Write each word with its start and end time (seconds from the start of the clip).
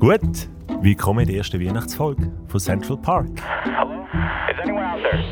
Gut, 0.00 0.48
willkommen 0.80 1.20
in 1.20 1.26
der 1.26 1.38
ersten 1.38 1.60
Weihnachtsfolge 1.60 2.30
von 2.46 2.60
Central 2.60 2.96
Park. 2.98 3.26
Hello? 3.64 4.06
Is 4.48 4.56
anyone 4.62 4.86
out 4.86 5.00
there? 5.02 5.24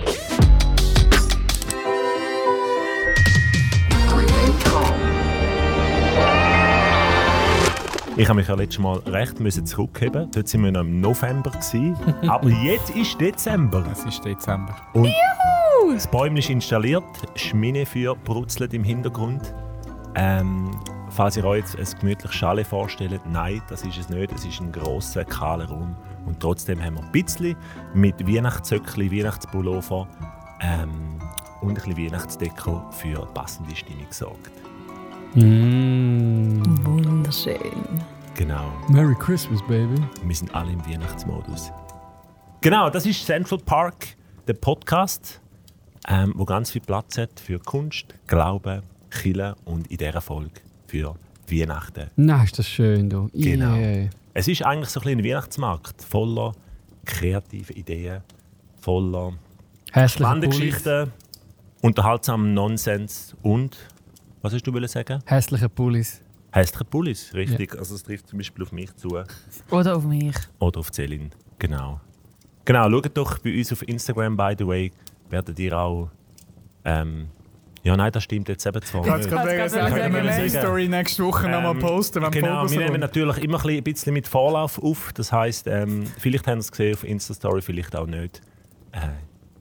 Ich 8.17 8.29
habe 8.29 8.39
mich 8.39 8.49
ja 8.49 8.55
letztes 8.57 8.81
Mal 8.81 8.99
recht 9.07 9.39
müssen 9.39 9.65
zurückheben. 9.67 10.29
Dort 10.35 10.49
sind 10.49 10.65
wir 10.65 10.73
noch 10.73 10.81
im 10.81 11.01
November. 11.01 11.51
Gewesen. 11.51 11.97
Aber 12.29 12.49
jetzt 12.49 12.91
ist 12.91 13.21
Dezember. 13.21 13.85
Es 13.93 14.05
ist 14.05 14.25
Dezember. 14.25 14.75
Und 14.95 15.13
das 15.95 16.09
Bäumchen 16.09 16.39
ist 16.39 16.51
installiert. 16.51 17.05
Schminefeuer 17.37 18.17
brutzelt 18.17 18.75
im 18.75 18.83
Hintergrund. 18.83 19.55
Ähm, 20.17 20.73
falls 21.17 21.37
ihr 21.37 21.45
euch 21.45 21.65
jetzt 21.65 21.77
ein 21.79 22.01
gemütliches 22.01 22.37
Schale 22.37 22.65
vorstellt, 22.65 23.23
nein, 23.25 23.63
das 23.69 23.83
ist 23.83 23.97
es 23.97 24.11
nicht. 24.11 24.31
Es 24.33 24.45
ist 24.45 24.61
ein 24.61 24.71
grosser, 24.71 25.25
kahler 25.25 25.65
Raum. 25.65 25.97
Und 26.27 26.41
trotzdem 26.41 26.83
haben 26.83 26.97
wir 26.97 27.05
ein 27.05 27.13
bisschen 27.13 27.57
mit 27.95 28.27
Weihnachtszöckchen, 28.27 29.11
Weihnachtspullover 29.11 30.07
ähm, 30.61 31.19
und 31.63 31.71
ein 31.71 31.75
bisschen 31.75 31.97
Weihnachtsdeko 31.97 32.91
für 32.91 33.25
passende 33.33 33.75
Stimmung 33.75 34.07
gesorgt. 34.07 34.51
Mm. 35.35 36.63
Wunderschön. 36.85 37.57
Genau. 38.35 38.71
Merry 38.89 39.15
Christmas, 39.19 39.63
baby. 39.67 39.97
Wir 40.23 40.37
sind 40.37 40.55
alle 40.55 40.73
im 40.73 40.87
Weihnachtsmodus. 40.87 41.73
Genau, 42.61 42.91
das 42.91 43.07
ist 43.07 43.25
Central 43.25 43.59
Park, 43.65 44.09
der 44.47 44.55
Podcast, 44.55 45.41
ähm, 46.09 46.35
wo 46.37 46.45
ganz 46.45 46.73
viel 46.73 46.83
Platz 46.83 47.17
hat 47.17 47.41
für 47.41 47.59
Kunst, 47.59 48.15
Glauben, 48.27 48.83
Chile 49.11 49.57
und 49.65 49.87
in 49.87 49.97
dieser 49.97 50.21
Folge 50.21 50.66
für 50.87 51.15
Weihnachten. 51.51 52.11
Na, 52.17 52.43
ist 52.43 52.59
das 52.59 52.69
schön, 52.69 53.09
du. 53.09 53.29
Genau. 53.33 53.75
Yeah. 53.75 54.11
Es 54.35 54.49
ist 54.49 54.63
eigentlich 54.63 54.89
so 54.89 55.01
ein, 55.01 55.19
ein 55.19 55.25
Weihnachtsmarkt 55.25 56.03
voller 56.03 56.53
kreativer 57.05 57.77
Ideen, 57.77 58.23
voller 58.81 59.35
spannender. 60.07 60.49
Geschichten, 60.49 61.13
unterhaltsamen 61.83 62.53
Nonsens 62.53 63.37
und, 63.43 63.77
was 64.43 64.53
hast 64.53 64.67
du 64.67 64.73
wollen 64.75 64.89
sagen? 64.89 65.23
Hässliche 65.25 65.69
Pullis. 65.69 66.21
Hässliche 66.51 66.85
Pullis, 66.85 67.33
richtig. 67.35 67.79
Also 67.79 67.95
es 67.95 68.03
trifft 68.03 68.29
zum 68.29 68.39
Beispiel 68.39 68.65
auf 68.65 68.73
mich 68.73 68.95
zu. 68.97 69.17
Oder 69.71 69.97
auf 69.97 70.05
mich. 70.05 70.37
Oder 70.59 70.81
auf 70.81 70.91
Celine, 70.93 71.31
genau. 71.59 72.01
Genau, 72.65 72.91
schaut 72.91 73.17
doch 73.17 73.39
bei 73.39 73.57
uns 73.57 73.73
auf 73.73 73.87
Instagram, 73.87 74.37
by 74.37 74.55
the 74.59 74.67
way, 74.67 74.91
werdet 75.31 75.59
ihr 75.59 75.79
auch... 75.79 76.11
Ähm, 76.85 77.29
ja, 77.87 77.97
nein, 77.97 78.11
das 78.11 78.25
stimmt 78.25 78.49
jetzt 78.49 78.67
eben 78.67 78.83
zwar 78.83 79.03
Kannst 79.05 79.31
nicht. 79.31 79.45
gerade 79.45 79.71
sagen, 79.71 79.95
können 79.95 80.13
wir 80.13 80.33
eine 80.33 80.51
Story 80.51 80.89
nächste 80.89 81.23
Woche 81.25 81.49
nochmal 81.49 81.71
Ähm, 81.71 81.79
posten, 81.79 82.21
wenn 82.21 82.33
Genau, 82.33 82.57
Fokus 82.57 82.73
wir 82.73 82.81
nehmen 82.81 83.01
natürlich 83.01 83.39
immer 83.39 83.65
ein 83.65 83.85
bisschen 83.85 84.13
mit 84.13 84.27
Vorlauf 84.27 84.83
auf. 84.83 85.13
Das 85.13 85.31
heisst, 85.31 85.69
ähm, 85.69 86.05
vielleicht 86.19 86.49
haben 86.49 86.61
Sie 86.61 86.67
es 86.67 86.73
gesehen 86.73 86.95
auf 86.95 87.05
Insta-Story, 87.05 87.63
vielleicht 87.63 87.95
auch 87.95 88.09
nicht. 88.09 88.43
Äh, 88.91 88.99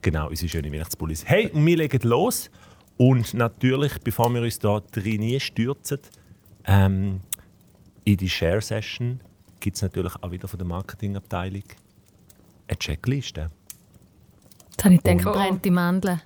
genau, 0.01 0.29
unsere 0.29 0.49
schöne 0.49 0.71
Weihnachtspullis. 0.73 1.23
Hey, 1.27 1.51
und 1.51 1.63
wir 1.63 1.77
legen 1.77 1.99
los. 2.01 2.49
Und 2.97 3.35
natürlich, 3.35 3.99
bevor 4.03 4.33
wir 4.33 4.41
uns 4.41 4.57
da 4.57 4.81
drin 4.91 5.39
stürzen, 5.39 5.99
ähm, 6.65 7.21
in 8.05 8.17
die 8.17 8.29
Share-Session 8.29 9.19
gibt 9.59 9.75
es 9.75 9.83
natürlich 9.83 10.15
auch 10.19 10.31
wieder 10.31 10.47
von 10.47 10.57
der 10.57 10.67
Marketingabteilung 10.67 11.63
eine 12.67 12.79
Checkliste. 12.79 13.51
Jetzt 14.71 14.83
habe 14.83 14.95
ich 14.95 15.03
gedacht, 15.03 15.31
brennt 15.31 15.63
die 15.63 15.69
Mandeln. 15.69 16.21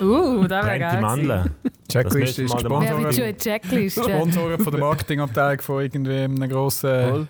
Uh, 0.00 0.46
da 0.46 0.64
wäre 0.64 0.66
Brennt 0.66 0.74
die 0.74 0.78
geil. 0.78 1.00
Mandeln. 1.00 1.50
Checklist 1.90 2.38
Das 2.38 2.44
ist 2.44 2.68
mal 2.68 3.10
Wer 3.16 3.36
Checkliste? 3.36 4.02
Sponsoren 4.02 4.60
von 4.60 4.72
der 4.72 4.80
Marketingabteilung 4.80 5.60
von 5.60 5.82
irgendwie 5.82 6.12
einem 6.12 6.48
grossen 6.48 7.28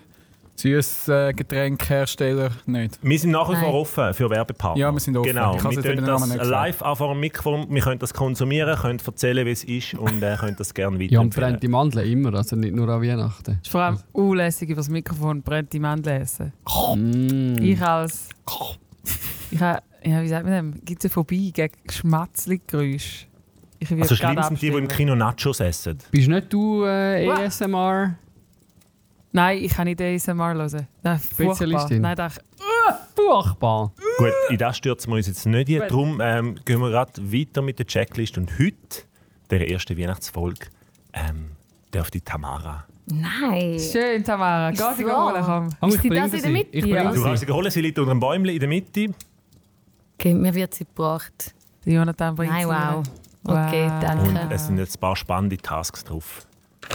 Süßgetränkehersteller 0.59 2.51
nicht. 2.65 2.99
Wir 3.01 3.19
sind 3.19 3.31
nach 3.31 3.49
wie 3.49 3.55
vor 3.55 3.73
offen 3.73 4.13
für 4.13 4.29
Werbepartner. 4.29 4.81
Ja, 4.81 4.91
wir 4.91 4.99
sind 4.99 5.15
offen. 5.15 5.29
Genau, 5.29 5.53
wir 5.53 5.81
können 5.81 6.05
das 6.05 6.47
live 6.47 6.77
vor 6.77 7.13
dem 7.13 7.19
Mikrofon, 7.21 7.67
wir 7.69 7.81
können 7.81 7.99
das 7.99 8.13
konsumieren, 8.13 8.77
können 8.77 8.99
erzählen, 9.05 9.45
wie 9.45 9.51
es 9.51 9.63
ist 9.63 9.93
und 9.93 10.21
äh, 10.21 10.35
können 10.37 10.57
das 10.57 10.73
gerne 10.73 10.97
Ja, 10.97 11.21
und 11.21 11.27
weiterempfehlen. 11.27 11.31
brennt 11.51 11.63
die 11.63 11.67
Mandeln 11.69 12.11
immer, 12.11 12.33
also 12.33 12.57
nicht 12.57 12.75
nur 12.75 12.89
an 12.89 13.01
Weihnachten. 13.01 13.59
ist 13.61 13.71
vor 13.71 13.81
allem 13.81 13.99
unlässig 14.11 14.69
über 14.69 14.81
das 14.81 14.89
Mikrofon 14.89 15.41
brennt 15.41 15.71
die 15.71 15.79
Mandeln 15.79 16.21
essen. 16.21 16.51
Mm. 16.95 17.63
Ich 17.63 17.81
als. 17.81 18.29
Ich 19.51 19.59
habe, 19.59 19.81
ja, 20.03 20.21
wie 20.21 20.27
sagt 20.27 20.45
man 20.45 20.71
das? 20.73 20.81
Gibt 20.85 21.03
es 21.03 21.05
eine 21.05 21.13
Phobie 21.13 21.51
gegen 21.51 21.73
Geschmatzli-Geräusche? 21.85 23.27
Ich 23.79 23.89
würde 23.89 24.01
also 24.03 24.15
schlimm 24.15 24.41
sind 24.43 24.61
die, 24.61 24.71
die 24.71 24.77
im. 24.77 24.87
Kino 24.87 25.15
Nachos 25.15 25.59
essen. 25.59 25.97
Bist 26.11 26.27
nicht 26.27 26.51
du 26.51 26.83
äh? 26.83 27.29
ASMR? 27.29 28.15
Nein, 29.31 29.63
ich 29.63 29.71
kann 29.73 29.85
nicht 29.85 30.01
ASMR 30.01 30.53
hören. 30.53 30.69
Furchtbar. 30.69 31.19
Spezialistin. 31.19 32.01
Nein, 32.01 32.15
das 32.15 32.39
Furchtbar. 33.15 33.93
Gut, 34.17 34.31
in 34.49 34.57
das 34.57 34.77
stürzen 34.77 35.11
wir 35.11 35.17
uns 35.17 35.27
jetzt 35.27 35.45
nicht. 35.45 35.67
Gut. 35.67 35.81
Darum 35.81 36.19
ähm, 36.21 36.55
gehen 36.65 36.79
wir 36.79 36.89
gerade 36.89 37.11
weiter 37.31 37.61
mit 37.61 37.77
der 37.79 37.85
Checklist. 37.85 38.37
Und 38.37 38.57
heute, 38.57 39.03
der 39.49 39.69
ersten 39.69 39.97
Weihnachtsfolge, 39.97 40.67
ähm, 41.13 41.51
darf 41.91 42.09
die 42.11 42.21
Tamara. 42.21 42.85
Nein. 43.05 43.79
schön, 43.79 44.23
Tamara. 44.23 44.71
Geh 44.71 44.77
sie 44.97 45.05
holen, 45.05 45.43
komm. 45.43 45.89
Ist 45.89 45.95
ich 45.95 46.09
bringe 46.09 46.21
das 46.21 46.33
in 46.33 46.41
der. 46.41 46.51
Mitte? 46.51 46.69
Ich 46.71 46.83
bringe 46.83 46.95
Ja. 46.95 47.11
Du 47.11 47.17
sie. 47.17 47.23
kannst 47.23 47.45
sie 47.45 47.51
holen, 47.51 47.71
sie 47.71 47.81
liegt 47.81 47.99
unter 47.99 48.11
einem 48.11 48.19
Bäumchen 48.19 48.53
in 48.53 48.59
der 48.59 48.69
Mitte. 48.69 49.13
Okay, 50.19 50.33
mir 50.33 50.53
wird 50.53 50.73
sie 50.73 50.83
gebracht. 50.83 51.55
Jonathan 51.85 52.35
bringt 52.35 52.51
Nein, 52.51 52.67
wow. 52.67 53.07
Wow. 53.43 53.67
Okay, 53.67 53.85
Und 53.85 54.03
danke. 54.03 54.53
es 54.53 54.67
sind 54.67 54.77
jetzt 54.77 54.97
ein 54.97 54.99
paar 54.99 55.15
spannende 55.15 55.55
Tasks 55.55 56.03
drauf. 56.03 56.45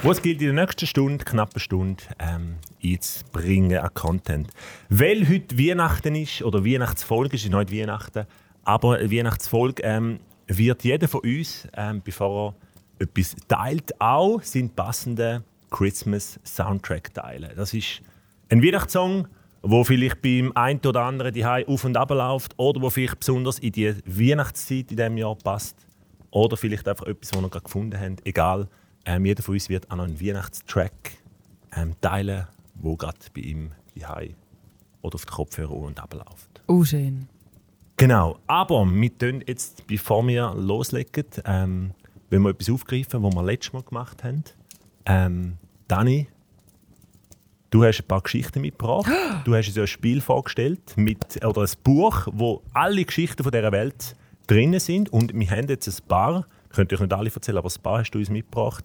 Wo 0.03 0.11
es 0.11 0.21
gilt, 0.21 0.43
in 0.43 0.55
der 0.55 0.67
nächsten 0.67 0.87
Stunde, 0.87 1.25
knappe 1.25 1.59
Stunde, 1.59 2.03
ähm, 2.19 2.57
einzubringen 2.85 3.79
an 3.79 3.95
Content. 3.95 4.51
Weil 4.91 5.27
heute 5.27 5.59
Weihnachten 5.59 6.15
ist, 6.17 6.43
oder 6.43 6.67
Weihnachtsfolge 6.67 7.37
ist, 7.37 7.47
ist 7.47 7.55
nicht 7.55 7.73
Weihnachten, 7.73 8.27
aber 8.63 9.01
Weihnachtsfolge 9.11 9.83
ähm, 9.85 10.21
wird 10.47 10.85
jeder 10.85 11.09
von 11.09 11.21
uns, 11.21 11.67
ähm, 11.79 12.03
bevor 12.05 12.55
er 12.99 13.07
etwas 13.07 13.37
teilt, 13.49 13.99
auch 14.03 14.43
seinen 14.43 14.69
passenden 14.69 15.45
Christmas-Soundtrack 15.71 17.15
teilen. 17.15 17.53
Das 17.57 17.73
ist 17.73 18.03
ein 18.51 18.63
Weihnachtssong, 18.63 19.29
wo 19.67 19.83
vielleicht 19.83 20.21
beim 20.21 20.53
einen 20.55 20.81
oder 20.81 21.03
anderen 21.03 21.33
die 21.33 21.45
auf 21.45 21.85
und 21.85 21.97
ab 21.97 22.11
läuft 22.11 22.55
oder 22.59 22.83
wo 22.83 22.91
vielleicht 22.91 23.19
besonders 23.19 23.59
in 23.59 23.73
die 23.73 23.95
Weihnachtszeit 24.05 24.91
in 24.91 24.97
diesem 24.97 25.17
Jahr 25.17 25.37
passt. 25.37 25.87
Oder 26.31 26.57
vielleicht 26.57 26.87
einfach 26.87 27.07
etwas, 27.07 27.31
das 27.31 27.41
wir 27.41 27.49
gerade 27.49 27.65
gefunden 27.65 27.99
haben. 27.99 28.17
Egal, 28.25 28.69
ähm, 29.07 29.25
jeder 29.25 29.43
von 29.43 29.55
uns 29.55 29.69
wird 29.69 29.91
auch 29.91 29.97
noch 29.97 30.05
einen 30.05 30.21
Weihnachtstrack 30.21 31.13
ähm, 31.77 31.95
teilen, 32.01 32.47
wo 32.75 32.97
gerade 32.97 33.19
bei 33.35 33.41
ihm 33.41 33.71
die 33.95 34.05
oder 35.03 35.15
auf 35.15 35.25
den 35.25 35.31
Kopfhörer 35.31 35.71
auf 35.71 35.87
und 35.87 36.01
ab 36.01 36.13
läuft. 36.13 36.63
Oh, 36.67 36.85
schön. 36.85 37.29
Genau, 37.97 38.39
aber 38.47 38.85
wir 38.91 39.19
tun 39.19 39.45
jetzt, 39.47 39.87
bevor 39.87 40.27
wir 40.27 40.55
loslegen, 40.55 41.27
ähm, 41.45 41.93
wenn 42.29 42.43
wir 42.43 42.51
etwas 42.51 42.69
aufgreifen, 42.71 43.23
was 43.23 43.35
wir 43.35 43.43
letztes 43.45 43.73
Mal 43.73 43.83
gemacht 43.83 44.25
haben. 44.25 44.43
Ähm, 45.07 45.59
Dani, 45.87 46.27
du 47.75 47.85
hast 47.85 48.01
ein 48.01 48.07
paar 48.07 48.21
Geschichten 48.21 48.61
mitgebracht. 48.61 49.11
Du 49.45 49.53
hast 49.53 49.67
uns 49.67 49.77
ja 49.77 49.83
ein 49.83 49.89
Spiel 49.89 50.21
vorgestellt, 50.21 50.97
mit, 50.97 51.45
oder 51.45 51.63
ein 51.63 51.71
Buch, 51.83 52.29
wo 52.31 52.63
alle 52.73 53.05
Geschichten 53.05 53.43
von 53.43 53.51
dieser 53.51 53.73
Welt 53.73 54.15
drin 54.47 54.79
sind. 54.79 55.13
Und 55.13 55.35
wir 55.35 55.51
haben 55.51 55.67
jetzt 55.67 55.89
ein 55.89 56.07
paar, 56.07 56.47
könnt 56.69 56.93
ihr 56.93 56.97
euch 56.97 57.03
nicht 57.03 57.13
alle 57.13 57.33
erzählen, 57.35 57.59
aber 57.59 57.69
ein 57.69 57.83
paar 57.83 57.99
hast 57.99 58.13
du 58.13 58.21
uns 58.21 58.31
mitgebracht. 58.31 58.85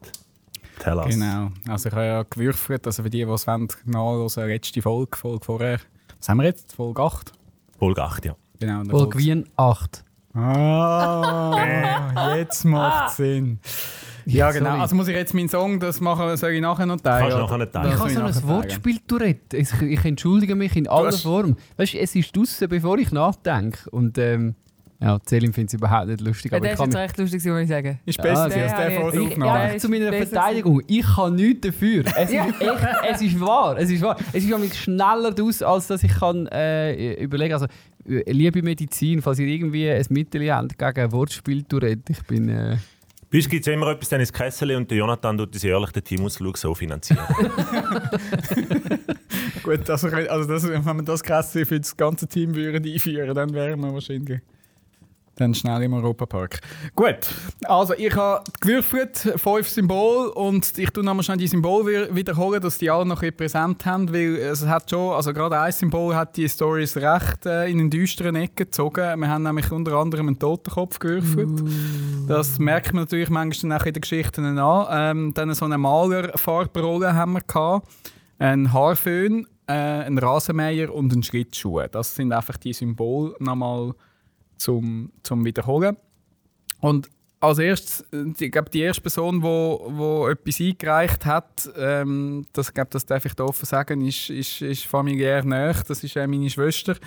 Tell 0.80 0.98
us. 0.98 1.08
Genau. 1.08 1.52
Also 1.68 1.90
ich 1.90 1.96
habe 1.96 2.06
ja 2.06 2.24
gewürfelt, 2.24 2.88
also 2.88 3.04
für 3.04 3.12
die, 3.12 3.26
die 3.26 3.32
es 3.32 3.46
wollen, 3.46 3.68
nachhören, 3.86 4.50
letzte 4.50 4.82
Folge, 4.82 5.16
Folge 5.16 5.46
vorher. 5.46 5.80
Was 6.18 6.30
haben 6.30 6.38
wir 6.38 6.46
jetzt? 6.46 6.74
Folge 6.74 7.04
8? 7.04 7.32
Folge 7.78 8.04
8, 8.04 8.26
ja. 8.26 8.36
Genau. 8.60 8.90
Folge 8.90 9.20
Wien 9.20 9.48
8. 9.56 10.04
Ah, 10.34 12.34
jetzt 12.38 12.66
macht 12.66 13.16
Sinn. 13.16 13.60
Ja, 14.32 14.52
genau. 14.52 14.70
sorry. 14.72 14.82
Also 14.82 14.96
muss 14.96 15.08
ich 15.08 15.16
jetzt 15.16 15.34
meinen 15.34 15.50
Song 15.50 15.80
das 15.80 16.00
machen, 16.02 16.36
soll 16.38 16.52
ich 16.52 16.62
nachher 16.62 16.86
noch 16.86 17.00
teilen? 17.02 17.22
Kannst 17.30 17.38
du 17.38 17.42
nachher 17.42 17.58
nicht 17.58 17.72
teilen. 17.72 17.94
Ich 17.94 18.00
habe 18.00 18.10
so 18.34 18.42
ein. 18.42 18.48
Wortspiel 18.48 18.98
Tourette. 19.08 19.58
Ich, 19.58 19.70
ich 19.82 20.06
entschuldige 20.06 20.56
mich 20.56 20.76
in 20.76 20.88
aller 20.88 21.08
hast- 21.08 21.22
Form. 21.24 21.56
Weißt 21.78 21.94
du, 21.94 22.00
es 22.00 22.16
ist 22.16 22.36
draußen, 22.36 22.68
bevor 22.70 22.98
ich 22.98 23.12
nachdenke. 23.12 23.90
Und 23.92 24.18
ähm, 24.18 24.56
ja, 25.02 25.18
Celine 25.26 25.54
findet 25.54 25.70
es 25.70 25.74
überhaupt 25.76 26.08
nicht 26.08 26.20
lustig. 26.20 26.52
Ja, 26.52 26.58
Aber 26.58 26.66
der 26.66 26.74
ich 26.74 26.80
ist 26.80 26.80
kann 26.80 26.90
jetzt 26.92 27.00
recht 27.00 27.18
lustig, 27.18 27.46
muss 27.52 27.62
ich 27.62 27.70
sagen. 27.70 28.00
Ist 28.06 28.22
besser 28.22 28.44
als 28.44 28.54
der 28.54 28.70
vor 28.70 29.08
ich- 29.08 29.12
der 29.14 29.22
ich- 29.22 29.28
Aufnahme. 29.32 29.60
ja, 29.60 29.72
ja, 29.72 29.78
zu 29.78 29.90
meiner 29.90 30.12
Verteidigung, 30.14 30.82
ich 30.88 31.06
kann 31.06 31.36
nichts 31.36 31.62
dafür. 31.68 32.04
Es 32.18 32.30
ist 32.30 32.34
echt, 32.34 32.56
es 33.12 33.22
ist 33.22 33.40
wahr. 33.40 33.78
Es 33.78 33.90
ist 33.90 34.02
wahr. 34.02 34.18
Es 34.34 34.44
ist 34.44 34.50
nämlich 34.50 34.74
schneller 34.74 35.34
aus, 35.42 35.62
als 35.64 35.88
dass 35.88 36.04
ich 36.04 36.12
kann 36.20 36.48
äh, 36.48 37.14
überlegen. 37.24 37.54
Also, 37.54 37.68
äh, 38.08 38.30
liebe 38.32 38.62
Medizin, 38.62 39.22
falls 39.22 39.40
ihr 39.40 39.48
irgendwie 39.48 39.90
ein 39.90 40.06
Mittel 40.10 40.52
habt 40.54 40.78
gegen 40.78 41.00
ein 41.00 41.12
Wortspiel 41.14 41.64
Tourette, 41.64 42.12
ich 42.12 42.22
bin. 42.24 42.50
Äh, 42.50 42.76
Bei 43.32 43.38
uns 43.38 43.48
gibt 43.48 43.68
es 43.68 43.72
immer 43.72 43.88
etwas, 43.92 44.10
dann 44.10 44.20
ins 44.20 44.34
Kessel 44.34 44.76
und 44.76 44.90
der 44.90 44.98
Jonathan 44.98 45.38
tut 45.38 45.54
uns 45.54 45.62
jährlich 45.62 45.92
den 45.92 46.04
Teamausflug 46.04 46.58
so 46.58 46.74
finanzieren. 46.74 47.24
Gut, 49.62 49.88
also, 49.88 50.08
also 50.08 50.50
das, 50.50 50.68
wenn 50.68 50.84
wir 50.84 51.04
das 51.04 51.22
Kessel 51.22 51.64
für 51.66 51.80
das 51.80 51.96
ganze 51.96 52.26
Team 52.28 52.56
würden 52.56 52.84
einführen 52.84 53.36
dann 53.36 53.54
wären 53.54 53.80
wir 53.82 53.94
wahrscheinlich. 53.94 54.42
Dann 55.40 55.54
schnell 55.54 55.82
im 55.84 55.94
Europapark. 55.94 56.60
Gut, 56.96 57.16
also 57.64 57.94
ich 57.94 58.14
habe 58.14 58.44
gewürfelt, 58.60 59.18
fünf 59.38 59.70
Symbole 59.70 60.34
und 60.34 60.78
ich 60.78 60.90
tue 60.90 61.02
nochmal 61.02 61.24
schnell 61.24 61.38
die 61.38 61.48
Symbole 61.48 61.86
wi- 62.10 62.16
wiederholen, 62.16 62.62
dass 62.62 62.78
die 62.78 62.90
alle 62.90 63.06
noch 63.06 63.24
präsent 63.38 63.86
haben, 63.86 64.12
weil 64.14 64.36
es 64.36 64.68
hat 64.68 64.90
schon, 64.90 65.14
also 65.14 65.32
gerade 65.32 65.58
ein 65.58 65.72
Symbol 65.72 66.14
hat 66.14 66.36
die 66.36 66.50
Stories 66.50 66.98
recht 66.98 67.46
äh, 67.46 67.70
in 67.70 67.78
den 67.78 67.90
düsteren 67.90 68.36
Ecken 68.36 68.66
gezogen. 68.66 69.18
Wir 69.22 69.30
haben 69.30 69.44
nämlich 69.44 69.72
unter 69.72 69.94
anderem 69.94 70.28
einen 70.28 70.40
Totenkopf 70.40 71.00
gewürfelt. 71.00 71.64
Das 72.28 72.60
merkt 72.60 72.94
man 72.94 73.04
natürlich 73.04 73.30
manchmal 73.30 73.70
dann 73.70 73.82
auch 73.82 73.86
in 73.86 73.94
den 73.94 74.02
Geschichten 74.02 74.58
an. 74.60 74.88
Ähm, 74.92 75.34
dann 75.34 75.54
so 75.54 75.64
eine 75.64 75.78
Malerfarbbrolle 75.78 77.14
haben 77.14 77.32
wir 77.32 77.42
gehabt, 77.42 77.88
ein 78.40 78.74
Haarföhn, 78.74 79.48
äh, 79.68 79.72
ein 79.72 80.18
Rasenmäher 80.18 80.94
und 80.94 81.14
ein 81.14 81.24
Schlittschuh. 81.24 81.82
Das 81.90 82.14
sind 82.14 82.34
einfach 82.34 82.58
die 82.58 82.74
Symbole 82.74 83.36
nochmal 83.40 83.94
zum, 84.60 85.12
zum 85.24 85.44
Wiederholen. 85.46 85.98
Und 86.80 87.10
als 87.42 87.60
erstes, 87.60 88.06
ich 88.38 88.52
glaube, 88.52 88.70
die 88.70 88.82
erste 88.82 89.02
Person, 89.02 89.38
die 89.38 89.44
wo, 89.44 89.88
wo 89.90 90.28
etwas 90.28 90.60
eingereicht 90.60 91.26
hat, 91.26 91.70
ähm, 91.78 92.46
das, 92.52 92.68
ich 92.68 92.74
glaube, 92.74 92.90
das 92.92 93.06
darf 93.06 93.24
ich 93.24 93.34
da 93.34 93.46
offen 93.46 93.66
sagen, 93.66 94.06
ist, 94.06 94.30
ist, 94.30 94.62
ist 94.62 94.86
familiär 94.86 95.46
nahe. 95.46 95.74
Das 95.88 96.04
ist 96.04 96.18
äh, 96.18 96.28
meine 96.28 96.50
Schwester, 96.50 96.96
die 96.96 97.00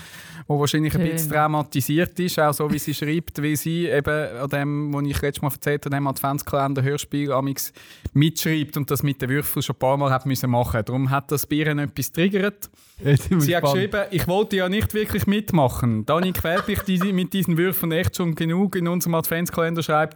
wahrscheinlich 0.49 0.95
ein 0.95 1.03
Schön. 1.03 1.13
bisschen 1.13 1.33
traumatisiert 1.33 2.19
ist, 2.19 2.39
auch 2.39 2.55
so 2.55 2.71
wie 2.73 2.79
sie 2.79 2.95
schreibt, 2.95 3.43
weil 3.43 3.57
sie 3.57 3.89
eben 3.89 4.37
an 4.39 4.49
dem, 4.49 4.95
was 4.95 5.05
ich 5.05 5.21
letztes 5.21 5.43
Mal 5.43 5.53
erzählt 5.53 5.85
habe, 5.85 5.97
dem 5.97 6.07
Adventskalender 6.07 6.83
Hörspiel 6.83 7.31
amix 7.33 7.73
mitschreibt 8.15 8.79
und 8.79 8.91
das 8.91 9.03
mit 9.03 9.21
den 9.21 9.29
Würfeln 9.29 9.63
schon 9.63 9.77
ein 9.77 9.79
paar 9.79 9.99
Mal 9.99 10.11
hat 10.11 10.25
müssen 10.25 10.51
machen. 10.51 10.83
Darum 10.85 11.11
hat 11.11 11.31
das 11.31 11.47
bei 11.47 11.57
ihr 11.57 11.67
etwas 11.67 12.11
triggert. 12.11 12.71
Sie 13.39 13.57
hat 13.57 13.65
geschrieben, 13.65 14.05
ich 14.11 14.29
wollte 14.29 14.57
ja 14.57 14.69
nicht 14.69 14.95
wirklich 14.95 15.27
mitmachen. 15.27 16.07
Dani 16.07 16.33
quält 16.33 16.69
mich 16.69 16.81
diese, 16.83 17.13
mit 17.13 17.33
diesen 17.33 17.59
Würfeln 17.59 17.91
echt 17.93 18.17
schon 18.17 18.35
genug 18.35 18.77
in 18.77 18.87
unserem 18.87 19.15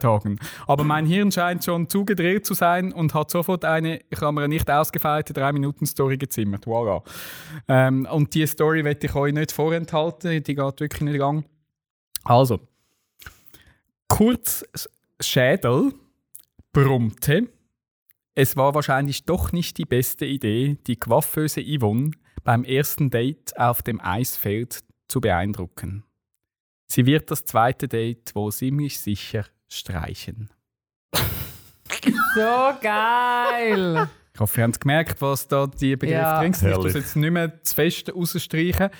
Adventskalender-Schreibtagen. 0.06 0.38
Aber 0.67 0.85
mein 0.85 1.06
Hirn 1.06 1.32
scheint 1.32 1.64
schon 1.64 1.88
zugedreht 1.88 2.47
zu 2.47 2.55
sein 2.55 2.93
und 2.93 3.14
hat 3.14 3.31
sofort 3.31 3.64
eine, 3.64 4.00
ich 4.11 4.20
habe 4.20 4.32
mir 4.32 4.43
eine 4.43 4.55
nicht 4.55 4.70
ausgefeilte 4.70 5.32
3-Minuten-Story 5.32 6.17
gezimmert. 6.17 6.67
Voilà. 6.67 7.03
Ähm, 7.69 8.06
und 8.11 8.35
diese 8.35 8.49
Story 8.49 8.85
werde 8.85 9.06
ich 9.06 9.14
euch 9.14 9.32
nicht 9.32 9.53
vorenthalten, 9.53 10.43
die 10.43 10.55
geht 10.55 10.81
wirklich 10.81 11.03
nicht 11.03 11.19
lang. 11.19 11.44
Also, 12.25 12.61
Kurz 14.08 14.64
Schädel 15.20 15.93
brummte, 16.73 17.49
es 18.35 18.56
war 18.56 18.75
wahrscheinlich 18.75 19.25
doch 19.25 19.53
nicht 19.53 19.79
die 19.79 19.85
beste 19.85 20.25
Idee, 20.25 20.79
die 20.87 20.97
coiffeuse 20.97 21.61
Yvonne 21.61 22.12
beim 22.44 22.64
ersten 22.64 23.11
Date 23.11 23.58
auf 23.58 23.82
dem 23.82 24.00
Eisfeld 24.00 24.85
zu 25.08 25.20
beeindrucken. 25.20 26.05
Sie 26.87 27.05
wird 27.05 27.31
das 27.31 27.44
zweite 27.44 27.88
Date 27.88 28.35
wohl 28.35 28.53
ziemlich 28.53 29.00
sicher 29.00 29.44
streichen. 29.68 30.50
So 32.34 32.72
geil! 32.80 34.08
Ich 34.34 34.40
hoffe, 34.40 34.60
ihr 34.60 34.64
habt 34.64 34.80
gemerkt, 34.80 35.22
was 35.22 35.48
da 35.48 35.66
die 35.66 35.96
Begriffe 35.96 36.20
Ja. 36.20 36.40
drin 36.40 36.52
sind. 36.52 36.70
Ich 36.70 36.76
muss 36.76 36.92
jetzt 36.94 37.16
nicht 37.16 37.30
mehr 37.30 37.62
zu 37.62 37.74
fest 37.74 38.12
rausstreichen. 38.14 38.90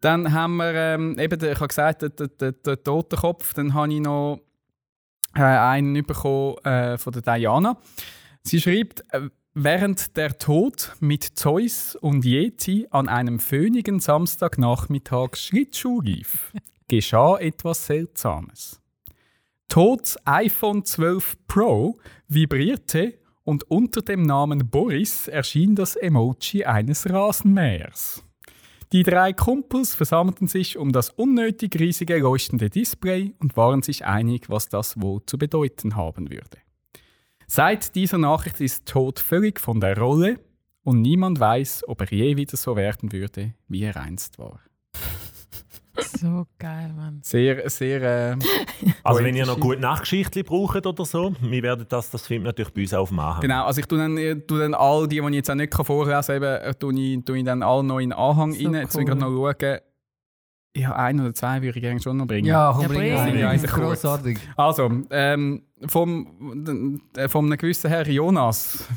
Dann 0.00 0.32
haben 0.32 0.56
wir, 0.58 0.72
ähm, 0.74 1.18
eben, 1.18 1.42
ich 1.42 1.56
habe 1.56 1.68
gesagt, 1.68 2.02
der, 2.02 2.10
der, 2.10 2.28
der, 2.28 2.52
der 2.52 2.82
Totenkopf. 2.82 3.54
Dann 3.54 3.74
habe 3.74 3.92
ich 3.92 4.00
noch 4.00 4.40
äh, 5.34 5.40
einen 5.42 6.04
bekommen 6.04 6.58
äh, 6.64 6.96
von 6.98 7.12
der 7.12 7.22
Diana. 7.22 7.76
Sie 8.42 8.60
schreibt, 8.60 9.02
äh, 9.12 9.28
während 9.54 10.16
der 10.16 10.38
Tod 10.38 10.94
mit 11.00 11.24
Zeus 11.24 11.96
und 11.96 12.24
Yeti 12.24 12.86
an 12.90 13.08
einem 13.08 13.40
föhnigen 13.40 13.98
Samstagnachmittag 13.98 15.36
Schlittschuh 15.36 16.00
lief, 16.02 16.52
geschah 16.88 17.38
etwas 17.38 17.86
Seltsames. 17.86 18.80
Tods 19.68 20.16
iPhone 20.24 20.84
12 20.84 21.36
Pro 21.46 21.98
vibrierte 22.28 23.18
und 23.44 23.70
unter 23.70 24.02
dem 24.02 24.22
Namen 24.22 24.70
Boris 24.70 25.28
erschien 25.28 25.74
das 25.74 25.96
Emoji 25.96 26.64
eines 26.64 27.08
Rasenmähers. 27.08 28.24
Die 28.92 29.02
drei 29.02 29.32
Kumpels 29.32 29.94
versammelten 29.94 30.46
sich 30.46 30.78
um 30.78 30.92
das 30.92 31.10
unnötig 31.10 31.78
riesige 31.80 32.18
leuchtende 32.18 32.70
Display 32.70 33.34
und 33.40 33.56
waren 33.56 33.82
sich 33.82 34.04
einig, 34.04 34.48
was 34.48 34.68
das 34.68 35.00
wohl 35.00 35.20
zu 35.26 35.36
bedeuten 35.36 35.96
haben 35.96 36.30
würde. 36.30 36.58
Seit 37.46 37.94
dieser 37.94 38.18
Nachricht 38.18 38.60
ist 38.60 38.86
Todd 38.86 39.18
völlig 39.18 39.60
von 39.60 39.80
der 39.80 39.98
Rolle 39.98 40.38
und 40.84 41.02
niemand 41.02 41.40
weiß, 41.40 41.84
ob 41.88 42.02
er 42.02 42.12
je 42.12 42.36
wieder 42.36 42.56
so 42.56 42.76
werden 42.76 43.12
würde, 43.12 43.54
wie 43.68 43.82
er 43.82 43.96
einst 43.96 44.38
war. 44.38 44.60
So 45.98 46.46
geil, 46.58 46.92
Mann. 46.96 47.20
Sehr, 47.22 47.68
sehr. 47.70 48.02
Äh, 48.02 48.36
Also 49.02 49.22
wenn 49.22 49.36
ihr 49.36 49.46
noch 49.46 49.60
gute 49.60 49.80
Nachgeschichten 49.80 50.42
braucht 50.44 50.86
oder 50.86 51.04
so, 51.04 51.34
wir 51.40 51.62
werden 51.62 51.86
das, 51.88 52.10
das 52.10 52.28
man 52.30 52.42
natürlich 52.42 52.72
bei 52.72 52.82
uns 52.82 52.94
auf 52.94 53.10
dem 53.10 53.18
Anhang. 53.20 53.40
Genau, 53.42 53.64
also 53.66 53.80
ich 53.80 53.86
tue 53.86 53.98
dann, 53.98 54.16
ich 54.18 54.46
tue 54.46 54.58
dann 54.60 54.74
all 54.74 55.06
die, 55.06 55.20
die 55.20 55.26
ich 55.28 55.34
jetzt 55.34 55.50
auch 55.50 55.54
nicht 55.54 55.72
kann 55.72 55.84
vorlesen 55.84 56.22
kann, 56.26 56.36
eben, 56.36 56.44
äh, 56.62 56.74
tue 56.74 56.94
ich, 57.00 57.24
tue 57.24 57.38
ich 57.38 57.44
dann 57.44 57.62
alle 57.62 57.84
noch 57.84 57.98
in 57.98 58.10
den 58.10 58.18
Anhang 58.18 58.52
So 58.52 58.64
rein. 58.64 58.74
Jetzt 58.74 58.94
will 58.96 59.02
ich 59.02 59.08
cool. 59.08 59.16
gerade 59.18 59.32
noch 59.32 59.54
schauen. 59.58 59.78
Ja, 60.76 60.96
ein 60.96 61.20
oder 61.20 61.32
zwei 61.32 61.62
würde 61.62 61.78
ich 61.78 61.82
gerne 61.84 62.00
schon 62.00 62.16
noch 62.16 62.26
bringen. 62.26 62.48
Ja, 62.48 62.72
komm, 62.72 62.82
Ja, 62.82 62.88
bring. 62.88 63.38
Ja, 63.38 63.50
kurz. 63.58 64.00
grossartig. 64.02 64.38
Also, 64.56 64.90
ähm, 65.10 65.62
vom, 65.86 67.00
äh, 67.16 67.28
vom 67.28 67.46
einem 67.46 67.56
gewissen 67.58 67.88
Herr 67.90 68.08
Jonas. 68.08 68.88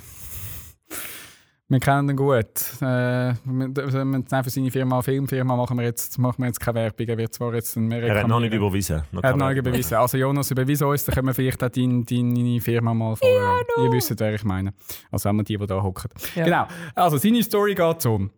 Wir 1.69 1.80
kennen 1.81 2.10
ihn 2.10 2.16
gut. 2.16 2.46
Äh, 2.80 2.86
wir, 2.86 3.36
wir, 3.44 3.75
wir 3.75 4.44
für 4.44 4.50
seine 4.50 4.72
Firma, 4.72 5.02
Filmfirma, 5.02 5.56
machen 5.58 5.78
wir 5.78 5.84
jetzt, 5.84 6.18
machen 6.18 6.38
wir 6.38 6.46
jetzt 6.48 6.62
keine 6.62 6.75
Werbung. 6.75 7.08
Er 7.08 7.18
wird 7.18 7.34
zwar 7.34 7.54
jetzt 7.54 7.75
mehr 7.75 8.02
er 8.04 8.22
hat 8.22 8.28
noch 8.28 8.40
nicht 8.40 8.54
überwiesen. 8.54 9.04
Noch 9.12 9.22
Er 9.22 9.31
hat 9.31 9.38
noch 9.38 9.50
nicht 9.50 9.62
bewiesen. 9.62 9.96
Also 9.96 10.18
Jonas, 10.18 10.50
überweis 10.50 10.81
uns, 10.81 11.04
dann 11.04 11.16
können 11.16 11.28
wir 11.28 11.34
vielleicht 11.34 11.62
auch 11.62 11.69
deine, 11.69 12.06
deine 12.06 12.62
Firma 12.62 12.94
mal 12.94 13.18
vorstellen. 13.18 13.66
Ihr 13.84 13.92
wisst, 13.92 14.18
wer 14.18 14.34
ich 14.34 14.46
meine. 14.46 14.74
Also 15.12 15.28
haben 15.28 15.38
wir 15.38 15.44
die, 15.44 15.58
die 15.58 15.66
da 15.66 15.84
hocken. 15.84 16.10
Ja. 16.36 16.46
Genau. 16.46 16.68
Also 16.96 17.18
seine 17.18 17.44
Story 17.44 17.75
geht 17.75 18.02
so. 18.02 18.30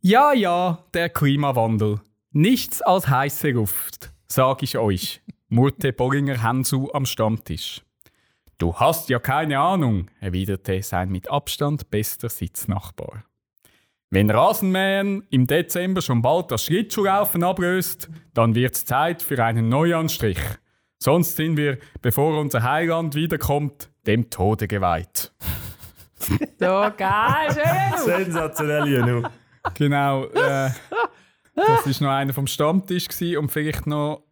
Ja, 0.00 0.32
ja, 0.32 0.78
der 0.94 1.08
Klimawandel. 1.08 2.00
Nichts 2.30 2.82
als 2.82 3.08
heiße 3.08 3.50
Luft, 3.50 4.12
sag 4.28 4.62
ich 4.62 4.78
euch, 4.78 5.22
murrte 5.48 5.92
Bollinger 5.92 6.40
Hansu 6.40 6.88
am 6.92 7.04
Stammtisch. 7.04 7.82
Du 8.60 8.74
hast 8.74 9.08
ja 9.08 9.18
keine 9.18 9.58
Ahnung, 9.58 10.10
erwiderte 10.20 10.82
sein 10.82 11.08
mit 11.08 11.30
Abstand 11.30 11.90
bester 11.90 12.28
Sitznachbar. 12.28 13.24
Wenn 14.10 14.28
Rasenmähen 14.28 15.26
im 15.30 15.46
Dezember 15.46 16.02
schon 16.02 16.20
bald 16.20 16.50
das 16.50 16.64
Schlittschuhlaufen 16.64 17.42
ablöst, 17.42 18.10
dann 18.34 18.54
wird's 18.54 18.84
Zeit 18.84 19.22
für 19.22 19.42
einen 19.42 19.70
Neuanstrich. 19.70 20.38
Sonst 20.98 21.36
sind 21.36 21.56
wir, 21.56 21.78
bevor 22.02 22.38
unser 22.38 22.62
Heiland 22.62 23.14
wiederkommt, 23.14 23.88
dem 24.06 24.28
Tode 24.28 24.68
geweiht. 24.68 25.32
So 26.58 26.90
geil, 26.98 27.48
schön! 27.48 27.98
Sensationell, 28.04 28.86
Jenu. 28.86 29.22
Genau. 29.72 30.26
Äh, 30.26 30.68
das 31.54 31.86
war 31.86 32.06
noch 32.06 32.14
einer 32.14 32.34
vom 32.34 32.46
Stammtisch 32.46 33.08
und 33.38 33.50
vielleicht 33.50 33.86
noch 33.86 34.22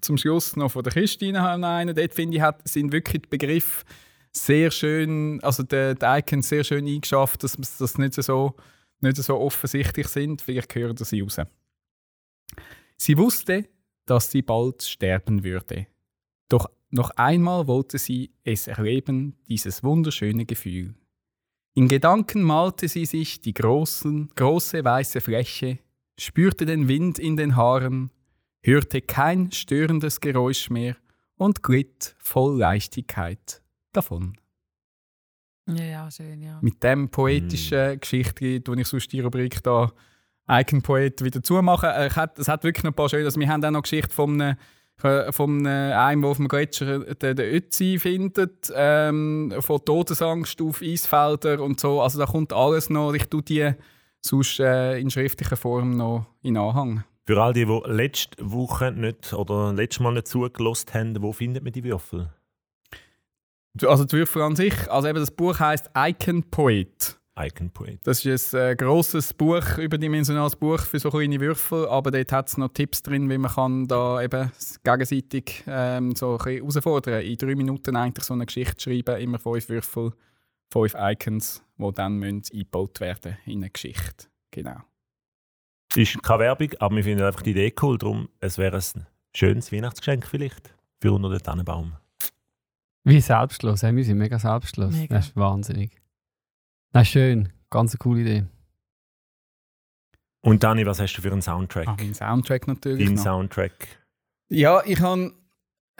zum 0.00 0.16
Schluss 0.16 0.56
noch 0.56 0.70
von 0.70 0.82
der 0.82 0.92
noch 1.32 1.44
einen. 1.44 1.94
Dort 1.94 2.14
finde 2.14 2.36
ich, 2.36 2.42
hat, 2.42 2.66
sind 2.66 2.92
wirklich 2.92 3.22
die 3.22 3.28
Begriffe 3.28 3.84
sehr 4.32 4.70
schön, 4.70 5.42
also 5.42 5.62
die, 5.62 5.94
Icons 6.02 6.48
sehr 6.48 6.64
schön 6.64 6.86
eingeschafft, 6.86 7.42
dass 7.42 7.56
das 7.56 7.98
nicht 7.98 8.14
so, 8.14 8.54
nicht 9.00 9.16
so 9.16 9.38
offensichtlich 9.38 10.08
sind. 10.08 10.42
Vielleicht 10.42 10.74
hören 10.74 10.96
das 10.96 11.10
sie 11.10 11.20
raus. 11.20 11.38
Sie 12.96 13.16
wusste, 13.16 13.68
dass 14.06 14.30
sie 14.30 14.42
bald 14.42 14.82
sterben 14.82 15.44
würde. 15.44 15.86
Doch 16.48 16.70
noch 16.90 17.10
einmal 17.10 17.66
wollte 17.66 17.98
sie 17.98 18.32
es 18.44 18.66
erleben, 18.66 19.36
dieses 19.48 19.82
wunderschöne 19.82 20.46
Gefühl. 20.46 20.94
In 21.74 21.86
Gedanken 21.86 22.42
malte 22.42 22.88
sie 22.88 23.04
sich 23.04 23.40
die 23.40 23.54
großen, 23.54 24.30
große 24.34 24.84
weiße 24.84 25.20
Fläche, 25.20 25.78
spürte 26.18 26.66
den 26.66 26.88
Wind 26.88 27.18
in 27.18 27.36
den 27.36 27.54
Haaren, 27.54 28.10
hörte 28.62 29.00
kein 29.02 29.50
störendes 29.52 30.20
Geräusch 30.20 30.70
mehr 30.70 30.96
und 31.36 31.62
glitt 31.62 32.14
voll 32.18 32.58
Leichtigkeit 32.58 33.62
davon. 33.92 34.36
Ja, 35.68 35.84
ja, 35.84 36.10
schön, 36.10 36.40
ja. 36.42 36.58
Mit 36.62 36.82
dem 36.82 37.10
poetischen 37.10 38.00
Geschichte, 38.00 38.60
die 38.60 38.80
ich 38.80 38.86
sonst 38.88 39.12
die 39.12 39.20
Rubrik 39.20 39.62
da 39.62 39.92
Icon-Poet 40.50 41.22
wieder 41.22 41.42
zumache. 41.42 41.88
Äh, 41.88 42.06
ich 42.06 42.16
hat- 42.16 42.38
Es 42.38 42.48
hat 42.48 42.64
wirklich 42.64 42.84
noch 42.84 42.92
ein 42.92 42.96
paar 42.96 43.08
schöne. 43.10 43.26
Also 43.26 43.38
wir 43.38 43.48
haben 43.48 43.62
auch 43.64 43.70
noch 43.70 43.82
Geschichte 43.82 44.14
von 44.14 44.40
einem, 44.40 44.56
äh, 45.02 45.30
von 45.30 45.66
einem 45.66 46.22
der 46.22 46.30
auf 46.30 46.38
dem 46.38 46.48
Gletscher 46.48 47.00
den, 47.00 47.36
den 47.36 47.54
Ötzi 47.54 47.98
findet, 47.98 48.72
ähm, 48.74 49.52
von 49.60 49.84
Todesangst 49.84 50.60
auf 50.62 50.80
Eisfelder 50.80 51.60
und 51.62 51.78
so. 51.78 52.00
Also 52.00 52.18
da 52.18 52.24
kommt 52.24 52.54
alles 52.54 52.88
noch. 52.88 53.12
Ich 53.12 53.26
tue 53.26 53.42
die 53.42 53.72
sonst 54.22 54.58
äh, 54.60 54.98
in 54.98 55.10
schriftlicher 55.10 55.56
Form 55.56 55.90
noch 55.98 56.26
in 56.40 56.56
Anhang. 56.56 57.04
Für 57.28 57.42
all 57.42 57.52
die, 57.52 57.66
die 57.66 57.80
letzte 57.84 58.38
Woche 58.40 58.90
nicht 58.90 59.34
oder 59.34 59.74
letztes 59.74 60.00
Mal 60.00 60.14
nicht 60.14 60.28
zugelost 60.28 60.94
haben, 60.94 61.14
wo 61.20 61.34
findet 61.34 61.62
man 61.62 61.74
die 61.74 61.84
Würfel? 61.84 62.32
Also 63.82 64.06
die 64.06 64.16
Würfel 64.16 64.40
an 64.40 64.56
sich, 64.56 64.90
also 64.90 65.08
eben 65.08 65.18
das 65.18 65.30
Buch 65.30 65.60
heißt 65.60 65.90
Icon 65.94 66.42
Poet. 66.44 67.20
Icon 67.38 67.68
Parade. 67.68 67.98
Das 68.02 68.24
ist 68.24 68.54
ein 68.54 68.70
äh, 68.70 68.76
grosses 68.76 69.34
Buch, 69.34 69.76
überdimensionales 69.76 70.56
Buch 70.56 70.80
für 70.80 70.98
so 70.98 71.10
kleine 71.10 71.38
Würfel, 71.38 71.86
aber 71.88 72.12
dort 72.12 72.32
hat 72.32 72.48
es 72.48 72.56
noch 72.56 72.72
Tipps 72.72 73.02
drin, 73.02 73.28
wie 73.28 73.36
man 73.36 73.52
kann 73.52 73.86
da 73.86 74.22
eben 74.22 74.50
gegenseitig 74.82 75.64
ähm, 75.66 76.16
so 76.16 76.38
ein 76.38 76.46
herausfordern 76.46 77.20
In 77.20 77.36
drei 77.36 77.54
Minuten 77.56 77.94
eigentlich 77.94 78.24
so 78.24 78.32
eine 78.32 78.46
Geschichte 78.46 78.84
schreiben, 78.84 79.20
immer 79.20 79.38
fünf 79.38 79.68
Würfel, 79.68 80.14
fünf 80.72 80.94
Icons, 80.98 81.62
die 81.76 81.92
dann 81.92 82.16
müssen 82.16 82.44
eingebaut 82.54 83.00
werden 83.00 83.36
in 83.44 83.58
eine 83.58 83.68
Geschichte. 83.68 84.28
Genau. 84.50 84.78
Ist 85.98 86.22
keine 86.22 86.38
Werbung, 86.38 86.70
aber 86.78 86.94
wir 86.94 87.02
finden 87.02 87.24
einfach 87.24 87.42
die 87.42 87.50
Idee 87.50 87.74
cool. 87.82 87.98
Darum, 87.98 88.28
es 88.38 88.56
wäre 88.56 88.76
ein 88.76 89.06
schönes 89.34 89.72
Weihnachtsgeschenk 89.72 90.28
vielleicht 90.28 90.72
für 91.00 91.10
unter 91.10 91.28
den 91.28 91.42
Tannenbaum. 91.42 91.94
Wie 93.02 93.20
selbstlos, 93.20 93.82
hey, 93.82 93.96
wir 93.96 94.04
sind 94.04 94.18
mega 94.18 94.38
selbstlos. 94.38 94.94
Mega. 94.94 95.16
Das 95.16 95.26
ist 95.26 95.36
wahnsinnig. 95.36 96.00
Das 96.92 97.02
ist 97.02 97.08
schön, 97.08 97.52
ganz 97.68 97.94
eine 97.94 97.98
coole 97.98 98.20
Idee. 98.20 98.46
Und 100.40 100.62
Dani, 100.62 100.86
was 100.86 101.00
hast 101.00 101.14
du 101.14 101.22
für 101.22 101.32
einen 101.32 101.42
Soundtrack? 101.42 101.88
Ah, 101.88 101.96
mein 101.98 102.14
Soundtrack 102.14 102.68
natürlich 102.68 103.04
Dein 103.04 103.16
noch. 103.16 103.22
Soundtrack. 103.24 103.88
Ja, 104.50 104.82
ich 104.84 105.00
habe. 105.00 105.32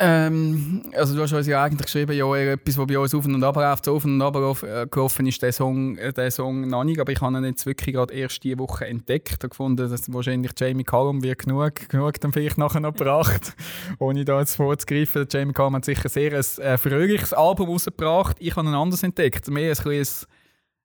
Ähm, 0.00 0.82
also 0.94 1.16
du 1.16 1.22
hast 1.22 1.32
uns 1.32 1.48
ja 1.48 1.64
eigentlich 1.64 1.86
geschrieben, 1.86 2.12
ja, 2.12 2.32
etwas, 2.36 2.78
was 2.78 2.86
bei 2.86 2.96
uns 2.96 3.12
auf 3.16 3.26
und 3.26 3.42
ab 3.42 3.56
läuft, 3.56 3.88
auf 3.88 4.04
und 4.04 4.22
ab 4.22 4.36
äh, 4.62 4.86
gelaufen 4.86 5.26
ist 5.26 5.42
der 5.42 5.52
Song, 5.52 5.96
äh, 5.96 6.12
der 6.12 6.30
Song 6.30 6.68
noch 6.68 6.84
nicht, 6.84 7.00
aber 7.00 7.10
ich 7.10 7.20
habe 7.20 7.36
ihn 7.36 7.44
jetzt 7.44 7.66
wirklich 7.66 7.96
gerade 7.96 8.14
erst 8.14 8.44
diese 8.44 8.60
Woche 8.60 8.86
entdeckt 8.86 9.42
und 9.42 9.50
gefunden, 9.50 9.90
dass 9.90 10.12
wahrscheinlich 10.12 10.52
Jamie 10.56 10.84
Cullum 10.84 11.24
wird 11.24 11.40
genug, 11.40 11.88
genug 11.88 12.20
dann 12.20 12.32
vielleicht 12.32 12.58
nachher 12.58 12.78
noch 12.78 12.94
gebracht, 12.94 13.56
ohne 13.98 14.24
da 14.24 14.38
jetzt 14.38 14.54
vorzugreifen. 14.54 15.26
Jamie 15.28 15.52
Cullum 15.52 15.74
hat 15.74 15.84
sicher 15.84 16.08
sehr 16.08 16.32
ein 16.32 16.62
äh, 16.62 16.78
fröhliches 16.78 17.32
Album 17.32 17.68
rausgebracht. 17.68 18.36
Ich 18.38 18.54
habe 18.54 18.68
ein 18.68 18.74
anderes 18.74 19.02
entdeckt, 19.02 19.48
mehr 19.48 19.74
ein, 19.76 19.90
ein, 19.90 20.06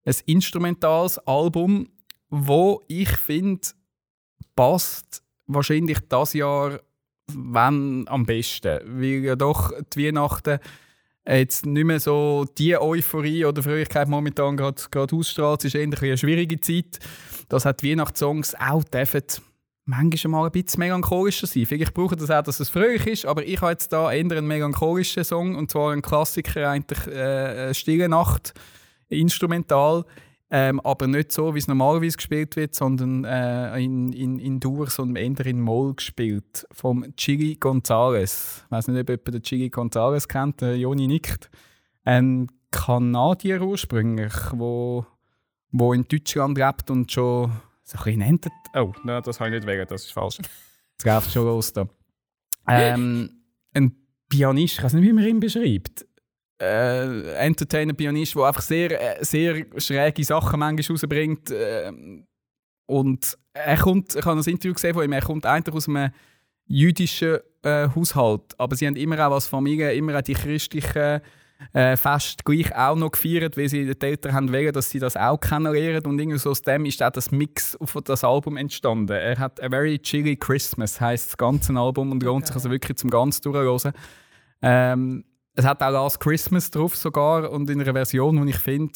ein 0.06 0.16
instrumentales 0.26 1.20
Album, 1.20 1.88
wo 2.30 2.82
ich 2.88 3.10
finde, 3.10 3.62
passt 4.56 5.22
wahrscheinlich 5.46 6.00
das 6.10 6.34
Jahr 6.34 6.80
wenn 7.32 8.06
am 8.08 8.26
besten. 8.26 8.80
Weil 8.86 9.24
ja 9.24 9.36
doch 9.36 9.72
die 9.94 10.08
Weihnachten 10.08 10.60
jetzt 11.28 11.66
nicht 11.66 11.86
mehr 11.86 12.00
so 12.00 12.46
die 12.58 12.78
Euphorie 12.78 13.46
oder 13.46 13.64
Fröhlichkeit 13.64 14.08
momentan 14.08 14.58
gerade 14.58 14.82
gerade 14.92 15.16
ausstrahlt. 15.16 15.64
Es 15.64 15.74
ist 15.74 15.76
bisschen 15.90 16.08
eine 16.08 16.18
schwierige 16.18 16.60
Zeit. 16.60 17.00
Das 17.50 17.66
hat 17.66 17.84
Weihnachtssongs 17.84 18.56
auch 18.56 18.84
dürfen 18.84 19.24
manchmal 19.86 20.32
mal 20.32 20.46
ein 20.46 20.52
bisschen 20.52 20.80
melancholischer 20.80 21.48
sein. 21.48 21.66
Vielleicht 21.66 21.94
braucht 21.94 22.22
das 22.22 22.30
auch, 22.30 22.44
dass 22.44 22.60
es 22.60 22.70
fröhlich 22.70 23.06
ist, 23.08 23.26
aber 23.26 23.46
ich 23.46 23.62
habe 23.62 23.72
jetzt 23.72 23.92
da 23.92 24.08
einen 24.08 24.48
melancholischen 24.48 25.24
Song 25.24 25.56
und 25.56 25.72
zwar 25.72 25.92
einen 25.92 26.02
Klassiker, 26.02 26.70
eigentlich 26.70 27.06
äh, 27.08 27.74
«Stille 27.74 28.08
Nacht», 28.08 28.54
instrumental. 29.10 30.06
Ähm, 30.56 30.80
aber 30.82 31.08
nicht 31.08 31.32
so, 31.32 31.56
wie 31.56 31.58
es 31.58 31.68
normalerweise 31.68 32.16
gespielt 32.16 32.56
wird, 32.58 32.76
sondern 32.76 33.24
äh, 33.24 33.76
in, 33.80 34.14
in, 34.14 34.38
in 34.38 34.60
Dur, 34.60 34.88
sondern 34.88 35.16
eher 35.16 35.48
in 35.48 35.60
Moll 35.60 35.96
gespielt. 35.96 36.68
Vom 36.72 37.04
Chili 37.16 37.56
Gonzales. 37.56 38.62
Ich 38.64 38.72
weiß 38.72 38.90
nicht, 38.90 39.02
ob 39.02 39.10
jemand 39.10 39.34
den 39.34 39.42
Chili 39.42 39.70
Gonzales 39.72 40.28
kennt, 40.28 40.62
der 40.62 40.78
Joni 40.78 41.08
nickt. 41.08 41.50
Ein 42.04 42.52
Kanadier 42.70 43.64
ursprünglich, 43.64 44.34
wo, 44.52 45.08
wo 45.72 45.92
in 45.92 46.04
Deutschland 46.08 46.56
lebt 46.56 46.92
und 46.92 47.12
schon 47.12 47.52
so 47.84 47.98
ein 47.98 48.04
bisschen 48.04 48.20
nennt. 48.20 48.48
Oh, 48.76 48.94
nein, 49.04 49.24
das 49.24 49.40
habe 49.40 49.50
ich 49.50 49.56
nicht 49.56 49.68
wegen, 49.68 49.88
das 49.88 50.04
ist 50.04 50.14
falsch. 50.14 50.38
Jetzt 50.38 51.04
läuft 51.04 51.32
schon 51.32 51.46
los 51.46 51.74
da. 51.74 51.88
Ähm, 52.68 53.42
ein 53.74 53.96
Pianist, 54.30 54.78
ich 54.78 54.84
weiß 54.84 54.94
nicht, 54.94 55.04
wie 55.04 55.14
man 55.14 55.26
ihn 55.26 55.40
beschreibt 55.40 56.06
äh, 56.64 57.34
Entertainer-Pianist, 57.36 58.36
der 58.36 58.44
einfach 58.44 58.62
sehr, 58.62 59.20
äh, 59.20 59.24
sehr 59.24 59.66
schräge 59.78 60.24
Sachen 60.24 60.60
manchmal 60.60 60.96
rausbringt. 60.96 61.52
Äh, 61.52 61.92
und 62.86 63.38
er 63.54 63.78
kommt, 63.78 64.16
ich 64.16 64.26
habe 64.26 64.40
ein 64.40 64.44
Interview 64.46 64.74
gesehen 64.74 64.94
von 64.94 65.04
ihm, 65.04 65.14
er 65.14 65.22
kommt 65.22 65.46
eigentlich 65.46 65.76
aus 65.76 65.88
einem 65.88 66.12
jüdischen 66.66 67.40
äh, 67.64 67.88
Haushalt. 67.96 68.58
Aber 68.58 68.76
sie 68.76 68.88
haben 68.88 68.96
immer 68.96 69.28
auch 69.28 69.34
als 69.34 69.48
Familie 69.48 69.94
immer 69.94 70.18
auch 70.18 70.22
die 70.22 70.34
christlichen 70.34 71.22
äh, 71.72 71.96
Feste 71.96 72.44
gleich 72.44 72.76
auch 72.76 72.96
noch 72.96 73.12
gefeiert, 73.12 73.56
weil 73.58 73.70
sie 73.70 73.94
die 73.94 74.06
Eltern 74.06 74.34
haben 74.34 74.52
wollen, 74.52 74.74
dass 74.74 74.90
sie 74.90 75.00
das 75.00 75.16
auch 75.16 75.40
kennenlernen. 75.40 76.06
Und 76.06 76.20
irgendwie 76.20 76.38
so 76.38 76.52
aus 76.52 76.62
dem 76.62 76.86
ist 76.86 77.02
auch 77.02 77.12
das 77.12 77.32
Mix 77.32 77.76
auf 77.78 77.98
das 78.04 78.24
Album 78.24 78.58
entstanden. 78.58 79.14
Er 79.14 79.40
hat 79.40 79.62
A 79.62 79.70
Very 79.70 80.00
Chilly 80.00 80.36
Christmas, 80.36 81.00
heisst 81.00 81.32
das 81.32 81.38
ganze 81.38 81.74
Album 81.74 82.12
und 82.12 82.24
lohnt 82.24 82.48
sich 82.48 82.56
also 82.56 82.70
wirklich 82.70 82.98
zum 82.98 83.10
ganz 83.10 83.40
durchhören. 83.42 83.94
Ähm, 84.62 85.24
es 85.56 85.66
hat 85.66 85.82
auch 85.84 85.92
Last 85.92 86.20
Christmas 86.20 86.72
drauf 86.72 86.96
sogar 86.96 87.52
und 87.52 87.70
in 87.70 87.82
einer 87.82 87.94
Version, 87.94 88.44
die 88.46 88.52
ich 88.52 88.58
finde, 88.58 88.94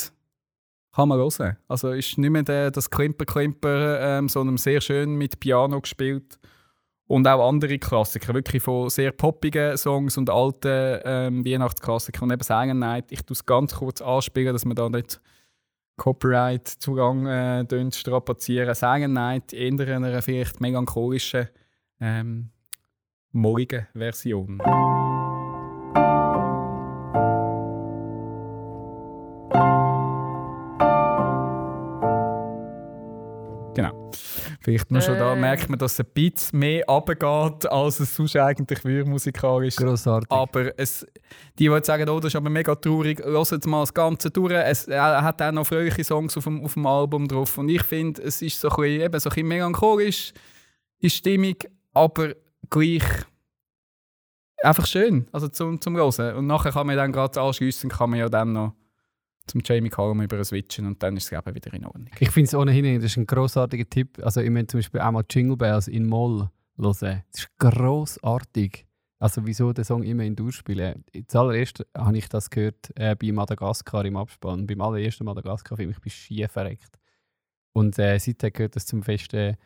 kann 0.93 1.09
man 1.09 1.19
hören. 1.19 1.57
Also 1.67 1.91
ist 1.91 2.17
nicht 2.17 2.29
mehr 2.29 2.43
der, 2.43 2.71
das 2.71 2.89
Klimper-Klimper, 2.89 3.99
ähm, 4.01 4.29
sondern 4.29 4.57
sehr 4.57 4.81
schön 4.81 5.15
mit 5.15 5.39
Piano 5.39 5.79
gespielt. 5.79 6.39
Und 7.05 7.25
auch 7.27 7.47
andere 7.47 7.77
Klassiker, 7.77 8.33
wirklich 8.33 8.61
von 8.61 8.89
sehr 8.89 9.11
poppigen 9.11 9.77
Songs 9.77 10.17
und 10.17 10.29
alten 10.29 10.99
ähm, 11.05 11.45
Weihnachtsklassikern. 11.45 12.23
Und 12.23 12.33
eben 12.33 12.43
Silent 12.43 12.79
Night, 12.79 13.11
ich 13.11 13.21
tue 13.21 13.35
es 13.35 13.45
ganz 13.45 13.75
kurz 13.75 14.01
anspielen, 14.01 14.51
dass 14.51 14.65
wir 14.65 14.73
da 14.73 14.89
nicht 14.89 15.21
Copyright-Zugang 15.95 17.27
äh, 17.27 17.91
strapazieren. 17.91 18.75
Silent 18.75 19.13
Night 19.13 19.53
in 19.53 19.79
einer 19.79 20.21
vielleicht 20.21 20.59
melancholischen, 20.59 21.47
ähm, 22.01 22.49
morgigen 23.31 23.87
Genau. 33.77 34.09
Vielleicht 34.59 34.89
nur 34.89 35.01
schon 35.01 35.19
da 35.19 35.33
Äh. 35.33 35.39
merkt 35.39 35.69
man, 35.69 35.77
dass 35.77 35.93
es 35.93 35.99
ein 35.99 36.07
bisschen 36.11 36.57
mehr 36.57 36.83
runtergeht, 36.87 37.71
als 37.71 37.99
es 37.99 38.15
sonst 38.15 38.35
eigentlich 38.35 38.83
würde 38.83 39.07
musikalisch. 39.07 39.75
Grossartig. 39.75 40.31
Aber 40.31 40.71
es, 40.79 41.05
die, 41.59 41.69
die 41.69 41.79
sagen, 41.83 42.09
oh, 42.09 42.19
das 42.19 42.33
ist 42.33 42.35
aber 42.37 42.49
mega 42.49 42.73
traurig, 42.73 43.19
hört 43.23 43.51
jetzt 43.51 43.67
mal 43.67 43.81
das 43.81 43.93
Ganze 43.93 44.31
durch. 44.31 44.51
Es 44.51 44.87
er 44.87 45.21
hat 45.21 45.39
auch 45.43 45.51
noch 45.51 45.67
fröhliche 45.67 46.03
Songs 46.03 46.35
auf 46.35 46.45
dem, 46.45 46.65
auf 46.65 46.73
dem 46.73 46.87
Album 46.87 47.27
drauf. 47.27 47.55
Und 47.59 47.69
ich 47.69 47.83
finde, 47.83 48.19
es 48.23 48.41
ist 48.41 48.59
so 48.59 48.69
ein 48.69 48.75
bisschen, 48.77 49.01
eben 49.01 49.19
so 49.19 49.29
ein 49.29 49.33
bisschen 49.35 49.47
melancholisch, 49.47 50.33
die 51.03 51.11
Stimmung, 51.11 51.55
aber 51.93 52.33
gleich 52.71 53.03
einfach 54.63 54.87
schön 54.87 55.27
also 55.31 55.49
zum, 55.49 55.79
zum 55.79 55.95
Hören. 55.95 56.35
Und 56.35 56.47
nachher 56.47 56.71
kann 56.71 56.87
man 56.87 56.95
dann 56.95 57.11
gerade 57.11 57.39
anschliessen, 57.39 57.91
kann 57.91 58.09
man 58.09 58.17
ja 58.17 58.27
dann 58.27 58.53
noch 58.53 58.73
zum 59.47 59.61
Jamie 59.63 59.89
Cullum 59.89 60.21
über 60.21 60.43
switchen 60.43 60.85
und 60.85 61.01
dann 61.01 61.17
ist 61.17 61.25
es 61.25 61.31
eben 61.31 61.55
wieder 61.55 61.73
in 61.73 61.85
Ordnung. 61.85 62.09
Ich 62.19 62.31
finde 62.31 62.47
es 62.47 62.55
ohnehin, 62.55 63.01
das 63.01 63.11
ist 63.11 63.17
ein 63.17 63.27
grossartiger 63.27 63.89
Tipp. 63.89 64.19
Also 64.21 64.41
ich 64.41 64.49
meine 64.49 64.67
zum 64.67 64.79
Beispiel 64.79 65.01
auch 65.01 65.11
mal 65.11 65.23
Jingle 65.29 65.57
Bells 65.57 65.87
in 65.87 66.05
Moll 66.05 66.49
hören. 66.77 67.23
Das 67.31 67.41
ist 67.41 67.49
grossartig. 67.57 68.85
Also 69.19 69.45
wieso 69.45 69.73
den 69.73 69.83
Song 69.83 70.03
immer 70.03 70.23
in 70.23 70.35
Dur 70.35 70.51
spielen? 70.51 71.03
Zuallererst 71.27 71.85
habe 71.97 72.17
ich 72.17 72.29
das 72.29 72.49
gehört 72.49 72.91
äh, 72.95 73.15
bei 73.15 73.31
Madagaskar 73.31 74.05
im 74.05 74.15
Abspann. 74.15 74.67
Beim 74.67 74.81
allerersten 74.81 75.25
Madagaskar-Film, 75.25 75.89
ich 75.89 75.99
bin 75.99 76.11
schief 76.11 76.51
verreckt. 76.51 76.99
Und 77.73 77.97
äh, 77.97 78.19
seitdem 78.19 78.53
gehört 78.53 78.75
das 78.75 78.85
zum 78.85 79.01
festen 79.01 79.57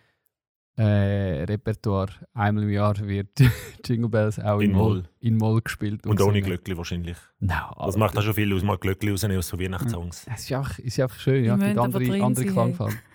äh, 0.77 1.43
Repertoire. 1.43 2.09
Einmal 2.33 2.63
im 2.63 2.69
Jahr 2.69 2.97
wird 2.99 3.29
Jingle 3.85 4.09
Bells 4.09 4.39
auch 4.39 4.59
in, 4.59 4.71
In 4.71 4.75
Moll, 4.77 4.93
Moll. 4.93 5.03
in 5.19 5.37
Moll 5.37 5.61
gespielt. 5.61 6.05
Und 6.05 6.19
ohne 6.21 6.39
gesungen. 6.39 6.43
Glöckli 6.43 6.77
wahrscheinlich. 6.77 7.17
Nein, 7.39 7.59
Das 7.77 7.97
macht 7.97 8.17
auch 8.17 8.21
schon 8.21 8.33
viel 8.33 8.53
aus, 8.53 8.63
mal 8.63 8.77
Glöckli 8.77 9.11
rausnehmen 9.11 9.37
aus 9.37 9.47
so 9.47 9.59
Weihnachtssongs. 9.59 10.27
Es 10.33 10.41
ist 10.41 10.51
einfach, 10.53 10.79
ist 10.79 10.99
einfach 10.99 11.19
schön, 11.19 11.43
ja. 11.45 11.57
Die 11.57 11.65
Gibt 11.65 11.77
andere, 11.77 12.23
andere 12.23 12.45
Klangfarben. 12.45 12.99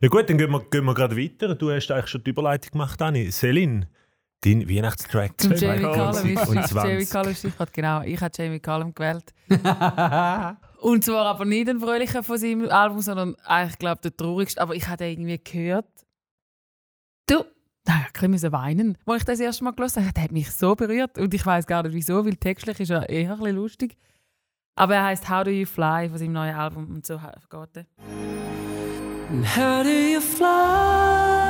Ja 0.00 0.08
gut, 0.10 0.28
dann 0.28 0.36
gehen 0.36 0.50
wir, 0.50 0.60
gehen 0.70 0.84
wir 0.84 0.92
gerade 0.92 1.16
weiter. 1.16 1.54
Du 1.54 1.70
hast 1.70 1.90
eigentlich 1.90 2.08
schon 2.08 2.22
die 2.22 2.30
Überleitung 2.30 2.72
gemacht, 2.72 3.00
Dani. 3.00 3.30
Selin, 3.30 3.86
dein 4.42 4.68
Weihnachtstrack 4.68 5.40
Zum 5.40 5.54
Jamie 5.54 5.80
Cullum 5.80 6.28
ist 6.28 6.44
2020. 6.46 6.74
Jamie 6.84 7.06
Cullum 7.06 7.34
Stichwort, 7.34 7.72
genau. 7.72 8.02
Ich 8.02 8.20
habe 8.20 8.30
Jamie 8.36 8.60
Cullum 8.60 8.94
gewählt. 8.94 9.32
Und 10.82 11.02
zwar 11.02 11.24
aber 11.24 11.46
nicht 11.46 11.66
den 11.66 11.80
fröhlichen 11.80 12.22
von 12.22 12.36
seinem 12.36 12.68
Album, 12.68 13.00
sondern 13.00 13.36
eigentlich, 13.46 13.78
glaube 13.78 14.02
der 14.02 14.14
traurigste. 14.14 14.60
Aber 14.60 14.74
ich 14.74 14.86
habe 14.86 15.06
irgendwie 15.06 15.40
gehört, 15.42 15.86
du, 17.26 17.44
da 17.84 18.06
ich 18.14 18.28
müssen 18.28 18.52
weinen. 18.52 18.98
Als 19.06 19.22
ich 19.22 19.24
das 19.24 19.40
erste 19.40 19.64
Mal 19.64 19.72
gelesen 19.72 20.04
habe, 20.04 20.12
der 20.12 20.24
hat 20.24 20.32
mich 20.32 20.50
so 20.50 20.74
berührt. 20.74 21.18
Und 21.18 21.34
ich 21.34 21.44
weiß 21.44 21.66
gar 21.66 21.82
nicht 21.82 21.94
wieso, 21.94 22.24
weil 22.24 22.36
textlich 22.36 22.80
ist 22.80 22.90
er 22.90 23.08
eher 23.08 23.32
ein 23.32 23.38
bisschen 23.38 23.56
lustig. 23.56 23.96
Aber 24.76 24.96
er 24.96 25.04
heißt 25.04 25.28
How 25.28 25.44
Do 25.44 25.50
You 25.50 25.66
Fly 25.66 26.08
von 26.08 26.18
seinem 26.18 26.32
neuen 26.32 26.54
Album 26.54 26.94
und 26.94 27.06
so 27.06 27.16
geht 27.16 27.76
er. 27.76 27.86
How 29.56 29.82
do 29.82 29.90
you 29.90 30.20
fly? 30.20 31.44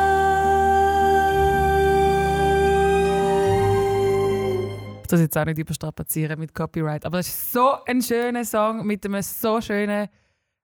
Ich 5.03 5.09
das 5.09 5.21
jetzt 5.21 5.37
auch 5.37 5.45
nicht 5.45 5.59
überstrapazieren 5.59 6.39
mit 6.39 6.55
Copyright. 6.55 7.05
Aber 7.05 7.19
es 7.19 7.29
ist 7.29 7.53
so 7.53 7.77
ein 7.87 8.01
schöner 8.03 8.45
Song 8.45 8.87
mit 8.87 9.05
einem 9.05 9.23
so 9.23 9.61
schönen 9.61 10.09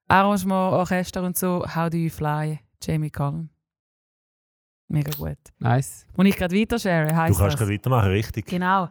Arrangement, 0.09 0.73
Orchester 0.75 1.23
und 1.23 1.37
so. 1.37 1.65
How 1.75 1.91
Do 1.91 1.97
You 1.97 2.11
Fly, 2.11 2.59
Jamie 2.83 3.11
Cullum. 3.11 3.51
Mega 4.91 5.13
gut. 5.17 5.39
Nice. 5.59 6.05
Und 6.17 6.27
ich 6.27 6.37
gerade 6.37 6.55
weiter 6.55 6.79
share, 6.79 7.07
Du 7.07 7.17
heisst 7.17 7.39
kannst 7.39 7.55
das. 7.55 7.61
gerade 7.61 7.73
weitermachen, 7.73 8.11
richtig. 8.11 8.47
Genau. 8.47 8.89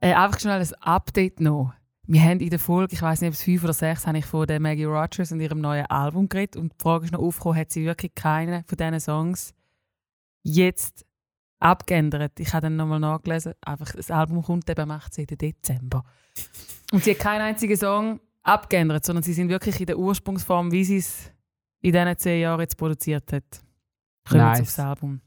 Äh, 0.00 0.14
einfach 0.14 0.38
schnell 0.38 0.60
ein 0.60 0.74
Update 0.80 1.40
noch. 1.40 1.72
wir 2.06 2.22
haben 2.22 2.40
in 2.40 2.50
der 2.50 2.58
Folge, 2.60 2.94
ich 2.94 3.02
weiß 3.02 3.20
nicht, 3.20 3.28
ob 3.28 3.34
es 3.34 3.42
fünf 3.42 3.64
oder 3.64 3.72
sechs, 3.72 4.06
habe 4.06 4.16
ich 4.18 4.24
von 4.24 4.46
der 4.46 4.60
Maggie 4.60 4.84
Rogers 4.84 5.32
und 5.32 5.40
ihrem 5.40 5.60
neuen 5.60 5.86
Album 5.86 6.28
geredet. 6.28 6.56
Und 6.56 6.72
die 6.72 6.82
Frage 6.82 7.04
ist 7.06 7.12
noch 7.12 7.20
aufgekommen, 7.20 7.58
hat 7.58 7.70
sie 7.72 7.84
wirklich 7.84 8.14
keinen 8.14 8.62
von 8.64 8.76
diesen 8.78 9.00
Songs 9.00 9.52
jetzt 10.42 11.04
abgeändert? 11.58 12.38
Ich 12.38 12.52
habe 12.54 12.62
dann 12.62 12.76
nochmal 12.76 13.00
nachgelesen, 13.00 13.54
einfach 13.60 13.90
das 13.92 14.10
Album 14.10 14.42
kommt 14.42 14.70
eben 14.70 14.80
am 14.80 14.90
18. 14.92 15.26
Dezember. 15.26 16.04
Und 16.92 17.02
sie 17.04 17.10
hat 17.10 17.18
keinen 17.18 17.42
einzigen 17.42 17.76
Song 17.76 18.20
abgeändert, 18.44 19.04
sondern 19.04 19.22
sie 19.24 19.32
sind 19.32 19.48
wirklich 19.48 19.80
in 19.80 19.86
der 19.86 19.98
Ursprungsform, 19.98 20.70
wie 20.70 20.84
sie 20.84 20.98
es 20.98 21.32
in 21.80 21.92
diesen 21.92 22.16
zehn 22.18 22.40
Jahren 22.40 22.60
jetzt 22.60 22.76
produziert 22.76 23.32
hat. 23.32 23.60
Kommen 24.28 24.40
Nice. 24.42 24.60
aufs 24.60 24.78
Album. 24.78 25.20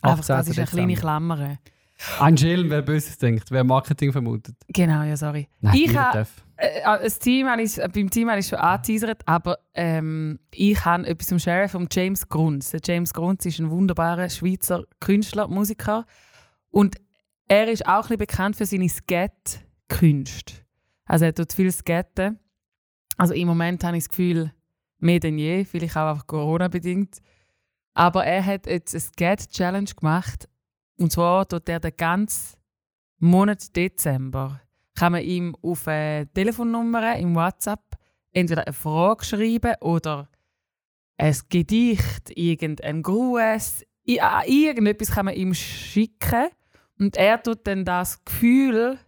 Einfach, 0.00 0.18
18. 0.20 0.36
das 0.36 0.48
ist 0.48 0.58
eine 0.58 0.66
kleine. 0.68 0.94
Klammer. 0.94 1.58
Ein 2.18 2.36
Schilm, 2.36 2.68
wer 2.70 2.82
Böses 2.82 3.16
denkt, 3.18 3.50
wer 3.52 3.62
Marketing 3.62 4.10
vermutet. 4.10 4.56
Genau, 4.68 5.02
ja, 5.04 5.16
sorry. 5.16 5.48
Nein, 5.60 5.74
ich 5.74 5.80
jeder 5.86 6.00
habe 6.06 6.18
darf. 6.18 6.44
äh, 6.56 6.80
das 6.84 7.18
Team 7.20 7.46
habe 7.48 7.62
ich, 7.62 7.76
beim 7.76 8.10
Team 8.10 8.28
habe 8.28 8.40
ich 8.40 8.48
schon 8.48 8.58
angeteasert, 8.58 9.22
aber 9.26 9.58
ähm, 9.74 10.40
ich 10.52 10.84
habe 10.84 11.06
etwas 11.06 11.28
zum 11.28 11.38
Sheriff 11.38 11.70
von 11.72 11.86
James 11.92 12.28
Grunz. 12.28 12.70
Der 12.70 12.80
James 12.84 13.14
Grunz 13.14 13.46
ist 13.46 13.60
ein 13.60 13.70
wunderbarer 13.70 14.28
Schweizer 14.28 14.82
Künstler, 14.98 15.46
Musiker 15.46 16.04
und 16.70 16.96
er 17.46 17.68
ist 17.68 17.86
auch 17.86 18.10
ein 18.10 18.18
bekannt 18.18 18.56
für 18.56 18.66
seine 18.66 18.88
Skat-Künste. 18.88 20.54
Also 21.04 21.26
er 21.26 21.34
tut 21.34 21.52
viel 21.52 21.70
Skaten. 21.70 22.38
Also 23.16 23.34
im 23.34 23.46
Moment 23.46 23.84
habe 23.84 23.96
ich 23.96 24.04
das 24.04 24.08
Gefühl, 24.08 24.52
mehr 24.98 25.20
denn 25.20 25.38
je, 25.38 25.64
vielleicht 25.64 25.96
auch 25.96 26.10
einfach 26.10 26.26
Corona-bedingt. 26.26 27.18
Aber 27.94 28.24
er 28.24 28.44
hat 28.44 28.66
jetzt 28.66 28.94
eine 28.94 29.00
Skat-Challenge 29.00 29.90
gemacht 29.94 30.48
und 30.98 31.12
zwar 31.12 31.46
tut 31.48 31.68
er 31.68 31.80
den 31.80 31.96
ganzen 31.96 32.56
Monat 33.18 33.74
Dezember 33.76 34.60
kann 34.94 35.12
man 35.12 35.22
ihm 35.22 35.56
auf 35.62 35.88
eine 35.88 36.30
Telefonnummer 36.32 37.16
im 37.16 37.34
WhatsApp 37.34 37.80
entweder 38.32 38.66
eine 38.66 38.72
Frage 38.72 39.24
schreiben 39.24 39.74
oder 39.80 40.28
ein 41.16 41.36
Gedicht, 41.48 42.30
irgendein 42.34 43.02
Gruß, 43.02 43.84
irgendetwas 44.04 45.10
kann 45.10 45.26
man 45.26 45.34
ihm 45.34 45.54
schicken 45.54 46.48
und 46.98 47.16
er 47.16 47.42
tut 47.42 47.66
dann 47.66 47.84
das 47.84 48.24
Gefühl 48.24 48.98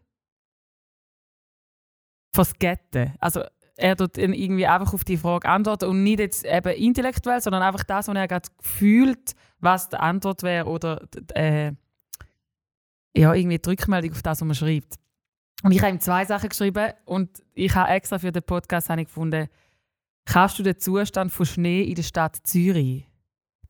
vergetten. 2.35 3.15
Also 3.21 3.43
er 3.77 3.97
tut 3.97 4.19
dann 4.19 4.33
irgendwie 4.33 4.67
einfach 4.67 4.95
auf 4.95 5.05
die 5.05 5.17
Frage 5.17 5.49
antworten 5.49 5.87
und 5.87 6.03
nicht 6.03 6.21
jetzt 6.21 6.45
eben 6.45 6.75
intellektuell, 6.75 7.41
sondern 7.41 7.63
einfach 7.63 7.85
das, 7.85 8.09
was 8.09 8.15
er 8.15 8.29
gerade 8.29 8.49
fühlt, 8.61 9.35
was 9.59 9.89
die 9.89 9.97
Antwort 9.97 10.43
wäre 10.43 10.67
oder 10.67 11.07
äh, 11.35 11.73
ja, 13.17 13.35
irgendwie 13.35 13.59
die 13.59 13.69
Rückmeldung 13.69 14.13
auf 14.13 14.23
das, 14.23 14.41
was 14.41 14.47
man 14.47 14.55
schreibt. 14.55 14.95
Und 15.63 15.73
ich 15.73 15.81
habe 15.81 15.91
ihm 15.91 16.01
zwei 16.01 16.25
Sachen 16.25 16.49
geschrieben 16.49 16.93
und 17.05 17.43
ich 17.55 17.75
habe 17.75 17.91
extra 17.91 18.19
für 18.19 18.33
den 18.33 18.43
Podcast 18.43 18.91
habe 18.91 19.01
ich 19.01 19.07
gefunden, 19.07 19.49
kannst 20.25 20.59
du 20.59 20.63
den 20.63 20.79
Zustand 20.79 21.33
von 21.33 21.47
Schnee 21.47 21.83
in 21.83 21.95
der 21.95 22.03
Stadt 22.03 22.37
Zürich 22.45 23.09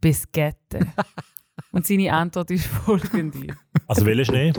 beskatten? 0.01 0.93
und 1.73 1.87
seine 1.87 2.13
Antwort 2.13 2.51
ist 2.51 2.67
folgende. 2.67 3.57
Also 3.87 4.05
welcher 4.05 4.25
Schnee? 4.25 4.53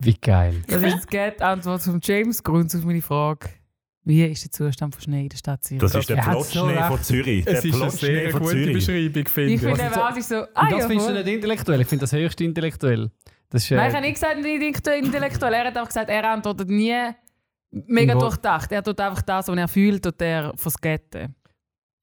Wie 0.00 0.14
geil. 0.20 0.62
Das 0.68 0.82
ist 0.82 1.10
die 1.10 1.42
Antwort 1.42 1.82
von 1.82 2.00
James 2.02 2.42
Grunz 2.42 2.74
auf 2.74 2.84
meine 2.84 3.02
Frage. 3.02 3.48
Wie 4.06 4.22
ist 4.22 4.44
der 4.44 4.50
Zustand 4.50 4.94
von 4.94 5.02
Schnee 5.02 5.22
in 5.22 5.28
der 5.30 5.38
Stadt 5.38 5.64
Zürich? 5.64 5.80
Das 5.80 5.94
ist 5.94 6.10
der 6.10 6.18
Er 6.18 6.24
so 6.24 6.30
Plotschnee 6.30 6.72
recht. 6.74 6.86
von 6.88 7.02
Zürich. 7.02 7.44
Der 7.46 7.54
Es 7.54 7.64
ist 7.64 7.74
eine 7.80 7.90
sehr 7.90 8.32
gute 8.32 8.44
Zürich. 8.44 8.72
Beschreibung, 8.74 9.28
finde 9.28 9.52
ich 9.54 9.54
ich. 9.54 9.60
finde 9.60 10.18
ist 10.18 10.28
so, 10.28 10.34
ah, 10.54 10.68
das 10.68 10.80
ja, 10.80 10.86
findest 10.88 11.08
du 11.08 11.12
nicht 11.14 11.26
intellektuell. 11.26 11.80
Ich 11.80 11.86
finde 11.88 12.02
das 12.02 12.12
höchst 12.12 12.40
intellektuell. 12.42 13.10
Das 13.54 13.62
ist, 13.62 13.70
äh, 13.70 13.76
Nein, 13.76 13.88
ich 13.88 13.94
habe 13.94 14.04
nicht 14.04 14.14
gesagt, 14.14 14.42
nicht 14.42 15.06
intellektuell. 15.06 15.54
Er 15.54 15.64
hat 15.66 15.78
auch 15.78 15.86
gesagt, 15.86 16.10
er 16.10 16.28
antwortet 16.28 16.68
nie 16.68 16.92
mega 17.70 18.14
durchdacht. 18.14 18.72
Er 18.72 18.82
tut 18.82 18.98
einfach 18.98 19.22
das, 19.22 19.46
was 19.46 19.56
er 19.56 19.68
fühlt, 19.68 20.02
tut 20.02 20.20
er 20.20 20.52
verskatten. 20.56 21.36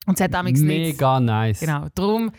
Und 0.06 0.18
es 0.18 0.24
hat 0.24 0.34
damals 0.34 0.62
nichts. 0.62 0.94
mega 0.98 1.20
nice. 1.20 1.60
Genau. 1.60 1.88
Darum 1.94 2.32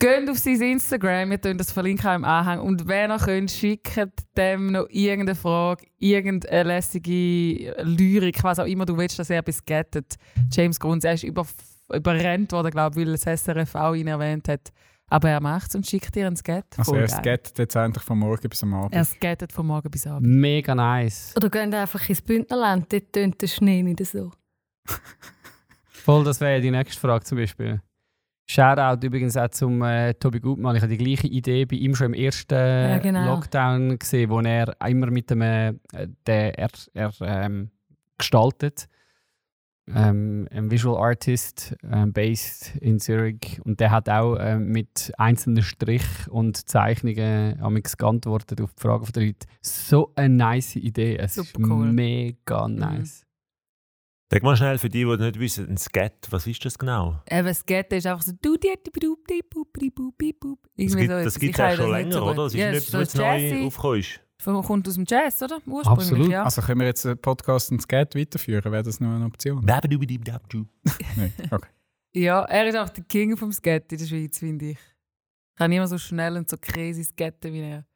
geht 0.00 0.28
auf 0.28 0.36
sein 0.36 0.60
Instagram, 0.60 1.30
wir 1.30 1.40
tun 1.40 1.56
das 1.56 1.70
verlinken 1.70 2.08
auch 2.10 2.16
im 2.16 2.24
Anhang. 2.24 2.58
Und 2.58 2.88
wenn 2.88 3.12
ihr 3.12 3.18
könnt, 3.18 3.52
schickt 3.52 3.96
dem 4.36 4.72
noch 4.72 4.88
irgendeine 4.88 5.36
Frage, 5.36 5.86
irgendeine 6.00 6.64
lässige 6.64 7.72
Lyrik, 7.84 8.42
was 8.42 8.58
auch 8.58 8.66
immer 8.66 8.84
du 8.84 8.96
willst, 8.96 9.16
dass 9.16 9.30
er 9.30 9.42
beskatet. 9.42 10.16
James 10.50 10.80
Grunz, 10.80 11.04
er 11.04 11.14
ist 11.14 11.22
über, 11.22 11.46
überrennt 11.92 12.50
worden, 12.50 12.72
glaube 12.72 13.00
ich, 13.00 13.06
weil 13.06 13.16
das 13.16 13.44
SRF 13.44 13.76
auch 13.76 13.94
ihn 13.94 14.08
erwähnt 14.08 14.48
hat. 14.48 14.72
Aber 15.10 15.28
er 15.28 15.40
macht 15.40 15.68
es 15.68 15.74
und 15.74 15.86
schickt 15.86 16.14
dir 16.14 16.26
einen 16.26 16.36
Skat. 16.36 16.64
Also 16.76 16.94
er 16.94 17.08
skattet 17.08 17.58
jetzt 17.58 17.76
eigentlich 17.76 18.02
von 18.02 18.18
morgen 18.18 18.48
bis 18.48 18.62
am 18.62 18.74
Abend. 18.74 18.94
Er 18.94 19.04
skattet 19.04 19.52
von 19.52 19.66
morgen 19.66 19.90
bis 19.90 20.06
abend. 20.06 20.26
Mega 20.26 20.74
nice. 20.74 21.34
Oder 21.36 21.50
gehen 21.50 21.72
einfach 21.74 22.08
ins 22.08 22.22
Bündnerland, 22.22 22.92
dort 22.92 23.12
tönt 23.12 23.40
der 23.40 23.46
Schnee 23.46 23.82
nicht 23.82 24.04
so. 24.06 24.32
Voll, 25.88 26.24
das 26.24 26.40
wäre 26.40 26.54
ja 26.54 26.60
die 26.60 26.70
nächste 26.70 27.00
Frage 27.00 27.24
zum 27.24 27.38
Beispiel. 27.38 27.80
Shoutout 28.46 29.06
übrigens 29.06 29.36
auch 29.36 29.48
zum 29.48 29.80
äh, 29.82 30.12
Tobi 30.14 30.38
Gutmann. 30.38 30.76
Ich 30.76 30.82
hatte 30.82 30.96
die 30.96 31.02
gleiche 31.02 31.28
Idee 31.28 31.64
bei 31.64 31.76
ihm 31.76 31.94
schon 31.94 32.12
im 32.12 32.14
ersten 32.14 32.54
Ja, 32.54 32.98
genau. 32.98 33.24
Lockdown 33.34 33.98
gesehen, 33.98 34.28
wo 34.28 34.40
er 34.40 34.76
immer 34.86 35.10
mit 35.10 35.30
dem 35.30 35.40
äh, 35.40 35.72
der, 36.26 36.58
er, 36.58 36.68
er 36.92 37.12
ähm, 37.22 37.70
gestaltet. 38.18 38.86
Ähm, 39.92 40.48
ein 40.50 40.70
Visual 40.70 40.96
Artist, 40.96 41.76
ähm, 41.90 42.12
based 42.12 42.74
in 42.80 42.98
Zürich. 43.00 43.60
Und 43.64 43.80
der 43.80 43.90
hat 43.90 44.08
auch 44.08 44.36
ähm, 44.40 44.68
mit 44.68 45.12
einzelnen 45.18 45.62
Strich 45.62 46.06
und 46.30 46.68
Zeichnungen 46.68 47.60
amix 47.60 47.96
geantwortet 47.96 48.60
auf 48.62 48.72
die 48.72 48.80
Fragen 48.80 49.06
der 49.12 49.26
Leute. 49.26 49.46
So 49.60 50.12
eine 50.14 50.34
nice 50.34 50.76
Idee. 50.76 51.18
Es 51.18 51.34
Super 51.34 51.48
ist 51.48 51.68
cool. 51.68 51.92
mega 51.92 52.66
nice. 52.68 53.26
Sag 54.32 54.42
mal 54.42 54.56
schnell 54.56 54.78
für 54.78 54.88
die, 54.88 55.04
die 55.04 55.16
nicht 55.16 55.38
wissen, 55.38 55.68
ein 55.68 55.76
Skat, 55.76 56.26
was 56.30 56.46
ist 56.46 56.64
das 56.64 56.78
genau? 56.78 57.20
Eben, 57.30 57.54
Skat 57.54 57.92
ist 57.92 58.06
einfach 58.06 58.22
so 58.22 58.32
du 58.40 58.56
di. 58.56 58.68
Das 60.76 60.96
gibt 60.96 61.14
so 61.14 61.28
es 61.28 61.38
kann 61.52 61.70
ja 61.70 61.76
schon 61.76 61.90
länger, 61.90 62.12
so 62.12 62.24
oder? 62.24 62.34
Das 62.34 62.54
ist 62.54 62.58
Ja, 62.58 62.70
nicht 62.70 62.78
es 62.78 62.92
was 62.92 63.12
so 63.12 63.18
neu 63.18 63.66
aufgekommen 63.66 64.00
ist. 64.00 64.20
Von- 64.44 64.62
Kommt 64.62 64.86
aus 64.86 64.94
dem 64.94 65.04
Jazz, 65.08 65.40
oder? 65.42 65.56
Ursprünglich, 65.66 65.86
Absolut. 66.06 66.28
ja. 66.30 66.42
Also 66.44 66.60
können 66.60 66.80
wir 66.80 66.86
jetzt 66.86 67.06
einen 67.06 67.16
Podcast 67.18 67.72
und 67.72 67.80
Skat 67.80 68.14
weiterführen? 68.14 68.70
Wäre 68.70 68.82
das 68.82 69.00
noch 69.00 69.14
eine 69.14 69.24
Option? 69.24 69.64
Nein. 71.16 71.32
Okay. 71.50 71.68
Ja, 72.12 72.42
er 72.44 72.66
ist 72.68 72.76
auch 72.76 72.90
der 72.90 73.04
King 73.04 73.36
vom 73.36 73.50
Skat 73.52 73.90
in 73.90 73.98
der 73.98 74.04
Schweiz, 74.06 74.38
finde 74.38 74.66
ich. 74.66 74.78
Ich 74.78 75.56
kann 75.58 75.70
niemand 75.70 75.88
so 75.90 75.98
schnell 75.98 76.36
und 76.36 76.48
so 76.50 76.56
crazy 76.60 77.04
skaten 77.04 77.52
wie 77.52 77.60
er. 77.62 77.86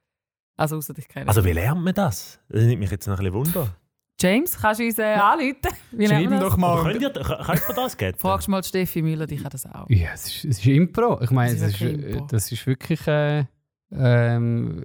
Also 0.57 0.77
außer 0.77 0.95
dich 0.95 1.07
kennen. 1.07 1.29
Also 1.29 1.45
wie 1.45 1.53
lernt 1.53 1.83
man 1.85 1.95
das? 1.95 2.41
Das 2.49 2.65
nimmt 2.65 2.81
mich 2.81 2.91
jetzt 2.91 3.07
noch 3.07 3.19
ein 3.19 3.25
bisschen 3.25 3.35
Wunder. 3.35 3.77
James, 4.21 4.59
kannst 4.59 4.81
du 4.81 4.85
uns 4.87 4.99
äh, 4.99 5.15
anrufen? 5.15 5.55
Wie 5.93 6.07
Schreib 6.09 6.41
doch 6.41 6.57
mal. 6.57 6.83
Könnt 6.83 7.03
ihr, 7.03 7.11
kann 7.11 7.45
kann 7.45 7.59
man 7.69 7.77
das 7.77 7.93
skaten? 7.93 8.19
Fragst 8.19 8.49
mal 8.49 8.65
Steffi 8.65 9.03
Müller, 9.03 9.27
die 9.27 9.37
kann 9.37 9.51
das 9.51 9.67
auch. 9.67 9.89
Ja, 9.91 10.09
es 10.15 10.27
ist, 10.27 10.45
es 10.47 10.59
ist 10.59 10.67
Impro. 10.67 11.21
Ich 11.23 11.31
meine, 11.31 11.57
das 11.57 11.75
ist 11.75 11.81
Impro. 11.83 12.27
das 12.27 12.51
ist 12.51 12.67
wirklich. 12.67 13.07
Äh, 13.07 13.45
ähm, 13.93 14.85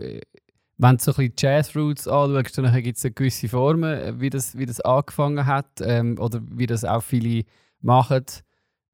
wenn 0.77 0.97
du 0.97 1.03
so 1.03 1.11
ein 1.11 1.15
bisschen 1.15 1.33
Jazz-Roots 1.37 2.07
anschaust, 2.07 2.57
dann 2.57 2.83
gibt 2.83 2.97
es 2.97 3.15
gewisse 3.15 3.47
Formen, 3.47 4.19
wie 4.19 4.29
das, 4.29 4.57
wie 4.57 4.65
das 4.65 4.81
angefangen 4.81 5.45
hat 5.45 5.81
ähm, 5.81 6.17
oder 6.19 6.41
wie 6.49 6.65
das 6.65 6.83
auch 6.83 7.03
viele 7.03 7.43
machen. 7.81 8.25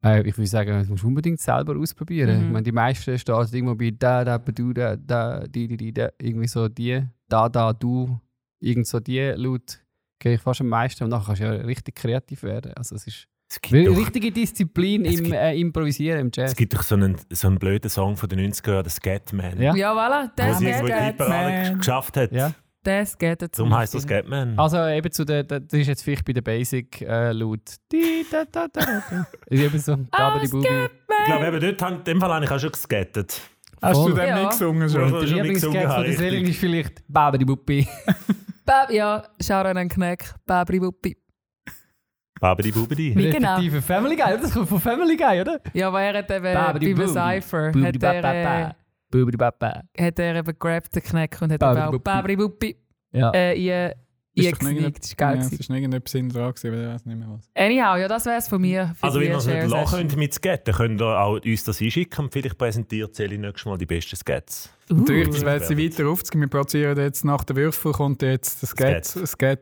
Äh, 0.03 0.27
ich 0.27 0.37
würde 0.37 0.47
sagen, 0.47 0.71
das 0.71 0.87
musst 0.87 1.03
du 1.03 1.07
unbedingt 1.07 1.39
selber 1.39 1.77
ausprobieren. 1.77 2.37
Mhm. 2.37 2.45
Ich 2.45 2.51
meine, 2.51 2.63
die 2.63 2.71
meisten 2.71 3.17
starten 3.17 3.55
irgendwo 3.55 3.75
bei 3.75 3.91
da, 3.91 4.23
da, 4.23 4.37
du, 4.37 4.73
da, 4.73 4.95
da, 4.95 5.47
di, 5.47 5.67
di, 5.67 5.77
di, 5.77 5.93
da, 5.93 6.09
irgendwie 6.21 6.47
so 6.47 6.67
die, 6.67 7.01
da, 7.27 7.49
da, 7.49 7.73
du, 7.73 8.19
irgend 8.59 8.87
so 8.87 8.99
die 8.99 9.33
laut 9.35 9.79
gehe 10.19 10.33
ich 10.33 10.41
fast 10.41 10.61
am 10.61 10.67
meisten 10.67 11.05
und 11.05 11.11
nachher 11.11 11.27
kannst 11.27 11.41
du 11.41 11.45
ja 11.45 11.51
richtig 11.51 11.95
kreativ 11.95 12.43
werden. 12.43 12.73
Also 12.73 12.95
es 12.95 13.07
ist 13.07 13.27
doch, 13.49 13.97
richtige 13.97 14.31
Disziplin 14.31 15.05
im 15.05 15.15
gibt- 15.23 15.31
äh, 15.33 15.53
Improvisieren, 15.59 16.19
im 16.19 16.31
Jazz. 16.33 16.51
es 16.51 16.57
gibt 16.57 16.73
doch 16.73 16.83
so 16.83 16.95
einen, 16.95 17.17
so 17.31 17.47
einen 17.47 17.57
blöden 17.59 17.89
Song 17.89 18.15
von 18.15 18.29
den 18.29 18.39
90er 18.39 18.71
Jahren, 18.73 18.83
der 18.83 18.91
Scatman. 18.91 19.61
Ja. 19.61 19.75
Ja, 19.75 19.93
voilà, 19.93 20.29
skatet. 20.55 21.03
Hitparade 21.05 21.77
geschafft 21.77 22.17
hat. 22.17 22.31
Ja. 22.31 22.51
Der 22.85 23.05
skatet. 23.05 23.55
zum 23.55 23.65
Darum 23.69 23.79
heisst 23.79 23.93
Beispiel. 23.93 24.17
Scatman. 24.19 24.57
Also 24.57 24.77
eben 24.87 25.11
zu 25.11 25.25
der, 25.25 25.43
das 25.43 25.61
ist 25.73 25.87
jetzt 25.87 26.03
vielleicht 26.03 26.23
bei 26.25 26.31
der 26.33 26.41
Basic 26.41 27.01
äh, 27.01 27.31
laut. 27.33 27.59
Di, 27.91 28.25
da, 28.31 28.45
da, 28.49 28.67
da, 28.71 29.03
da. 29.09 29.27
Ist 29.47 29.61
eben 29.63 29.79
so. 29.79 29.97
Da, 30.11 30.39
die 30.39 30.47
Bubi. 30.47 30.67
Ich 30.67 31.25
glaube, 31.25 31.47
eben 31.47 31.59
dort, 31.77 31.91
in 31.91 32.03
dem 32.05 32.19
Fall 32.21 32.33
habe 32.33 32.45
ich 32.45 32.51
auch 32.51 32.59
schon 32.59 32.71
gescattet. 32.71 33.41
Hast 33.81 33.95
Voll. 33.97 34.11
du 34.11 34.17
dem 34.17 34.27
Ja. 34.27 34.39
nicht 34.39 34.49
gesungen 34.51 34.89
schon? 34.89 35.09
schon 35.09 35.19
Der 35.19 35.27
Lieblingsgag 35.29 35.71
von 35.81 35.87
habe, 35.91 36.03
der 36.05 36.13
Selin 36.13 36.33
richtig. 36.35 36.49
ist 36.51 36.59
vielleicht 36.59 37.03
Babidi 37.07 37.45
Bubi. 37.45 37.87
Bab, 38.65 38.91
ja, 38.91 39.23
schau 39.41 39.55
an 39.61 39.77
einen 39.77 39.89
Kneck. 39.89 40.33
Babri 40.45 40.79
Buppi. 40.79 41.17
Babidi 42.39 42.71
Bubidi. 42.71 43.15
Wie 43.15 43.29
genau? 43.29 43.55
Respektive 43.55 43.81
Family 43.81 44.15
Guy. 44.15 44.37
Das 44.41 44.53
kommt 44.53 44.69
von 44.69 44.79
Family 44.79 45.15
Guy, 45.17 45.41
oder? 45.41 45.59
Ja, 45.73 45.87
aber 45.89 46.01
er 46.01 46.17
hat 46.19 46.31
eben 46.31 46.43
Babidi 46.53 46.93
bei 46.93 47.01
Bubi. 47.05 47.13
Cypher 47.13 47.71
Bubi 47.71 47.85
hat 47.85 48.03
er, 48.03 48.21
Baba. 48.21 48.59
äh, 48.69 48.73
Bubidi 49.11 49.37
Baba. 49.37 49.81
hat 49.99 50.19
er 50.19 50.35
eben 50.35 50.59
gerappt, 50.59 50.95
den 50.95 51.03
Kneck, 51.03 51.37
und 51.41 51.51
hat 51.51 51.61
eben 51.63 51.81
auch. 51.81 51.99
Babri 51.99 52.35
Buppi 52.35 52.75
Ja. 53.11 53.31
äh, 53.33 53.93
Ist 54.35 54.57
geknickt. 54.59 55.03
Das 55.03 55.19
war 55.19 55.33
geil. 55.33 55.39
Es 55.39 55.51
ist 55.51 55.69
noch 55.69 55.75
irgendetwas 55.75 56.13
in 56.13 56.29
dran, 56.29 56.53
gewesen, 56.53 56.67
aber 56.71 56.81
ich 56.81 56.87
weiß 56.93 57.05
nicht 57.07 57.17
mehr 57.17 57.27
was. 57.29 57.49
Anyhow, 57.55 57.97
ja, 57.97 58.07
das 58.07 58.25
wäre 58.25 58.37
es 58.37 58.47
von 58.47 58.61
mir. 58.61 58.93
für 58.97 59.03
Also, 59.03 59.19
wenn 59.19 59.31
ihr 59.31 59.37
es 59.37 59.45
nicht 59.47 59.67
lachen 59.67 59.97
könnt 59.97 60.15
mit 60.15 60.33
Skaten, 60.33 60.73
könnt 60.73 61.01
ihr 61.01 61.19
auch 61.19 61.41
uns 61.43 61.63
das 61.65 61.81
einschicken 61.81 62.25
und 62.25 62.31
vielleicht 62.31 62.57
präsentiert 62.57 63.15
Sally 63.15 63.37
nächstes 63.37 63.65
Mal 63.65 63.77
die 63.77 63.85
besten 63.87 64.15
Skats. 64.15 64.73
Natürlich, 64.89 65.27
Uh. 65.27 65.31
das 65.31 65.41
wird 65.43 65.65
sie 65.65 65.77
weiter 65.77 66.07
aufzugehen. 66.09 66.41
Wir 66.41 66.47
produzieren 66.49 66.97
jetzt 66.99 67.25
nach 67.25 67.43
der 67.43 67.55
Würfel 67.57 67.91
kommt 67.91 68.21
jetzt 68.21 68.63
das 68.63 68.69
Skat, 68.69 69.59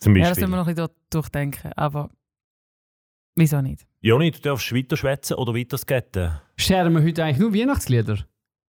Zum 0.00 0.14
Ja, 0.16 0.22
das 0.22 0.30
Beispiel. 0.30 0.42
müssen 0.48 0.50
wir 0.52 0.56
noch 0.56 0.66
ein 0.66 0.74
bisschen 0.74 0.88
durch- 0.88 1.10
durchdenken. 1.10 1.72
Aber 1.76 2.10
wieso 3.34 3.60
nicht? 3.60 3.86
Joni, 4.00 4.30
du 4.30 4.40
darfst 4.40 4.72
weiter 4.74 4.96
schwätzen 4.96 5.34
oder 5.34 5.54
weiter 5.54 5.78
skaten. 5.78 6.32
Scheren 6.56 6.94
wir 6.94 7.02
heute 7.02 7.24
eigentlich 7.24 7.38
nur 7.38 7.54
Weihnachtslieder? 7.54 8.18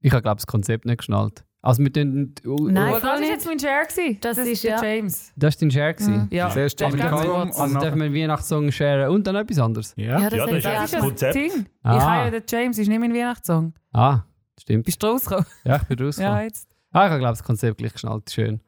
Ich 0.00 0.12
habe, 0.12 0.22
glaube 0.22 0.36
das 0.36 0.46
Konzept 0.46 0.84
nicht 0.84 0.98
geschnallt. 0.98 1.44
Also 1.62 1.82
tun, 1.82 2.34
oh, 2.46 2.56
Nein. 2.68 2.88
Aber 2.88 3.00
das 3.00 3.20
war 3.20 3.22
jetzt 3.22 3.46
mein 3.46 3.58
Share. 3.58 3.86
Gewesen. 3.86 4.18
Das 4.20 4.36
ist 4.36 4.62
der 4.64 4.70
ja- 4.72 4.84
James. 4.84 5.32
das 5.34 5.54
war 5.54 5.60
dein 5.60 5.70
Share. 5.70 5.94
gewesen. 5.94 6.28
Ja, 6.30 6.48
der 6.52 6.66
ist 6.66 6.78
Cullum 6.78 7.00
kurz. 7.00 7.56
und 7.56 7.62
Also 7.62 7.78
dürfen 7.80 7.98
wir 8.00 8.04
einen 8.04 8.14
Weihnachtssong 8.14 8.70
sharen 8.70 9.08
und 9.10 9.26
dann 9.26 9.34
etwas 9.36 9.58
anderes? 9.58 9.94
Ja. 9.96 10.20
Ja, 10.20 10.28
das 10.30 10.38
Ja, 10.40 10.46
das 10.46 10.56
ist 10.56 10.64
Das 10.66 10.72
ist 10.74 10.80
das 10.82 10.92
ja 10.92 10.98
Konzept. 11.00 11.34
das 11.36 11.42
Ding. 11.54 11.66
Ah. 11.82 11.96
Ich 11.96 12.02
habe 12.02 12.24
ja 12.24 12.30
den 12.40 12.42
James, 12.46 12.78
ist 12.78 12.88
nicht 12.88 13.00
mein 13.00 13.14
Weihnachtssong. 13.14 13.72
Ah, 13.92 14.24
stimmt. 14.60 14.84
Bist 14.84 15.02
du 15.02 15.06
rausgekommen? 15.06 15.46
Ja, 15.64 15.76
ich 15.76 15.82
bin 15.84 15.98
rausgekommen. 16.04 16.36
Ja, 16.38 16.42
jetzt. 16.44 16.68
Ah, 16.94 17.06
ich 17.06 17.10
habe, 17.10 17.18
glaube 17.18 17.32
das 17.32 17.42
Konzept 17.42 17.78
gleich 17.78 17.92
geschnallt. 17.92 18.30
Schön. 18.30 18.60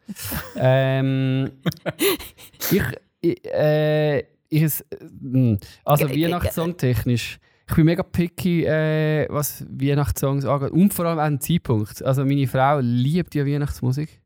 ähm, 0.56 1.50
ich, 2.72 2.82
ich, 3.20 3.44
äh, 3.46 4.18
ich 4.48 4.62
es, 4.62 4.80
äh, 4.82 4.96
mh, 5.20 5.58
also 5.84 6.08
Weihnachtssong 6.10 6.76
technisch. 6.76 7.38
Ich 7.68 7.74
bin 7.76 7.84
mega 7.86 8.02
picky, 8.02 8.64
äh, 8.64 9.26
was 9.30 9.64
Weihnachtssongs 9.68 10.44
angeht. 10.44 10.70
Und 10.72 10.92
vor 10.92 11.04
allem 11.06 11.18
auch 11.18 11.22
einen 11.22 11.40
Zeitpunkt. 11.40 12.02
Also 12.04 12.24
meine 12.24 12.46
Frau 12.48 12.80
liebt 12.80 13.34
ja 13.36 13.46
Weihnachtsmusik. 13.46 14.20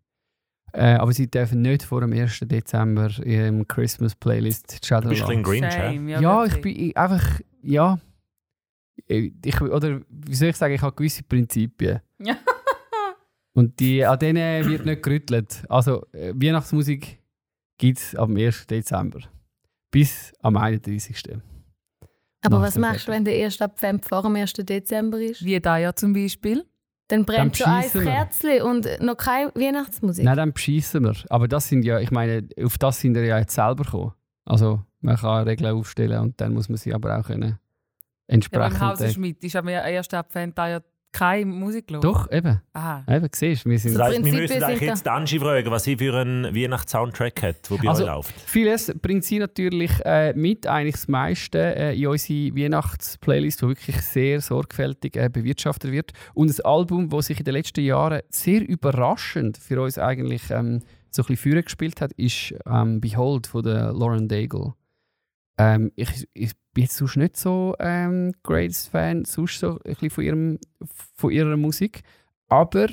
Äh, 0.73 0.95
aber 0.95 1.13
sie 1.13 1.31
dürfen 1.31 1.61
nicht 1.63 1.83
vor 1.83 2.01
dem 2.01 2.13
1. 2.13 2.41
Dezember 2.45 3.11
im 3.25 3.67
Christmas 3.69 4.15
Playlist 4.15 4.79
Du 4.91 5.09
bist 5.09 5.23
ein 5.23 5.43
bisschen 5.43 5.43
Grinch, 5.43 5.65
hä? 5.65 5.95
Shame. 5.95 6.09
Ja, 6.09 6.45
ich 6.47 6.61
bin 6.63 6.75
ich- 6.79 6.97
einfach, 6.97 7.41
ja. 7.63 7.99
Ich, 9.07 9.61
oder 9.61 10.01
wie 10.09 10.35
soll 10.35 10.49
ich 10.49 10.57
sagen, 10.57 10.73
ich 10.75 10.81
habe 10.83 10.95
gewisse 10.97 11.23
Prinzipien. 11.23 12.01
Und 13.53 13.81
die, 13.81 14.05
an 14.05 14.19
denen 14.19 14.69
wird 14.69 14.87
nicht 14.87 15.03
gerüttelt. 15.03 15.65
Also 15.69 16.07
äh, 16.13 16.33
Weihnachtsmusik 16.35 17.19
gibt 17.79 17.99
es 17.99 18.15
am 18.15 18.37
1. 18.37 18.67
Dezember. 18.67 19.21
Bis 19.91 20.33
am 20.41 20.57
31. 20.57 21.39
Aber 22.43 22.57
Nach 22.57 22.67
was 22.67 22.75
dem 22.75 22.83
machst 22.83 23.09
du, 23.09 23.13
wenn 23.13 23.25
der 23.25 23.37
erste 23.37 23.65
Advent 23.65 24.05
vor 24.05 24.23
dem 24.23 24.37
1. 24.37 24.53
Dezember 24.53 25.21
ist? 25.21 25.45
Wie 25.45 25.59
da 25.61 25.79
ja 25.79 25.95
zum 25.95 26.13
Beispiel. 26.13 26.65
Dann 27.09 27.25
brennt 27.25 27.57
schon 27.57 27.67
ein. 27.67 27.91
Kerzchen 27.91 28.63
und 28.63 28.87
noch 29.01 29.17
keine 29.17 29.51
Weihnachtsmusik. 29.55 30.25
Nein, 30.25 30.37
dann 30.37 30.53
beschissen 30.53 31.03
wir. 31.03 31.17
Aber 31.29 31.49
das 31.49 31.69
sind 31.69 31.85
ja, 31.85 31.99
ich 31.99 32.13
meine, 32.13 32.49
auf 32.63 32.79
das 32.79 33.01
sind 33.01 33.15
wir 33.15 33.25
ja 33.25 33.39
jetzt 33.39 33.55
selber 33.55 33.83
gekommen. 33.83 34.13
Also 34.45 34.83
man 35.01 35.17
kann 35.17 35.49
Regeln 35.49 35.75
aufstellen 35.75 36.21
und 36.21 36.41
dann 36.41 36.55
muss 36.55 36.69
man 36.69 36.79
sie 36.79 36.95
aber 36.95 37.19
auch 37.19 37.27
können 37.27 37.43
Ja, 37.51 37.59
entsprechend... 38.29 38.79
beim 38.79 38.91
Hause 38.91 39.07
äh, 39.07 39.13
Schmidt 39.13 39.43
ist 39.43 39.57
am 39.57 39.67
ersten 39.69 40.17
Advent 40.17 40.57
da 40.57 40.69
ja 40.69 40.81
keine 41.13 41.47
Musik 41.47 41.91
los. 41.91 42.03
doch, 42.03 42.31
eben. 42.31 42.61
Aha. 42.73 43.05
Eben, 43.09 43.29
siehst 43.35 43.65
du, 43.65 43.71
wir 43.71 43.79
sind... 43.79 43.95
Das 43.95 44.09
heisst, 44.09 44.25
wir 44.25 44.33
müssen 44.33 44.63
eigentlich 44.63 44.81
jetzt 44.89 45.09
Angie 45.09 45.39
fragen, 45.39 45.71
was 45.71 45.85
sie 45.85 45.97
für 45.97 46.15
einen 46.15 46.55
Weihnachtssoundtrack 46.55 47.43
hat, 47.43 47.71
der 47.71 47.77
bei 47.77 47.89
Also- 47.89 48.05
euch 48.05 48.11
läuft. 48.11 48.41
Vieles 48.47 48.93
bringt 49.01 49.25
sie 49.25 49.39
natürlich 49.39 49.91
äh, 50.05 50.33
mit, 50.35 50.67
eigentlich 50.67 50.95
das 50.95 51.09
meiste 51.09 51.59
äh, 51.59 51.97
in 52.01 52.07
unsere 52.07 52.55
Weihnachtsplaylist, 52.57 53.63
die 53.63 53.69
wirklich 53.69 54.01
sehr 54.03 54.41
sorgfältig 54.41 55.17
äh, 55.17 55.29
bewirtschaftet 55.29 55.91
wird. 55.93 56.13
Und 56.35 56.51
ein 56.51 56.65
Album, 56.65 57.09
das 57.09 57.27
sich 57.27 57.39
in 57.39 57.45
den 57.45 57.55
letzten 57.55 57.81
Jahren 57.85 58.21
sehr 58.31 58.67
überraschend 58.67 59.59
für 59.59 59.81
uns 59.83 59.99
eigentlich 59.99 60.51
ähm, 60.51 60.81
so 61.11 61.23
ein 61.23 61.27
bisschen 61.27 61.63
gespielt 61.63 62.01
hat, 62.01 62.13
ist 62.13 62.55
ähm, 62.67 63.01
Behold 63.01 63.47
von 63.49 63.63
der 63.65 63.93
Lauren 63.93 64.29
Daigle. 64.29 64.75
Ähm, 65.61 65.93
ich, 65.95 66.27
ich 66.33 66.53
bin 66.73 66.87
sonst 66.87 67.17
nicht 67.17 67.37
so 67.37 67.75
ähm, 67.81 68.33
greatest 68.43 68.89
Fan 68.89 69.27
sonst 69.27 69.59
so 69.59 69.73
ein 69.73 69.79
bisschen 69.83 70.09
von, 70.09 70.25
ihrem, 70.25 70.59
von 71.15 71.31
ihrer 71.31 71.57
Musik, 71.59 72.01
aber 72.49 72.87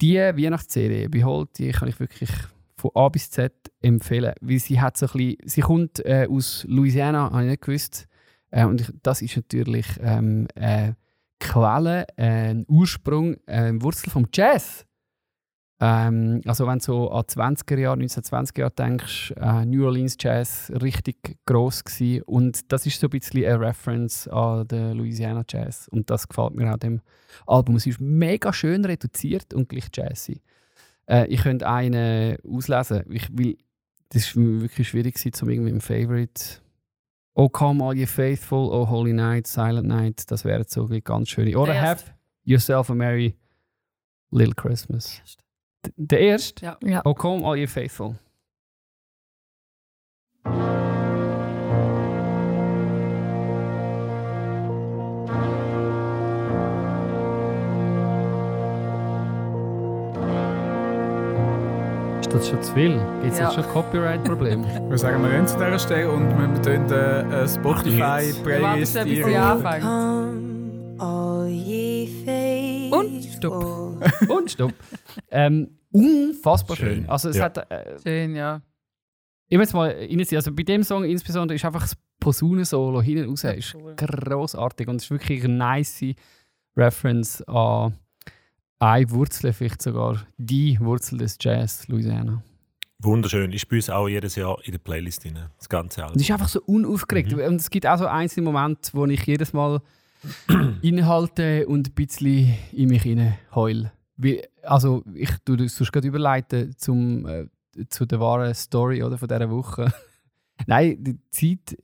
die 0.00 0.16
Weihnachtsserie 0.16 1.08
Behold, 1.08 1.56
die 1.58 1.70
kann 1.70 1.88
ich 1.88 2.00
wirklich 2.00 2.30
von 2.74 2.90
A 2.94 3.08
bis 3.10 3.30
Z 3.30 3.52
empfehlen, 3.80 4.34
weil 4.40 4.58
sie 4.58 4.80
hat 4.80 4.96
so 4.96 5.06
ein 5.06 5.12
bisschen, 5.12 5.36
sie 5.44 5.60
kommt 5.60 6.04
äh, 6.04 6.26
aus 6.28 6.64
Louisiana, 6.68 7.30
habe 7.30 7.44
ich 7.44 7.50
nicht 7.50 7.62
gewusst, 7.62 8.08
äh, 8.50 8.64
und 8.64 8.80
ich, 8.80 8.88
das 9.04 9.22
ist 9.22 9.36
natürlich 9.36 9.86
ähm, 10.00 10.48
äh, 10.56 10.94
Quelle, 11.38 12.06
ein 12.16 12.64
Ursprung, 12.66 13.36
äh, 13.46 13.72
Wurzel 13.74 14.10
vom 14.10 14.26
Jazz. 14.32 14.84
Ähm, 15.82 16.42
also 16.44 16.66
wenn 16.66 16.78
du 16.78 16.84
so 16.84 17.10
an 17.10 17.22
20er 17.24 17.78
Jahre, 17.78 17.96
1920er 18.00 18.58
Jahre 18.60 18.72
denkst, 18.72 19.32
äh, 19.36 19.64
New 19.64 19.86
Orleans 19.86 20.16
Jazz 20.20 20.70
richtig 20.82 21.38
gross 21.46 21.82
gewesen. 21.82 22.22
und 22.24 22.70
das 22.70 22.84
ist 22.84 23.00
so 23.00 23.06
ein 23.06 23.10
bisschen 23.10 23.44
eine 23.46 23.60
Reference 23.60 24.28
an 24.28 24.68
den 24.68 24.98
Louisiana 24.98 25.42
Jazz 25.48 25.88
und 25.88 26.10
das 26.10 26.28
gefällt 26.28 26.54
mir 26.54 26.70
auch 26.72 26.76
dem 26.76 27.00
Album. 27.46 27.76
Es 27.76 27.86
ist 27.86 27.98
mega 28.00 28.52
schön 28.52 28.84
reduziert 28.84 29.54
und 29.54 29.70
gleich 29.70 29.88
jazzy. 29.92 30.42
Äh, 31.08 31.26
ich 31.28 31.42
könnte 31.42 31.66
einen 31.66 32.36
auslesen, 32.46 33.04
ich 33.10 33.28
will, 33.36 33.56
das 34.10 34.26
ist 34.26 34.36
mir 34.36 34.60
wirklich 34.60 34.88
schwierig 34.88 35.14
gewesen, 35.14 35.42
um 35.44 35.48
irgendwie 35.50 35.70
im 35.70 35.80
Favorite 35.80 36.60
Oh 37.34 37.48
come 37.48 37.82
all 37.82 37.96
ye 37.96 38.06
faithful, 38.06 38.68
oh 38.70 38.86
holy 38.90 39.14
night, 39.14 39.46
silent 39.46 39.86
night, 39.88 40.30
das 40.30 40.44
wären 40.44 40.64
so 40.66 40.90
ganz 41.02 41.30
schöne. 41.30 41.56
Oder 41.56 41.72
Der 41.72 41.80
have 41.82 42.04
yourself 42.44 42.90
a 42.90 42.94
merry 42.94 43.34
little 44.30 44.54
Christmas. 44.54 45.22
D- 45.24 45.42
Der 45.96 46.20
erste? 46.20 46.64
Ja. 46.66 46.78
Ja. 46.82 47.02
Come 47.14 47.44
all 47.46 47.56
ye 47.56 47.66
faithful. 47.66 48.16
Ist 62.20 62.32
das 62.34 62.48
schon 62.48 62.62
zu 62.62 62.72
viel? 62.74 63.00
Gibt 63.22 63.32
es 63.32 63.38
Ja. 63.38 63.44
jetzt 63.46 63.54
schon 63.54 63.64
Copyright-Probleme? 63.72 64.64
Wir 64.90 64.98
sagen, 64.98 65.22
wir 65.22 65.30
gehen 65.30 65.46
zu 65.46 65.56
dieser 65.56 65.78
Stelle 65.78 66.10
und 66.10 66.28
wir 66.28 66.62
tun 66.62 66.92
äh, 66.92 67.24
Ach, 67.32 67.48
Spotify-Playlist 67.48 68.94
Ja, 68.94 69.04
bis 69.04 69.12
sie 69.12 69.22
rein. 69.22 69.36
anfängt. 69.36 69.84
Und 72.90 73.24
stopp. 73.36 74.04
Und 74.28 74.50
stopp. 74.50 74.74
Ähm, 75.30 75.70
unfassbar 75.92 76.76
schön. 76.76 76.94
Schön. 77.02 77.08
Also 77.08 77.28
es 77.30 77.36
Ja. 77.36 77.44
hat... 77.44 77.58
Äh, 77.70 77.98
Schön, 78.02 78.34
ja. 78.36 78.60
ich 79.48 79.56
will 79.56 79.64
jetzt 79.64 79.74
mal 79.74 79.90
reinziehen. 79.90 80.36
Also 80.36 80.52
bei 80.54 80.62
dem 80.62 80.82
Song 80.82 81.04
insbesondere 81.04 81.56
ist 81.56 81.64
einfach 81.64 81.82
das 81.82 81.96
Posaunensolo 82.20 83.00
hinten 83.00 83.30
raus 83.30 83.44
ist 83.44 83.74
cool. 83.74 83.94
grossartig 83.96 84.88
und 84.88 84.96
es 84.96 85.04
ist 85.04 85.10
wirklich 85.10 85.42
eine 85.44 85.54
nice 85.54 86.04
Reference 86.76 87.40
an 87.48 87.94
eine 88.78 89.10
Wurzel, 89.10 89.52
vielleicht 89.52 89.80
sogar 89.82 90.22
die 90.36 90.78
Wurzel 90.80 91.18
des 91.18 91.36
Jazz, 91.40 91.88
Louisiana. 91.88 92.42
Wunderschön. 93.02 93.52
Ich 93.52 93.62
spüre 93.62 93.78
es 93.78 93.88
auch 93.88 94.08
jedes 94.08 94.36
Jahr 94.36 94.58
in 94.64 94.72
der 94.72 94.78
Playlist 94.78 95.24
rein. 95.24 95.38
Das 95.58 95.68
ganze 95.70 96.02
Und 96.02 96.06
es 96.06 96.10
Album. 96.10 96.20
ist 96.22 96.30
einfach 96.30 96.48
so 96.48 96.60
unaufgeregt. 96.66 97.32
Und 97.32 97.56
es 97.56 97.70
gibt 97.70 97.86
auch 97.86 97.96
so 97.98 98.06
einzelne 98.06 98.44
Momente, 98.44 98.90
wo 98.92 99.06
ich 99.06 99.24
jedes 99.24 99.54
Mal 99.54 99.80
innehalte 100.82 101.66
und 101.66 101.88
ein 101.88 101.94
bisschen 101.94 102.54
in 102.72 102.88
mich 102.88 103.02
hinein 103.02 103.38
heul. 103.54 103.90
Wie, 104.16 104.42
also 104.62 105.02
ich 105.14 105.30
tue 105.44 105.56
das 105.56 105.76
sonst 105.76 105.92
gerade 105.92 106.08
überleiten 106.08 106.74
zum, 106.76 107.26
äh, 107.26 107.46
zu 107.88 108.04
der 108.04 108.20
wahren 108.20 108.54
Story 108.54 109.02
oder, 109.02 109.16
von 109.16 109.28
dieser 109.28 109.50
Woche. 109.50 109.92
Nein, 110.66 111.02
die 111.02 111.18
Zeit, 111.30 111.78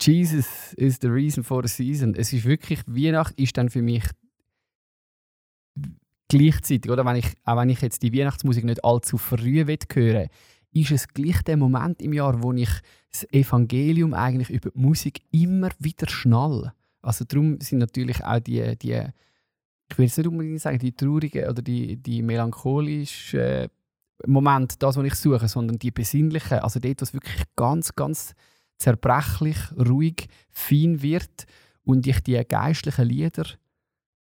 Jesus 0.00 0.72
is 0.74 0.98
the 1.00 1.08
reason 1.08 1.44
for 1.44 1.66
the 1.66 1.68
season. 1.68 2.14
Es 2.14 2.32
ist 2.32 2.44
wirklich, 2.44 2.80
Weihnacht 2.86 3.38
ist 3.38 3.56
dann 3.56 3.68
für 3.68 3.82
mich 3.82 4.04
gleichzeitig, 6.28 6.90
oder? 6.90 7.04
Wenn 7.04 7.16
ich, 7.16 7.26
auch 7.44 7.56
wenn 7.56 7.68
ich 7.68 7.80
jetzt 7.80 8.02
die 8.02 8.12
Weihnachtsmusik 8.12 8.64
nicht 8.64 8.84
allzu 8.84 9.18
früh 9.18 9.64
hören 9.64 10.28
ist 10.72 10.90
es 10.90 11.08
gleich 11.08 11.42
der 11.42 11.56
Moment 11.56 12.02
im 12.02 12.12
Jahr, 12.12 12.42
wo 12.42 12.52
ich 12.52 12.68
das 13.10 13.24
Evangelium 13.32 14.12
eigentlich 14.12 14.50
über 14.50 14.70
die 14.70 14.78
Musik 14.78 15.22
immer 15.30 15.70
wieder 15.78 16.08
schnall. 16.08 16.74
Also 17.02 17.24
darum 17.24 17.60
sind 17.60 17.78
natürlich 17.78 18.24
auch 18.24 18.40
die, 18.40 18.76
die 18.78 19.02
ich 19.90 19.96
will 19.98 20.06
es 20.06 20.16
nicht 20.18 20.26
unbedingt 20.26 20.60
sagen, 20.60 20.78
die 20.78 20.92
traurigen 20.92 21.48
oder 21.48 21.62
die, 21.62 21.96
die 21.96 22.22
melancholischen 22.22 23.40
äh, 23.40 23.68
Momente, 24.26 24.76
das, 24.78 24.96
was 24.96 25.06
ich 25.06 25.14
suche, 25.14 25.48
sondern 25.48 25.78
die 25.78 25.90
besinnlichen, 25.92 26.58
also 26.58 26.78
dort, 26.80 27.00
was 27.00 27.14
wirklich 27.14 27.42
ganz, 27.56 27.94
ganz 27.94 28.34
zerbrechlich, 28.78 29.56
ruhig, 29.78 30.28
fein 30.50 31.00
wird 31.02 31.46
und 31.84 32.06
ich 32.06 32.20
die 32.20 32.42
geistlichen 32.46 33.06
Lieder 33.06 33.44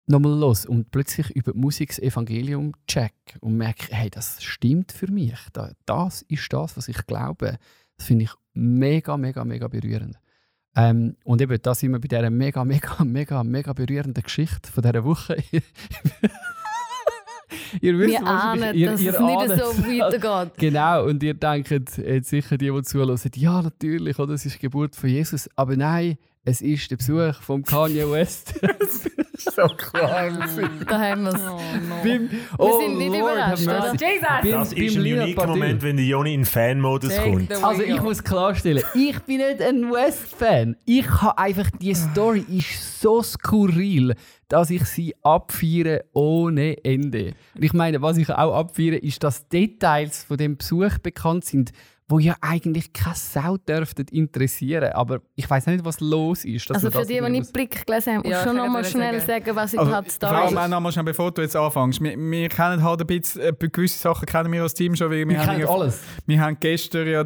nochmal 0.07 0.39
los 0.39 0.67
und 0.67 0.91
plötzlich 0.91 1.31
über 1.31 1.53
die 1.53 1.59
Musik 1.59 1.91
das 1.91 1.99
Evangelium 1.99 2.73
check 2.87 3.15
und 3.41 3.57
merke, 3.57 3.87
hey, 3.95 4.11
das 4.11 4.43
stimmt 4.43 4.93
für 4.93 5.11
mich. 5.11 5.39
Da- 5.53 5.73
Das 5.87 6.23
ist 6.23 6.53
das, 6.53 6.77
was 6.77 6.89
ich 6.89 7.07
glaube. 7.07 7.59
Das 7.97 8.07
finde 8.07 8.25
ich 8.25 8.33
mega, 8.55 9.17
mega, 9.17 9.45
mega 9.45 9.69
berührend. 9.69 10.19
Ähm, 10.77 11.17
und 11.25 11.41
eben, 11.43 11.59
da 11.61 11.75
sind 11.75 11.93
wir 11.93 11.99
bei 11.99 12.09
dieser 12.09 12.31
mega, 12.31 12.65
mega, 12.65 13.05
mega, 13.05 13.43
mega 13.45 13.73
berührenden 13.73 14.23
Geschichte 14.23 14.71
von 14.71 14.83
dieser 14.83 15.05
Woche. 15.05 15.37
ihr 17.81 17.99
wisst 17.99 18.21
Wir 18.21 18.27
ahnen, 18.27 18.75
ihr, 18.77 18.91
dass 18.91 19.01
ihr 19.01 19.13
es 19.13 19.21
nicht 19.21 19.39
ahnt 19.39 19.61
so 19.61 19.79
weitergeht. 19.85 20.53
Genau, 20.59 21.05
und 21.07 21.23
ihr 21.23 21.35
denkt 21.35 21.71
jetzt 21.71 22.29
sicher 22.29 22.59
die, 22.59 22.71
die 22.71 22.83
zuhören, 22.83 23.19
ja 23.35 23.63
natürlich, 23.63 24.19
oder? 24.19 24.35
es 24.35 24.47
ist 24.47 24.57
die 24.57 24.61
Geburt 24.61 24.95
von 24.97 25.09
Jesus, 25.09 25.49
aber 25.57 25.77
nein, 25.77 26.19
es 26.45 26.61
ist 26.61 26.91
der 26.91 26.97
Besuch 26.97 27.41
von 27.43 27.63
Kanye 27.63 28.11
West. 28.11 28.55
so 29.55 29.67
klar. 29.69 30.31
Da 30.87 30.99
haben 31.01 31.23
wir 31.25 31.35
es. 31.35 31.41
Beim- 32.03 32.31
Wir 32.31 32.79
sind 32.81 32.99
nicht 32.99 33.09
Lord 33.19 33.33
überrascht, 33.35 33.63
oder? 33.67 33.93
Jesus! 33.95 34.53
Das 34.53 34.73
ist 34.73 34.97
ein 34.97 35.01
uniker. 35.23 35.47
Moment, 35.47 35.83
wenn 35.83 35.97
der 35.97 36.07
Joni 36.07 36.35
in 36.35 36.45
Fan-Modus 36.45 37.17
kommt. 37.17 37.53
Also 37.65 37.83
ich 37.83 38.01
muss 38.03 38.23
klarstellen, 38.23 38.83
ich 38.95 39.19
bin 39.21 39.39
nicht 39.39 39.63
ein 39.63 39.91
West-Fan. 39.93 40.77
Ich 40.85 41.09
habe 41.09 41.39
einfach, 41.39 41.71
die 41.81 41.95
Story 41.95 42.45
ist 42.49 43.01
so 43.01 43.23
skurril, 43.23 44.15
dass 44.49 44.71
ich 44.71 44.85
sie 44.85 45.15
abfeiere 45.23 46.05
ohne 46.13 46.83
Ende. 46.85 47.35
Und 47.55 47.63
ich 47.65 47.73
meine, 47.73 48.01
was 48.03 48.17
ich 48.17 48.31
auch 48.31 48.55
abfeiere, 48.55 48.97
ist, 48.97 49.23
dass 49.23 49.47
Details 49.49 50.25
von 50.25 50.37
dem 50.37 50.57
Besuch 50.57 50.99
bekannt 51.03 51.45
sind, 51.45 51.73
wo 52.11 52.19
ja 52.19 52.37
eigentlich 52.41 52.93
keine 52.95 53.15
Sau 53.17 53.59
dürften 53.59 54.07
interessieren. 54.11 54.93
Aber 54.93 55.21
ich 55.35 55.49
weiß 55.49 55.67
nicht, 55.67 55.85
was 55.85 56.01
los 56.01 56.45
ist. 56.45 56.71
dass 56.71 56.77
Also 56.77 56.91
für 56.91 56.99
das 57.01 57.07
die, 57.09 57.21
die 57.21 57.29
nicht 57.31 57.53
Blick 57.53 57.87
gelesen 57.87 58.17
haben, 58.17 58.23
Ja, 58.25 58.31
musst 58.31 58.33
du 58.33 58.39
ich 58.39 58.45
schon 58.47 58.57
noch 58.57 58.63
kann 58.65 58.73
mal 58.73 58.83
dir 58.83 58.89
schnell 58.89 59.21
sagen. 59.21 59.45
sagen, 59.45 59.57
was 59.57 59.75
Also, 59.77 59.87
überhaupt 59.87 60.23
die 60.23 60.27
vor 60.27 60.29
allem 60.37 60.57
auch 60.59 60.65
ist. 60.65 60.71
noch 60.71 60.81
mal 60.81 60.93
schnell, 60.93 61.05
bevor 61.05 61.31
du 61.33 61.43
jetzt 61.43 61.55
anfängst. 61.57 62.03
Wir, 62.03 62.17
wir 62.17 62.49
kennen 62.49 62.83
halt 62.83 63.01
ein 63.03 63.07
bisschen, 63.07 63.43
äh, 63.43 63.53
gewisse 63.69 63.99
Sachen 63.99 64.25
kennen 64.27 64.51
wir 64.53 64.63
als 64.63 64.73
Team 64.75 64.97
schon, 64.97 65.11
weil 65.11 65.19
wir, 65.19 65.29
Wir 65.29 65.39
haben, 65.41 65.47
kennen 65.49 65.61
ja- 65.61 65.69
alles. 65.69 66.01
wir 66.27 66.41
haben 66.41 66.57
gestern, 66.61 67.07
ja, 67.09 67.25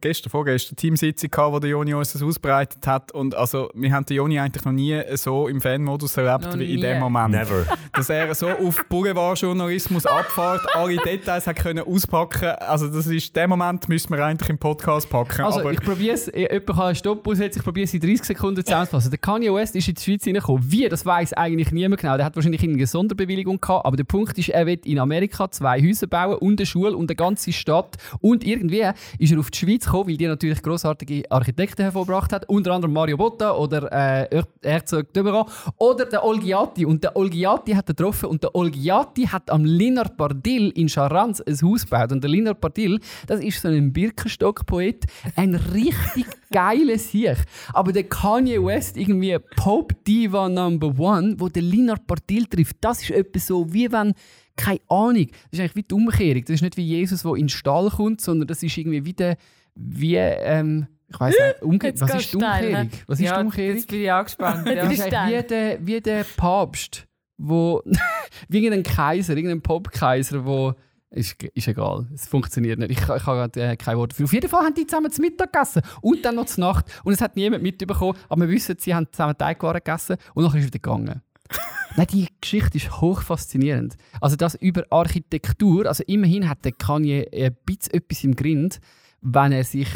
gestern, 0.00 0.30
vorgestern, 0.30 0.76
Teamsitzung 0.76 1.30
gehabt, 1.30 1.52
wo 1.52 1.58
der 1.60 1.70
Joni 1.70 1.94
uns 1.94 2.12
das 2.12 2.22
ausbreitet 2.22 2.84
hat 2.86 3.12
und 3.12 3.36
also 3.36 3.70
wir 3.74 3.92
haben 3.92 4.04
den 4.06 4.16
Joni 4.16 4.40
eigentlich 4.40 4.64
noch 4.64 4.72
nie 4.72 5.00
so 5.14 5.46
im 5.46 5.60
Fanmodus 5.60 6.16
erlebt 6.16 6.44
Noch 6.52 6.58
wie 6.58 6.74
in 6.74 6.80
dem 6.80 6.98
Moment. 6.98 7.30
Never. 7.30 7.64
Dass 7.92 8.08
er 8.10 8.34
so 8.34 8.48
auf 8.48 8.84
Boulevardjournalismus 8.88 10.06
abfährt, 10.06 10.62
alle 10.74 10.96
Details 10.96 11.46
hat 11.46 11.56
können 11.56 11.84
auspacken. 11.86 12.48
Also 12.60 12.88
das 12.88 13.06
ist 13.06 13.34
der 13.36 13.46
Moment, 13.48 13.88
müssen 13.88 14.07
wir 14.10 14.24
eigentlich 14.24 14.50
im 14.50 14.58
Podcast 14.58 15.08
packen. 15.08 15.42
Also, 15.42 15.68
ich 15.70 15.80
probiere 15.80 16.14
es, 16.14 16.26
jemand 16.26 16.66
kann 16.66 16.80
einen 16.80 16.94
Stopp 16.94 17.26
aussetzen, 17.26 17.58
ich 17.58 17.64
probiere 17.64 17.84
es 17.84 17.94
in 17.94 18.00
30 18.00 18.24
Sekunden 18.24 18.64
zusammenzufassen. 18.64 19.10
Der 19.10 19.18
Kanye 19.18 19.52
West 19.52 19.74
ist 19.76 19.88
in 19.88 19.94
die 19.94 20.02
Schweiz 20.02 20.26
reingekommen. 20.26 20.70
Wie, 20.70 20.88
das 20.88 21.04
weiß 21.04 21.32
eigentlich 21.34 21.72
niemand 21.72 22.00
genau. 22.00 22.16
Der 22.16 22.26
hat 22.26 22.36
wahrscheinlich 22.36 22.62
eine 22.62 22.86
Sonderbewilligung 22.86 23.60
gehabt, 23.60 23.86
aber 23.86 23.96
der 23.96 24.04
Punkt 24.04 24.38
ist, 24.38 24.48
er 24.48 24.66
will 24.66 24.80
in 24.84 24.98
Amerika 24.98 25.50
zwei 25.50 25.80
Häuser 25.80 26.06
bauen 26.06 26.36
und 26.38 26.60
eine 26.60 26.66
Schule 26.66 26.96
und 26.96 27.10
eine 27.10 27.16
ganze 27.16 27.52
Stadt. 27.52 27.96
Und 28.20 28.44
irgendwie 28.44 28.84
ist 29.18 29.32
er 29.32 29.38
auf 29.38 29.50
die 29.50 29.58
Schweiz 29.58 29.84
gekommen, 29.84 30.08
weil 30.08 30.16
die 30.16 30.26
natürlich 30.26 30.62
grossartige 30.62 31.30
Architekten 31.30 31.82
hervorgebracht 31.82 32.32
hat, 32.32 32.48
unter 32.48 32.72
anderem 32.72 32.92
Mario 32.92 33.16
Botta 33.16 33.52
oder 33.52 33.90
äh, 33.92 34.42
Herzog 34.62 35.12
Döberan 35.12 35.46
oder 35.76 36.04
der 36.04 36.24
Olgiati. 36.24 36.84
Und 36.84 37.04
der 37.04 37.16
Olgiati 37.16 37.72
hat 37.72 37.88
er 37.88 37.94
getroffen 37.94 38.26
und 38.26 38.42
der 38.42 38.54
Olgiati 38.54 39.26
hat 39.26 39.50
am 39.50 39.64
Linar 39.64 40.08
Pardil 40.10 40.70
in 40.70 40.88
Charanz 40.88 41.40
ein 41.40 41.56
Haus 41.62 41.84
gebaut. 41.84 42.12
Und 42.12 42.22
der 42.22 42.30
Linar 42.30 42.54
Pardil, 42.54 43.00
das 43.26 43.40
ist 43.40 43.60
so 43.60 43.68
ein 43.68 43.92
Birkenstock-Poet, 43.98 45.06
ein 45.34 45.56
richtig 45.56 46.26
geiler 46.52 46.98
Sieg. 46.98 47.36
Aber 47.72 47.92
der 47.92 48.04
Kanye 48.04 48.64
West, 48.64 48.96
irgendwie 48.96 49.36
Pop 49.56 49.92
Diva 50.04 50.48
Number 50.48 50.96
One, 50.96 51.34
wo 51.38 51.48
der 51.48 51.62
Linar 51.62 51.98
Pardil 52.06 52.46
trifft, 52.46 52.76
das 52.80 53.02
ist 53.02 53.10
etwas 53.10 53.48
so, 53.48 53.72
wie 53.72 53.90
wenn 53.90 54.14
keine 54.54 54.80
Ahnung. 54.88 55.26
Das 55.26 55.58
ist 55.58 55.60
eigentlich 55.60 55.76
wie 55.76 55.82
die 55.82 55.94
Umkehrung. 55.94 56.44
Das 56.44 56.54
ist 56.54 56.62
nicht 56.62 56.76
wie 56.76 56.84
Jesus, 56.84 57.22
der 57.22 57.32
in 57.32 57.42
den 57.42 57.48
Stall 57.48 57.90
kommt, 57.90 58.20
sondern 58.20 58.46
das 58.46 58.62
ist 58.62 58.76
irgendwie 58.76 59.04
wie 59.04 59.14
der, 59.14 59.36
wie, 59.74 60.16
ähm, 60.16 60.86
ich 61.08 61.18
weiß 61.18 61.34
nicht, 61.34 61.82
Jetzt 61.82 62.00
was 62.00 62.14
ist 62.14 62.32
die 62.32 62.36
Umkehrung? 62.36 62.90
Was 63.08 63.18
ist 63.18 63.26
ja, 63.26 63.38
die 63.38 63.44
Umkehrung? 63.46 63.76
Jetzt 63.76 63.88
bin 63.88 64.00
ich 64.00 64.12
auch 64.12 64.24
gespannt. 64.24 64.66
Jetzt 64.66 64.76
Ja. 64.76 64.84
Das 64.84 64.92
ist 64.92 65.12
eigentlich 65.12 65.42
wie 65.42 65.48
der, 65.48 65.86
wie 65.86 66.00
der 66.00 66.24
Papst, 66.36 67.08
wo 67.36 67.82
wie 68.48 68.58
irgendein 68.58 68.84
Kaiser, 68.84 69.36
irgendein 69.36 69.62
Popkaiser, 69.62 70.44
wo 70.44 70.74
ist, 71.10 71.42
ist 71.42 71.68
egal, 71.68 72.06
es 72.14 72.26
funktioniert 72.26 72.78
nicht. 72.78 72.90
Ich, 72.90 72.98
ich 72.98 73.08
habe 73.08 73.20
gerade 73.20 73.62
äh, 73.62 73.76
kein 73.76 73.96
Wort 73.96 74.12
dafür. 74.12 74.24
Auf 74.24 74.32
jeden 74.32 74.48
Fall 74.48 74.64
haben 74.64 74.74
die 74.74 74.86
zusammen 74.86 75.10
zu 75.10 75.22
Mittag 75.22 75.52
gegessen 75.52 75.82
und 76.02 76.24
dann 76.24 76.34
noch 76.34 76.46
zur 76.46 76.64
Nacht. 76.64 76.86
Und 77.04 77.12
es 77.12 77.20
hat 77.20 77.36
niemand 77.36 77.62
mitbekommen, 77.62 78.16
aber 78.28 78.42
wir 78.42 78.48
wissen, 78.48 78.76
sie 78.78 78.94
haben 78.94 79.06
zusammen 79.10 79.36
Teigwaren 79.36 79.80
gegessen 79.82 80.16
und 80.34 80.44
nachher 80.44 80.58
ist 80.58 80.66
wieder 80.66 80.78
gegangen. 80.78 81.22
Nein, 81.96 82.06
die 82.12 82.28
Geschichte 82.40 82.76
ist 82.76 83.00
hoch 83.00 83.22
faszinierend. 83.22 83.96
Also 84.20 84.36
das 84.36 84.54
über 84.54 84.84
Architektur, 84.90 85.86
also 85.86 86.04
immerhin 86.06 86.48
hat 86.48 86.64
der 86.64 86.72
Kanye 86.72 87.26
ein 87.32 87.56
bisschen 87.64 87.94
etwas 87.94 88.24
im 88.24 88.36
Grind, 88.36 88.80
wenn 89.20 89.52
er 89.52 89.64
sich 89.64 89.88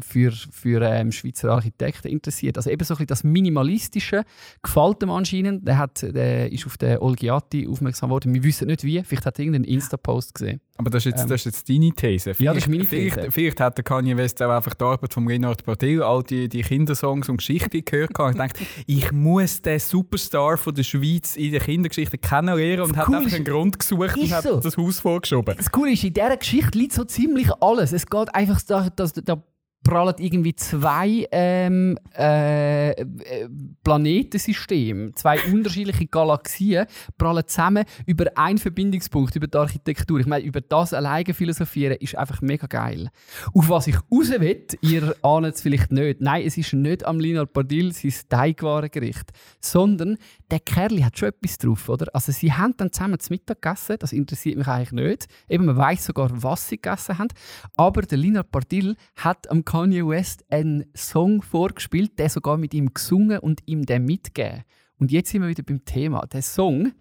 für, 0.00 0.32
für 0.32 0.82
ähm, 0.82 1.12
Schweizer 1.12 1.52
Architekten 1.52 2.08
interessiert. 2.08 2.56
Also 2.56 2.70
eben 2.70 2.84
so 2.84 2.96
ein 2.96 3.06
das 3.06 3.24
Minimalistische 3.24 4.24
gefällt 4.62 5.02
ihm 5.02 5.10
anscheinend. 5.10 5.66
Der, 5.66 5.78
hat, 5.78 6.02
der 6.02 6.50
ist 6.50 6.66
auf 6.66 6.78
den 6.78 6.98
Olgiati 6.98 7.68
aufmerksam 7.68 8.08
geworden. 8.08 8.32
Wir 8.34 8.42
wissen 8.42 8.68
nicht 8.68 8.84
wie. 8.84 9.02
Vielleicht 9.04 9.26
hat 9.26 9.38
er 9.38 9.44
irgendeinen 9.44 9.64
Insta-Post 9.64 10.34
gesehen. 10.34 10.60
Aber 10.80 10.88
das 10.90 11.04
ist 11.04 11.12
jetzt, 11.12 11.22
Ähm, 11.24 11.28
das 11.28 11.40
ist 11.42 11.44
jetzt 11.44 11.68
deine 11.68 11.90
These. 11.92 12.32
Ja, 12.38 12.54
das 12.54 12.64
ist 12.64 12.68
meine 12.70 12.84
vielleicht, 12.84 13.16
These. 13.16 13.30
Vielleicht 13.30 13.60
hat 13.60 13.76
der 13.76 13.84
Kanye 13.84 14.16
West 14.16 14.42
auch 14.42 14.48
einfach 14.50 14.72
die 14.72 14.82
Arbeit 14.82 15.12
von 15.12 15.28
Leonard 15.28 15.62
Pardil, 15.62 16.02
all 16.02 16.22
die, 16.22 16.48
die 16.48 16.62
Kindersongs 16.62 17.28
und 17.28 17.36
Geschichten 17.36 17.84
gehört 17.84 18.18
und 18.18 18.38
denkt, 18.38 18.58
ich 18.86 19.12
muss 19.12 19.60
den 19.60 19.78
Superstar 19.78 20.56
von 20.56 20.74
der 20.74 20.82
Schweiz 20.84 21.36
in 21.36 21.52
der 21.52 21.60
Kindergeschichte 21.60 22.16
kennenlernen 22.16 22.80
und 22.80 22.90
Das 22.92 22.96
hat 22.96 23.04
Coole 23.06 23.18
einfach 23.18 23.28
ist- 23.28 23.34
einen 23.36 23.44
Grund 23.44 23.78
gesucht 23.78 24.16
und 24.16 24.32
hat 24.32 24.42
so. 24.44 24.58
das 24.58 24.76
Haus 24.78 25.00
vorgeschoben. 25.00 25.54
Das 25.56 25.70
Coole 25.70 25.92
ist, 25.92 26.02
in 26.04 26.14
dieser 26.14 26.36
Geschichte 26.38 26.78
liegt 26.78 26.94
so 26.94 27.04
ziemlich 27.04 27.50
alles. 27.60 27.92
Es 27.92 28.06
geht 28.06 28.34
einfach 28.34 28.62
da, 28.62 28.88
dass 28.88 29.12
da 29.12 29.42
prallen 29.82 30.14
irgendwie 30.18 30.54
zwei 30.54 31.26
ähm, 31.32 31.98
äh, 32.16 32.90
äh, 32.90 33.48
Planetensysteme, 33.82 35.12
zwei 35.14 35.40
unterschiedliche 35.52 36.06
Galaxien, 36.06 36.86
prallen 37.16 37.46
zusammen 37.46 37.84
über 38.06 38.26
einen 38.36 38.58
Verbindungspunkt, 38.58 39.36
über 39.36 39.46
die 39.46 39.56
Architektur. 39.56 40.20
Ich 40.20 40.26
meine, 40.26 40.44
über 40.44 40.60
das 40.60 40.92
alleine 40.92 41.32
philosophieren 41.32 41.96
ist 41.98 42.16
einfach 42.16 42.42
mega 42.42 42.66
geil. 42.66 43.10
Auf 43.54 43.68
was 43.68 43.86
ich 43.86 43.96
raus 43.96 44.30
will, 44.30 44.66
ihr 44.82 45.16
ahnt 45.22 45.46
es 45.46 45.62
vielleicht 45.62 45.92
nicht. 45.92 46.20
Nein, 46.20 46.44
es 46.46 46.58
ist 46.58 46.72
nicht 46.72 47.04
am 47.04 47.18
Linar 47.18 47.46
Pardil 47.46 47.92
sein 47.92 48.12
Teigwarengericht, 48.28 49.32
sondern 49.60 50.18
der 50.50 50.60
Kerl 50.60 51.02
hat 51.04 51.18
schon 51.18 51.28
etwas 51.28 51.58
drauf, 51.58 51.88
oder? 51.88 52.06
Also 52.14 52.32
sie 52.32 52.52
haben 52.52 52.74
dann 52.76 52.92
zusammen 52.92 53.18
zu 53.18 53.32
Mittag 53.32 53.62
gegessen, 53.62 53.96
das 53.98 54.12
interessiert 54.12 54.58
mich 54.58 54.66
eigentlich 54.66 54.92
nicht. 54.92 55.28
Eben, 55.48 55.66
man 55.66 55.76
weiß 55.76 56.06
sogar, 56.06 56.30
was 56.42 56.68
sie 56.68 56.76
gegessen 56.76 57.18
haben. 57.18 57.28
Aber 57.76 58.02
der 58.02 58.18
Linar 58.18 58.44
Pardil 58.44 58.96
hat 59.16 59.50
am 59.50 59.64
Kanye 59.64 60.06
West 60.06 60.44
einen 60.50 60.84
Song 60.94 61.42
vorgespielt, 61.42 62.18
der 62.18 62.28
sogar 62.28 62.56
mit 62.56 62.74
ihm 62.74 62.92
gesungen 62.92 63.38
und 63.38 63.62
ihm 63.66 63.86
den 63.86 64.04
mitgegeben. 64.04 64.64
Und 64.98 65.12
jetzt 65.12 65.30
sind 65.30 65.42
wir 65.42 65.48
wieder 65.48 65.62
beim 65.62 65.84
Thema. 65.84 66.26
Der 66.26 66.42
Song 66.42 66.92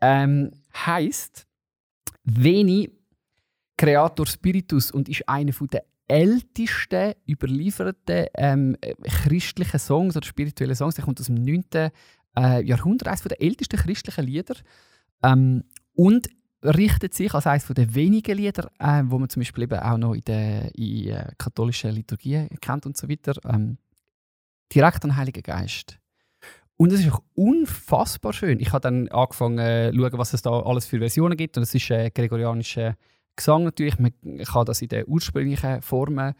ähm, 0.00 0.50
heißt 0.74 1.46
Veni 2.24 2.90
Creator 3.76 4.26
Spiritus 4.26 4.90
und 4.90 5.08
ist 5.08 5.28
einer 5.28 5.52
der 5.72 5.84
ältesten 6.08 7.14
überlieferten 7.26 8.26
ähm, 8.36 8.76
äh, 8.80 8.94
christlichen 9.02 9.78
Songs 9.78 10.16
oder 10.16 10.26
spirituellen 10.26 10.74
Songs. 10.74 10.94
Der 10.94 11.04
kommt 11.04 11.20
aus 11.20 11.26
dem 11.26 11.36
9. 11.36 11.90
Äh, 12.36 12.64
Jahrhundert, 12.64 13.08
eines 13.08 13.22
der 13.22 13.40
ältesten 13.40 13.78
christlichen 13.78 14.24
Lieder. 14.24 14.54
Ähm, 15.22 15.64
und 15.94 16.28
richtet 16.64 17.14
sich 17.14 17.34
als 17.34 17.46
eines 17.46 17.66
der 17.66 17.94
wenigen 17.94 18.36
Lieder, 18.36 18.70
äh, 18.78 19.02
wo 19.06 19.18
man 19.18 19.28
zum 19.28 19.40
Beispiel 19.40 19.64
eben 19.64 19.78
auch 19.78 19.98
noch 19.98 20.14
in 20.14 20.22
der 20.22 20.74
in, 20.76 21.08
äh, 21.08 21.32
katholischen 21.36 21.90
Liturgie 21.92 22.48
kennt 22.60 22.86
und 22.86 22.96
so 22.96 23.08
weiter, 23.08 23.34
ähm, 23.44 23.78
direkt 24.72 25.04
an 25.04 25.10
den 25.10 25.16
Heiligen 25.16 25.42
Geist. 25.42 25.98
Und 26.76 26.92
es 26.92 27.00
ist 27.00 27.12
auch 27.12 27.22
unfassbar 27.34 28.32
schön. 28.32 28.58
Ich 28.60 28.72
habe 28.72 28.80
dann 28.80 29.08
angefangen 29.08 29.58
äh, 29.58 29.92
zu 29.92 29.98
schauen, 29.98 30.18
was 30.18 30.32
es 30.32 30.42
da 30.42 30.50
alles 30.50 30.86
für 30.86 30.98
Versionen 30.98 31.36
gibt. 31.36 31.56
Und 31.56 31.62
es 31.64 31.74
ist 31.74 31.90
äh, 31.90 32.10
gregorianischer 32.10 32.96
Gesang 33.36 33.64
natürlich. 33.64 33.98
Man 33.98 34.12
kann 34.44 34.66
das 34.66 34.82
in 34.82 34.88
den 34.88 35.04
ursprünglichen 35.06 35.82
Formen 35.82 36.34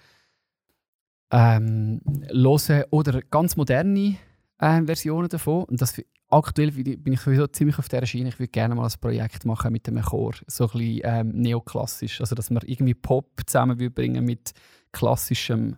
ähm, 1.31 2.01
hören 2.33 2.85
oder 2.91 3.21
ganz 3.23 3.57
moderne 3.57 4.17
äh, 4.63 4.83
Versionen 4.87 5.29
davon. 5.29 5.65
Und 5.65 5.81
das, 5.81 6.01
aktuell 6.29 6.71
bin 6.73 7.13
ich- 7.13 7.21
sowieso 7.21 7.47
ziemlich 7.49 7.79
auf 7.79 7.89
dieser 7.89 8.07
Schiene. 8.07 8.29
Ich 8.31 8.39
würde 8.39 8.49
gerne 8.51 8.75
mal 8.75 8.87
ein 8.87 9.01
Projekt 9.01 9.45
machen 9.45 9.73
mit 9.73 9.89
einem 9.89 10.03
Chor. 10.03 10.35
So 10.47 10.65
ein 10.65 10.71
bisschen 10.79 11.01
ähm, 11.05 11.29
neoklassisch. 11.33 12.21
Also, 12.21 12.35
dass 12.35 12.51
man 12.51 12.63
irgendwie 12.67 12.95
Pop 12.95 13.29
zusammen 13.47 13.79
würde 13.79 13.91
bringen 13.91 14.25
mit 14.25 14.53
klassischem 14.93 15.77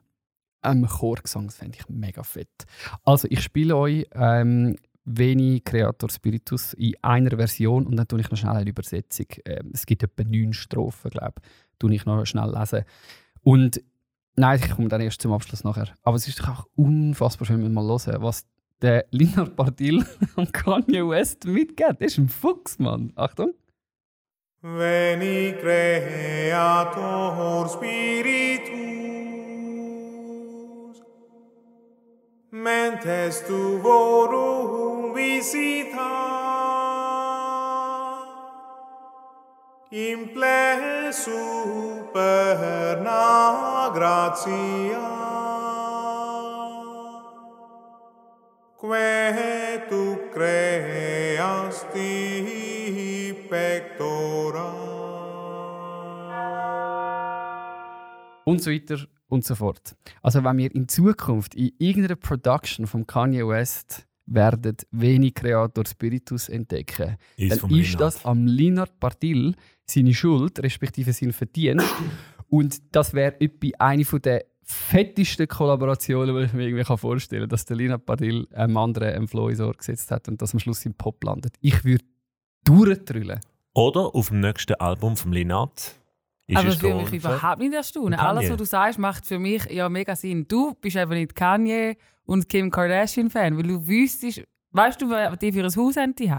ähm, 0.62 0.86
Chorgesang. 0.86 1.46
Das 1.46 1.56
fände 1.56 1.78
ich 1.80 1.88
mega 1.88 2.22
fett. 2.22 2.66
Also, 3.04 3.26
ich 3.30 3.42
spiele 3.42 3.76
euch 3.76 4.06
ähm, 4.14 4.76
Veni 5.06 5.60
Creator 5.64 6.08
Spiritus 6.10 6.72
in 6.74 6.94
einer 7.02 7.36
Version 7.36 7.86
und 7.86 7.96
dann 7.96 8.08
tue 8.08 8.20
ich 8.20 8.30
noch 8.30 8.38
schnell 8.38 8.56
eine 8.56 8.70
Übersetzung. 8.70 9.26
Ähm, 9.44 9.70
es 9.72 9.86
gibt 9.86 10.02
etwa 10.02 10.24
neun 10.24 10.52
Strophen, 10.52 11.10
glaube 11.10 11.34
ich. 11.42 11.78
Tue 11.78 11.94
ich 11.94 12.06
noch 12.06 12.24
schnell 12.24 12.50
lesen. 12.56 12.84
Und 13.42 13.82
nein, 14.36 14.60
ich 14.62 14.70
komme 14.70 14.88
dann 14.88 15.00
erst 15.00 15.20
zum 15.20 15.32
Abschluss 15.32 15.64
nachher. 15.64 15.88
Aber 16.02 16.16
es 16.16 16.26
ist 16.28 16.38
doch 16.40 16.48
auch 16.48 16.66
unfassbar 16.76 17.46
schön, 17.46 17.62
wenn 17.62 17.74
man 17.74 17.84
hören, 17.86 18.22
was 18.22 18.46
der 18.82 19.06
Linar 19.10 19.46
Pardil 19.46 20.04
und 20.36 20.52
Kanye 20.52 21.08
West 21.08 21.46
mitgeht. 21.46 21.96
Das 22.00 22.12
ist 22.12 22.18
ein 22.18 22.28
Fuchs, 22.28 22.78
Mann. 22.78 23.12
Achtung. 23.16 23.54
Veni 24.66 25.52
Creator 25.60 27.68
Spiritus, 27.68 28.72
mentes 32.50 33.44
tuorum 33.46 35.14
visita, 35.14 36.12
imple 39.90 41.12
superna 41.12 43.20
gratia 43.92 45.33
que 48.88 49.88
tu 49.88 50.18
creasti 50.34 52.08
pectora 53.48 54.70
und 58.44 58.62
so 58.62 58.70
weiter 58.70 58.98
und 59.28 59.44
so 59.44 59.54
fort. 59.54 59.96
Also 60.22 60.44
wenn 60.44 60.58
wir 60.58 60.74
in 60.74 60.86
Zukunft 60.88 61.54
in 61.54 61.72
irgendeiner 61.78 62.16
Production 62.16 62.86
von 62.86 63.06
Kanye 63.06 63.46
West 63.48 64.06
werden 64.26 64.76
wenig 64.90 65.34
Creator 65.34 65.84
Spiritus 65.86 66.48
entdecken, 66.50 67.16
Ist 67.36 67.62
dann 67.62 67.70
ist 67.70 67.76
Linard. 67.92 68.00
das 68.00 68.24
am 68.26 68.46
Linard 68.46 69.00
Partil 69.00 69.54
seine 69.86 70.12
Schuld, 70.14 70.62
respektive 70.62 71.12
sein 71.14 71.32
Verdienst. 71.32 71.86
und 72.48 72.82
das 72.94 73.14
wäre 73.14 73.40
etwa 73.40 73.68
eine 73.78 74.04
von 74.04 74.20
der 74.20 74.44
fettesten 74.64 75.46
Kollaborationen, 75.46 76.36
die 76.36 76.44
ich 76.44 76.52
mir 76.52 76.68
irgendwie 76.68 76.96
vorstellen 76.96 77.42
kann, 77.42 77.48
dass 77.50 77.64
der 77.64 77.76
Linard 77.76 78.06
Partil 78.06 78.46
einem 78.52 78.76
anderen 78.76 79.14
einen 79.14 79.28
Flow 79.28 79.48
ins 79.48 79.60
Ohr 79.60 79.74
gesetzt 79.74 80.10
hat 80.10 80.28
und 80.28 80.40
das 80.40 80.52
am 80.52 80.60
Schluss 80.60 80.84
im 80.86 80.94
Pop 80.94 81.22
landet. 81.24 81.56
Ich 81.60 81.84
würde 81.84 82.04
durchdrüllen. 82.64 83.40
Oder 83.74 84.14
auf 84.14 84.28
dem 84.28 84.40
nächsten 84.40 84.74
Album 84.74 85.16
vom 85.16 85.32
Linat. 85.32 85.96
ist 86.46 86.56
Aber 86.56 86.68
das 86.68 86.82
würde 86.82 86.96
mich 86.96 87.12
überhaupt 87.12 87.58
nicht 87.58 87.74
erstaunen. 87.74 88.18
Alles, 88.18 88.50
was 88.50 88.56
du 88.56 88.64
sagst, 88.64 88.98
macht 88.98 89.26
für 89.26 89.38
mich 89.38 89.64
ja 89.66 89.88
mega 89.88 90.14
Sinn. 90.16 90.46
Du 90.48 90.74
bist 90.74 90.96
eben 90.96 91.12
nicht 91.12 91.34
Kanye 91.34 91.96
und 92.24 92.48
Kim 92.48 92.70
Kardashian-Fan, 92.70 93.56
weil 93.56 93.64
du 93.64 93.86
wüsstest, 93.86 94.44
weißt 94.70 95.02
du, 95.02 95.10
wer 95.10 95.36
die 95.36 95.52
für 95.52 95.64
ein 95.64 95.76
Haus 95.76 95.96
haben 95.96 96.14
die? 96.14 96.32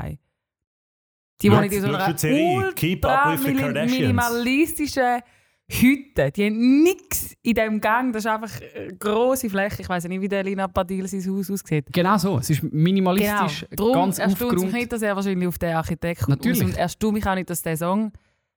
Die 1.41 1.51
wohnen 1.51 1.69
in 1.69 1.81
so 1.81 1.87
einer 1.87 2.17
Serie, 2.17 2.71
Keep 2.75 3.05
Up 3.05 3.33
with 3.33 3.41
the 3.41 3.49
ultra 3.51 3.65
Kardashians. 3.65 3.99
minimalistischen 3.99 5.21
Hütte. 5.67 6.31
Die 6.31 6.45
haben 6.45 6.83
nichts 6.83 7.33
in 7.41 7.55
diesem 7.55 7.81
Gang. 7.81 8.13
Das 8.13 8.23
ist 8.23 8.31
einfach 8.31 8.51
eine 8.75 8.95
grosse 8.97 9.49
Fläche. 9.49 9.81
Ich 9.81 9.89
weiß 9.89 10.07
nicht, 10.07 10.21
wie 10.21 10.27
der 10.27 10.43
Lina 10.43 10.67
Padil 10.67 11.07
sein 11.07 11.25
Haus 11.35 11.49
aussieht. 11.49 11.85
Genau 11.91 12.17
so. 12.17 12.37
Es 12.37 12.49
ist 12.51 12.61
minimalistisch, 12.61 13.65
Darum 13.75 13.93
ganz 13.93 14.19
es 14.19 14.27
mich 14.27 14.41
aufgeräumt. 14.43 14.73
nicht, 14.73 14.91
dass 14.91 15.01
er 15.01 15.15
wahrscheinlich 15.15 15.47
auf 15.47 15.57
den 15.57 15.73
Architekt 15.75 16.27
Natürlich. 16.27 16.63
und 16.63 16.77
erstaunt 16.77 17.13
mich 17.15 17.25
auch 17.25 17.33
nicht, 17.35 17.49
dass 17.49 17.63
der 17.63 17.77
Song 17.77 18.11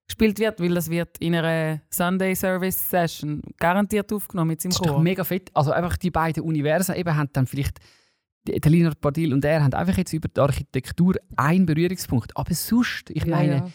gespielt 0.07 0.39
wird, 0.39 0.61
weil 0.61 0.75
das 0.75 0.91
wird 0.91 1.17
in 1.19 1.35
einer 1.35 1.81
Sunday 1.91 2.35
Service 2.35 2.91
Session 2.91 3.43
garantiert 3.59 4.13
aufgenommen 4.13 4.49
mit 4.49 4.61
seinem 4.61 4.71
Das 4.71 4.81
ist 4.81 4.87
doch 4.87 4.95
Chor. 4.95 5.03
mega 5.03 5.25
fett. 5.25 5.51
Also 5.55 5.71
einfach 5.73 5.97
die 5.97 6.11
beiden 6.11 6.43
Universen 6.43 6.95
eben 6.95 7.15
haben 7.17 7.29
dann 7.33 7.47
vielleicht 7.47 7.79
der 8.47 8.71
Linard 8.71 9.01
Padil 9.01 9.33
und 9.35 9.45
er 9.45 9.63
haben 9.63 9.73
einfach 9.75 9.97
jetzt 9.99 10.13
über 10.13 10.29
die 10.29 10.41
Architektur 10.41 11.15
einen 11.37 11.67
Berührungspunkt. 11.67 12.35
Aber 12.37 12.53
sonst, 12.55 13.11
ich 13.11 13.25
Ja, 13.25 13.37
meine, 13.37 13.55
ja. 13.57 13.69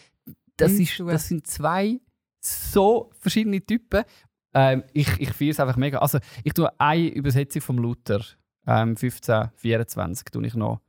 Das, 0.56 0.72
ist, 0.72 1.00
das 1.00 1.28
sind 1.28 1.46
zwei 1.48 1.98
so 2.46 3.10
verschiedene 3.18 3.64
Typen. 3.64 4.04
Ähm, 4.52 4.84
ich 4.92 5.20
ich 5.20 5.32
feiere 5.32 5.50
es 5.50 5.60
einfach 5.60 5.76
mega. 5.76 5.98
Also 5.98 6.18
ich 6.42 6.52
tue 6.52 6.68
eine 6.78 7.08
Übersetzung 7.08 7.62
vom 7.62 7.78
Luther, 7.78 8.20
ähm, 8.66 8.90
1524, 8.96 10.26
tue 10.30 10.46
ich 10.46 10.54
noch 10.54 10.80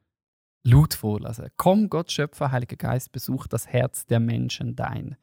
laut 0.63 0.93
vorlesen. 0.93 1.47
Komm, 1.57 1.89
Gott 1.89 2.11
Schöpfer, 2.11 2.51
Heiliger 2.51 2.75
Geist, 2.75 3.11
besuch 3.11 3.47
das 3.47 3.67
Herz 3.67 4.05
der 4.05 4.19
Menschen 4.19 4.75
dein. 4.75 5.15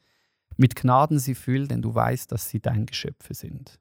Mit 0.57 0.77
Gnaden 0.77 1.19
sie 1.19 1.35
füll, 1.35 1.67
denn 1.67 1.83
du 1.83 1.95
weißt, 1.95 2.31
dass 2.31 2.49
sie 2.49 2.61
dein 2.61 2.87
Geschöpfe 2.87 3.35
sind. 3.35 3.81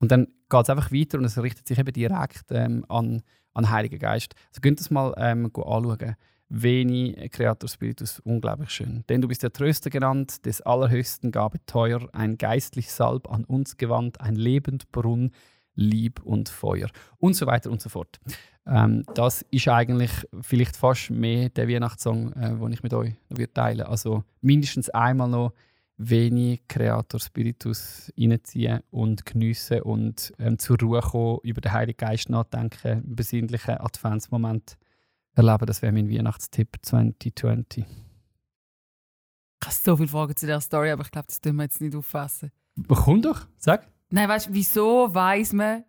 Und 0.00 0.10
dann 0.10 0.26
geht 0.48 0.62
es 0.62 0.70
einfach 0.70 0.90
weiter 0.90 1.18
und 1.18 1.24
es 1.24 1.40
richtet 1.40 1.68
sich 1.68 1.78
eben 1.78 1.92
direkt 1.92 2.46
ähm, 2.50 2.84
an, 2.88 3.22
an 3.52 3.70
Heiligen 3.70 3.98
Geist. 3.98 4.34
Also 4.48 4.60
könnt 4.60 4.80
ihr 4.80 4.82
das 4.82 4.90
mal 4.90 5.14
ähm, 5.18 5.46
anschauen. 5.54 6.16
Veni, 6.50 7.14
Creator 7.30 7.68
Spiritus, 7.68 8.18
unglaublich 8.20 8.70
schön. 8.70 9.04
Denn 9.08 9.20
du 9.20 9.28
bist 9.28 9.44
der 9.44 9.52
Tröster 9.52 9.88
genannt, 9.88 10.44
des 10.44 10.60
Allerhöchsten 10.60 11.30
Gabe 11.30 11.64
teuer, 11.64 12.08
ein 12.12 12.38
geistlich 12.38 12.90
Salb 12.90 13.30
an 13.30 13.44
uns 13.44 13.76
gewandt, 13.76 14.20
ein 14.20 14.34
Lebendbrunn, 14.34 15.30
Lieb 15.76 16.20
und 16.22 16.48
Feuer 16.48 16.88
und 17.18 17.34
so 17.34 17.46
weiter 17.46 17.70
und 17.70 17.80
so 17.80 17.88
fort. 17.88 18.18
Ähm, 18.66 19.04
das 19.14 19.42
ist 19.50 19.68
eigentlich 19.68 20.10
vielleicht 20.42 20.76
fast 20.76 21.10
mehr 21.10 21.50
der 21.50 21.68
Weihnachtssong, 21.68 22.32
äh, 22.32 22.56
den 22.56 22.72
ich 22.72 22.82
mit 22.82 22.92
euch 22.94 23.14
würde 23.28 23.52
teilen 23.52 23.86
Also 23.86 24.24
mindestens 24.40 24.90
einmal 24.90 25.28
noch 25.28 25.52
Veni, 25.96 26.60
Creator 26.66 27.20
Spiritus 27.20 28.12
reinziehen 28.18 28.80
und 28.90 29.24
geniessen 29.24 29.82
und 29.82 30.32
ähm, 30.40 30.58
zur 30.58 30.78
Ruhe 30.80 31.00
kommen, 31.00 31.38
über 31.44 31.60
den 31.60 31.72
Heiligen 31.72 31.98
Geist 31.98 32.28
nachdenken, 32.28 33.02
besinnlichen 33.06 33.78
Adventsmoment 33.78 34.76
erleben. 35.40 35.66
Das 35.66 35.82
wäre 35.82 35.92
mein 35.92 36.08
Weihnachtstipp 36.10 36.76
2020. 36.82 37.84
Ich 39.62 39.66
habe 39.66 39.74
so 39.74 39.96
viele 39.96 40.08
Fragen 40.08 40.36
zu 40.36 40.46
der 40.46 40.60
Story, 40.60 40.90
aber 40.90 41.02
ich 41.04 41.10
glaube, 41.10 41.26
das 41.28 41.40
dürfen 41.40 41.56
wir 41.56 41.64
jetzt 41.64 41.80
nicht 41.80 41.94
auffassen. 41.94 42.50
Komm 42.88 43.20
doch, 43.22 43.46
sag. 43.56 43.86
Nein, 44.10 44.28
weißt 44.28 44.48
du, 44.48 44.54
wieso 44.54 45.14
weiß 45.14 45.52
man 45.52 45.84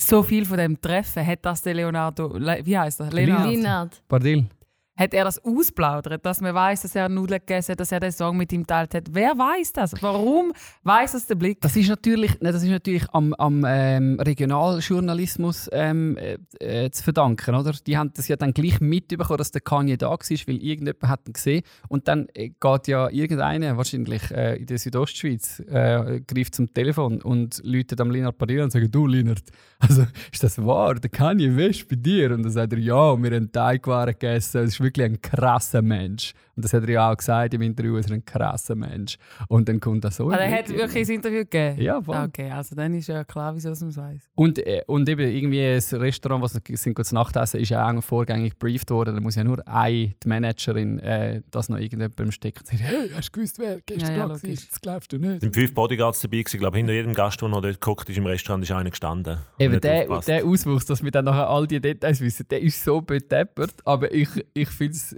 so 0.00 0.22
viel 0.22 0.44
von 0.46 0.56
dem 0.58 0.80
Treffen? 0.80 1.24
Hat 1.26 1.44
das 1.44 1.62
der 1.62 1.74
Leonardo, 1.74 2.36
Le- 2.36 2.64
wie 2.64 2.78
heißt 2.78 3.00
er? 3.00 3.10
Leonardo? 3.10 3.96
Pardil. 4.08 4.46
Hat 4.96 5.12
er 5.12 5.24
das 5.24 5.44
ausplaudert, 5.44 6.24
dass 6.24 6.40
man 6.40 6.54
weiß, 6.54 6.82
dass 6.82 6.94
er 6.94 7.08
Nudeln 7.08 7.40
gegessen 7.40 7.72
hat, 7.72 7.80
dass 7.80 7.90
er 7.90 7.98
den 7.98 8.12
Song 8.12 8.36
mit 8.36 8.52
ihm 8.52 8.64
teilt 8.64 8.94
hat? 8.94 9.08
Wer 9.10 9.36
weiß 9.36 9.72
das? 9.72 9.92
Warum 10.00 10.52
weiß 10.84 11.12
das 11.12 11.26
der 11.26 11.34
Blick? 11.34 11.60
Das 11.62 11.74
ist 11.74 11.88
natürlich, 11.88 12.38
nein, 12.40 12.52
das 12.52 12.62
ist 12.62 12.70
natürlich 12.70 13.04
am, 13.12 13.34
am 13.34 13.64
ähm, 13.66 14.20
Regionaljournalismus 14.20 15.68
ähm, 15.72 16.16
äh, 16.60 16.90
zu 16.90 17.02
verdanken. 17.02 17.56
Oder? 17.56 17.72
Die 17.84 17.98
haben 17.98 18.12
das 18.14 18.28
ja 18.28 18.36
dann 18.36 18.54
gleich 18.54 18.80
mitbekommen, 18.80 19.38
dass 19.38 19.50
der 19.50 19.62
Kanye 19.62 19.96
da 19.96 20.10
war, 20.10 20.18
weil 20.18 20.62
irgendjemand 20.62 21.02
hat 21.02 21.26
ihn 21.26 21.32
gesehen. 21.32 21.62
Und 21.88 22.06
dann 22.06 22.28
äh, 22.34 22.50
geht 22.50 22.86
ja 22.86 23.08
irgendeiner, 23.10 23.76
wahrscheinlich 23.76 24.30
äh, 24.30 24.58
in 24.58 24.66
der 24.66 24.78
Südostschweiz, 24.78 25.58
äh, 25.58 26.20
greift 26.24 26.54
zum 26.54 26.72
Telefon 26.72 27.20
und 27.20 27.60
läutet 27.64 28.00
am 28.00 28.12
Linard 28.12 28.38
Padilla 28.38 28.62
und 28.62 28.70
sagt: 28.70 28.94
Du, 28.94 29.08
Linard, 29.08 29.42
also, 29.80 30.06
ist 30.32 30.44
das 30.44 30.64
wahr? 30.64 30.94
Der 30.94 31.10
Kanye 31.10 31.56
West 31.56 31.88
bei 31.88 31.96
dir? 31.96 32.30
Und 32.32 32.44
dann 32.44 32.52
sagt 32.52 32.72
er: 32.72 32.78
Ja, 32.78 33.20
wir 33.20 33.30
haben 33.32 33.50
Teigwaren 33.50 34.12
gegessen. 34.12 34.70
Ist 34.84 34.96
wirklich 34.96 35.06
ein 35.06 35.22
krasser 35.22 35.82
Mensch. 35.82 36.32
Und 36.56 36.64
das 36.64 36.72
hat 36.72 36.84
er 36.84 36.88
ja 36.90 37.10
auch 37.10 37.16
gesagt 37.16 37.54
im 37.54 37.62
Interview: 37.62 37.94
Er 37.94 38.00
ist 38.00 38.12
ein 38.12 38.24
krasser 38.24 38.74
Mensch. 38.74 39.16
Und 39.48 39.68
dann 39.68 39.80
kommt 39.80 40.04
das 40.04 40.16
so. 40.16 40.28
Also 40.28 40.38
er 40.38 40.50
hat 40.58 40.68
wirklich 40.68 41.08
ein 41.08 41.14
Interview 41.16 41.38
gegeben? 41.40 41.80
Ja, 41.80 42.00
voll. 42.00 42.16
Okay, 42.28 42.50
also 42.50 42.76
dann 42.76 42.94
ist 42.94 43.08
ja 43.08 43.24
klar, 43.24 43.54
wieso 43.56 43.70
man 43.70 43.88
es 43.88 43.96
weiß. 43.96 44.30
Und, 44.34 44.58
äh, 44.58 44.82
und 44.86 45.08
eben 45.08 45.28
irgendwie 45.28 45.74
das 45.74 45.92
Restaurant, 45.92 46.42
was 46.44 46.54
wir 46.54 46.76
sind 46.76 46.94
gut 46.94 47.06
zu 47.06 47.14
Nacht 47.14 47.34
essen, 47.36 47.60
ist 47.60 47.70
ja 47.70 47.90
auch 47.90 48.02
vorgängig 48.02 48.52
gebrieft 48.52 48.90
worden. 48.90 49.14
Da 49.14 49.20
muss 49.20 49.34
ja 49.34 49.42
nur 49.44 49.66
eine, 49.66 50.14
die 50.22 50.28
Managerin, 50.28 50.98
äh, 51.00 51.42
das 51.50 51.68
noch 51.68 51.78
irgendjemandem 51.78 52.30
stecken 52.30 52.60
und 52.60 52.66
sagen, 52.66 52.82
hey, 52.82 53.10
hast 53.16 53.28
du 53.28 53.32
gewusst, 53.32 53.58
wer 53.58 53.80
gestern 53.84 54.10
Ja, 54.10 54.16
ja, 54.16 54.28
da 54.28 54.34
logisch. 54.34 54.68
Das 54.68 54.80
glaubst 54.80 55.12
du 55.12 55.18
nicht. 55.18 55.34
Es 55.36 55.40
sind 55.40 55.54
fünf 55.54 55.74
Bodyguards 55.74 56.20
dabei. 56.20 56.38
gewesen. 56.38 56.56
Ich 56.56 56.60
glaube, 56.60 56.76
hinter 56.76 56.92
jedem 56.92 57.14
Gast, 57.14 57.40
der 57.40 57.48
noch 57.48 57.62
dort 57.62 57.80
geguckt 57.80 58.08
ist 58.08 58.16
im 58.16 58.26
Restaurant, 58.26 58.62
ist 58.62 58.70
einer 58.70 58.90
gestanden. 58.90 59.38
Eben 59.58 59.80
der, 59.80 60.20
der 60.20 60.44
Auswuchs, 60.44 60.84
dass 60.86 61.02
wir 61.02 61.10
dann 61.10 61.24
nachher 61.24 61.48
all 61.48 61.66
die 61.66 61.80
Details 61.80 62.20
wissen, 62.20 62.46
der 62.48 62.60
ist 62.62 62.82
so 62.84 63.00
bedeppert. 63.00 63.74
Aber 63.84 64.12
ich, 64.12 64.28
ich 64.54 64.68
finde 64.74 64.94
es, 64.94 65.16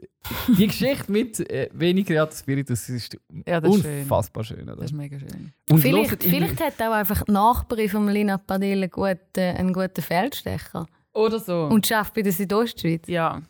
die 0.59 0.67
Geschichte 0.67 1.11
mit 1.11 1.39
äh, 1.51 1.69
wenig 1.73 2.07
Creative 2.07 2.37
Spirit, 2.37 2.71
das 2.71 2.89
ist 2.89 3.17
Ja, 3.47 3.61
das 3.61 3.77
ist 3.77 3.83
schön. 3.83 4.01
unfassbar 4.03 4.45
schön. 4.45 4.63
Oder? 4.63 4.77
Das 4.77 4.87
ist 4.87 4.93
mega 4.97 5.19
schön. 5.19 5.53
Und 5.71 5.79
Vielleicht, 5.81 6.23
vielleicht 6.23 6.61
hat 6.61 6.81
auch 6.81 6.93
einfach 6.93 7.23
die 7.25 7.33
Nachbarin 7.33 7.89
von 7.89 8.09
Lina 8.09 8.39
Padilla 8.39 8.83
einen 8.83 8.91
guten, 8.91 9.41
einen 9.41 9.73
guten 9.73 10.03
Feldstecher 10.03 10.87
Oder 11.15 11.39
so. 11.41 11.65
und 11.65 11.87
schafft 11.87 12.15
bei 12.15 12.23
der 12.23 12.33
Südostschweiz. 12.33 13.03
ja. 13.07 13.43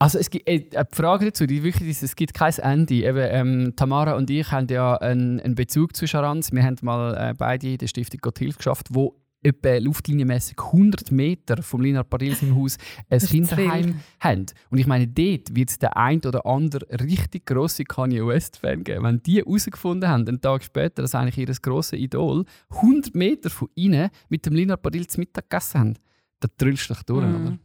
Also 0.00 0.18
es 0.20 0.30
gibt 0.30 0.48
äh, 0.48 0.64
eine 0.76 0.86
Frage 0.92 1.24
dazu, 1.26 1.44
die 1.44 1.64
wirklich 1.64 1.90
ist, 1.90 2.04
es 2.04 2.14
gibt 2.14 2.32
kein 2.32 2.52
Ende. 2.58 2.94
Eben, 2.94 3.18
ähm, 3.18 3.72
Tamara 3.74 4.14
und 4.14 4.30
ich 4.30 4.48
haben 4.52 4.68
ja 4.68 4.94
einen, 4.94 5.40
einen 5.40 5.56
Bezug 5.56 5.96
zu 5.96 6.06
Charanz. 6.06 6.52
Wir 6.52 6.62
haben 6.62 6.76
mal 6.82 7.16
äh, 7.16 7.34
beide 7.36 7.66
in 7.72 7.78
der 7.78 7.88
Stiftung 7.88 8.20
Gotthilfe 8.20 8.58
geschafft, 8.58 8.86
wo 8.90 9.16
etwa 9.42 9.78
luftlinienmäßig 9.78 10.56
100 10.58 11.10
Meter 11.12 11.62
vom 11.62 11.80
Linar 11.80 12.04
Paris 12.04 12.42
im 12.42 12.56
Haus 12.56 12.76
ein 13.08 13.18
Kinderheim 13.20 14.00
haben. 14.20 14.46
Und 14.70 14.78
ich 14.78 14.86
meine, 14.86 15.06
dort 15.06 15.54
wird 15.54 15.70
es 15.70 15.78
den 15.78 15.90
ein 15.90 16.20
oder 16.24 16.44
anderen 16.44 16.88
richtig 17.00 17.46
grossen 17.46 17.84
Kanye 17.84 18.26
West-Fan 18.26 18.82
geben. 18.84 19.04
Wenn 19.04 19.22
die 19.22 19.38
herausgefunden 19.38 20.08
haben, 20.08 20.26
einen 20.26 20.40
Tag 20.40 20.64
später, 20.64 21.02
dass 21.02 21.14
eigentlich 21.14 21.38
ihr 21.38 21.54
grosses 21.62 21.98
Idol 21.98 22.44
100 22.70 23.14
Meter 23.14 23.50
von 23.50 23.68
ihnen 23.74 24.10
mit 24.28 24.44
dem 24.44 24.54
Linar 24.54 24.76
Paris 24.76 25.08
zu 25.08 25.20
Mittag 25.20 25.48
gegessen 25.48 25.78
haben, 25.80 25.94
da 26.40 26.48
trüllst 26.56 26.90
du 26.90 26.94
dich 26.94 27.02
durch, 27.04 27.26
Mhm. 27.26 27.34
oder? 27.46 27.58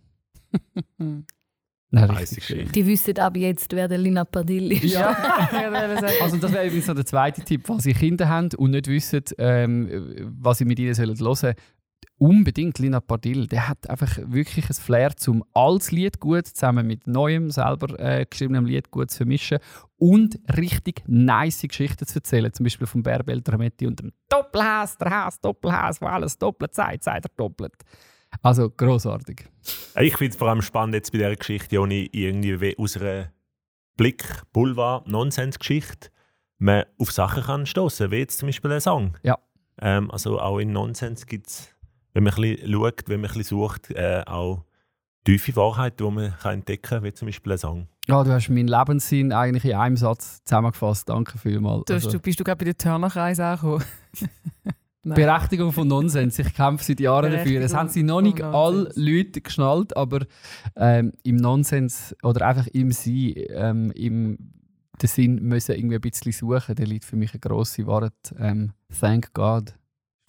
Nein, 1.93 2.09
richtig 2.09 2.43
schön. 2.43 2.71
Die 2.71 2.87
wissen 2.87 3.19
ab 3.19 3.37
jetzt, 3.37 3.71
wer 3.71 3.87
der 3.87 3.99
Lina 3.99 4.25
Padilla 4.25 4.75
ist. 4.75 4.83
Ja. 4.95 5.15
Also 6.21 6.37
das 6.37 6.51
wäre 6.51 6.65
übrigens 6.65 6.87
noch 6.87 6.95
der 6.95 7.05
zweite 7.05 7.41
Tipp, 7.43 7.61
falls 7.65 7.85
ihr 7.85 7.93
Kinder 7.93 8.27
habt 8.27 8.55
und 8.55 8.71
nicht 8.71 8.87
wisst, 8.87 9.35
ähm, 9.37 10.27
was 10.41 10.59
ihr 10.59 10.65
mit 10.65 10.79
ihnen 10.79 10.95
sollen 10.95 11.17
hören 11.19 11.35
sollen. 11.35 11.55
Unbedingt 12.17 12.79
Lina 12.79 12.99
Pardil. 12.99 13.47
Der 13.47 13.69
hat 13.69 13.89
einfach 13.89 14.17
wirklich 14.25 14.69
ein 14.69 14.73
Flair, 14.73 15.15
zum 15.15 15.43
altes 15.53 15.91
Lied 15.91 16.19
gut 16.19 16.47
zusammen 16.47 16.87
mit 16.87 17.05
neuem, 17.05 17.51
selber 17.51 17.99
äh, 17.99 18.25
geschriebenem 18.25 18.65
Lied 18.65 18.89
gut 18.89 19.11
zu 19.11 19.17
vermischen 19.17 19.59
und 19.97 20.39
richtig 20.57 21.03
nice 21.05 21.61
Geschichten 21.61 22.07
zu 22.07 22.15
erzählen. 22.15 22.51
Zum 22.53 22.63
Beispiel 22.63 22.87
vom 22.87 23.03
Bärbel 23.03 23.41
Drametti 23.41 23.85
und 23.85 23.99
dem 23.99 24.11
Doppelhass, 24.29 24.97
der 24.97 25.11
Hass, 25.11 25.39
Doppelhass, 25.39 26.01
wo 26.01 26.07
alles 26.07 26.37
doppelt 26.39 26.73
sagt, 26.73 27.03
sagt 27.03 27.25
er 27.25 27.31
doppelt. 27.35 27.75
Also 28.41 28.69
großartig. 28.69 29.45
Ich 29.99 30.17
finde 30.17 30.31
es 30.31 30.37
vor 30.37 30.49
allem 30.49 30.61
spannend 30.61 30.95
jetzt 30.95 31.11
bei 31.11 31.19
dieser 31.19 31.35
Geschichte, 31.35 31.79
ohne 31.79 32.05
irgendwie 32.11 32.77
aus 32.77 32.97
einer 32.97 33.31
Blick, 33.95 34.23
Boulevard, 34.51 35.07
Nonsensgeschichte 35.07 36.09
man 36.63 36.85
auf 36.97 37.11
Sachen 37.11 37.43
kann 37.43 37.65
stoßen, 37.65 38.09
wie 38.09 38.17
jetzt 38.17 38.39
zum 38.39 38.47
Beispiel 38.47 38.71
ein 38.71 38.81
Song. 38.81 39.17
Ja. 39.21 39.37
Ähm, 39.81 40.09
also 40.11 40.39
auch 40.39 40.59
in 40.59 40.71
Nonsens 40.71 41.25
gibt 41.25 41.47
es, 41.47 41.69
wenn 42.13 42.23
man 42.23 42.33
ein 42.33 42.41
bisschen 42.41 42.71
schaut, 42.71 43.03
wenn 43.07 43.21
man 43.21 43.29
ein 43.29 43.33
bisschen 43.33 43.57
sucht, 43.57 43.91
äh, 43.91 44.23
auch 44.25 44.63
tiefe 45.25 45.55
Wahrheiten, 45.55 46.05
die 46.05 46.11
man 46.11 46.33
kann 46.37 46.53
entdecken 46.55 46.83
kann, 46.83 47.03
wie 47.03 47.13
zum 47.13 47.27
Beispiel 47.27 47.51
ein 47.53 47.57
Song. 47.57 47.87
Ja, 48.07 48.23
du 48.23 48.31
hast 48.31 48.49
meinen 48.49 48.67
Lebenssinn 48.67 49.31
eigentlich 49.31 49.65
in 49.65 49.75
einem 49.75 49.97
Satz 49.97 50.43
zusammengefasst. 50.43 51.07
Danke 51.09 51.37
vielmals. 51.37 51.85
Du, 51.85 51.93
Also, 51.93 52.11
du 52.11 52.19
bist 52.19 52.39
du 52.39 52.43
gerade 52.43 52.57
bei 52.57 52.65
den 52.65 52.77
Turnerkreis 52.77 53.39
angekommen? 53.39 53.83
Nein. 55.05 55.15
Berechtigung 55.15 55.73
von 55.73 55.87
Nonsens. 55.87 56.39
Ich 56.39 56.53
kämpfe 56.53 56.85
seit 56.85 56.99
Jahren 57.01 57.31
dafür. 57.31 57.61
Es 57.61 57.73
haben 57.73 57.89
sie 57.89 58.03
noch 58.03 58.21
nicht 58.21 58.41
alle. 58.41 58.89
Leute 58.95 59.41
geschnallt, 59.41 59.95
aber 59.97 60.25
ähm, 60.77 61.11
im 61.23 61.35
Nonsens 61.35 62.15
oder 62.23 62.47
einfach 62.47 62.67
im 62.67 62.91
Sein, 62.91 63.33
ähm, 63.49 63.91
im 63.91 64.37
den 65.01 65.07
Sinn 65.07 65.35
müssen 65.43 65.75
irgendwie 65.75 65.95
ein 65.95 66.01
bisschen 66.01 66.31
suchen. 66.31 66.75
Der 66.75 66.85
liegt 66.85 67.03
für 67.03 67.15
mich 67.15 67.33
eine 67.33 67.39
grosse 67.39 67.85
Wahrheit. 67.87 68.13
Ähm, 68.39 68.71
thank 68.99 69.33
God. 69.33 69.73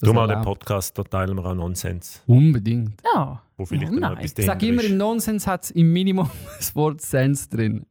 Darum 0.01 0.18
auch 0.18 0.27
den. 0.27 0.43
Podcast, 0.43 0.99
da 0.99 1.05
teilen 1.05 1.37
wir 1.37 1.45
auch 1.45 1.55
Nonsens. 1.55 2.22
Unbedingt. 2.27 3.01
Ja. 3.14 3.43
Wo 3.57 3.64
vielleicht 3.64 3.93
Ja, 3.93 4.01
dann 4.01 4.12
noch 4.12 4.18
etwas 4.18 4.39
Ich 4.39 4.47
sage 4.47 4.66
immer, 4.66 4.83
im. 4.83 4.97
Nonsens 4.97 5.47
hat 5.47 5.64
es 5.64 5.70
im 5.70 5.93
Minimum 5.93 6.29
das 6.59 6.75
Wort 6.75 7.01
Sense 7.01 7.49
drin. 7.49 7.87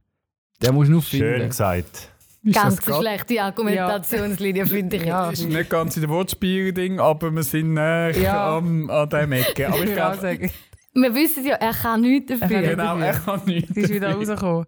Der 0.62 0.74
muss 0.74 0.90
nur 0.90 1.02
Schön 1.02 1.20
finden. 1.20 1.50
gesagt. 1.50 2.10
Ist 2.46 2.56
Ganz 2.56 2.84
schlechte 2.84 3.42
Argumentationslinie, 3.42 4.66
finde 4.66 4.98
ich. 4.98 5.06
Ja. 5.06 5.30
ist 5.30 5.48
nicht 5.48 5.70
ganz 5.70 5.96
in 5.96 6.02
der 6.02 6.10
Wortspiel-Ding, 6.10 7.00
aber 7.00 7.32
wir 7.32 7.44
sind 7.44 7.74
näher 7.74 8.12
Ja. 8.18 8.58
am, 8.58 8.90
an 8.90 9.08
diesem 9.10 9.32
Ecke. 9.32 9.68
Aber 9.70 9.84
ich 9.84 9.94
glaube, 9.94 10.50
Wir 10.94 11.16
wissen 11.16 11.46
ja, 11.46 11.56
er 11.56 11.72
kann 11.74 12.02
nichts 12.02 12.38
dafür. 12.38 12.48
kann 12.62 12.70
genau, 12.70 12.98
er 12.98 13.14
kann 13.14 13.42
nicht. 13.46 13.74
sie 13.74 13.82
ist 13.82 13.94
wieder 13.94 14.14
rausgekommen. 14.14 14.66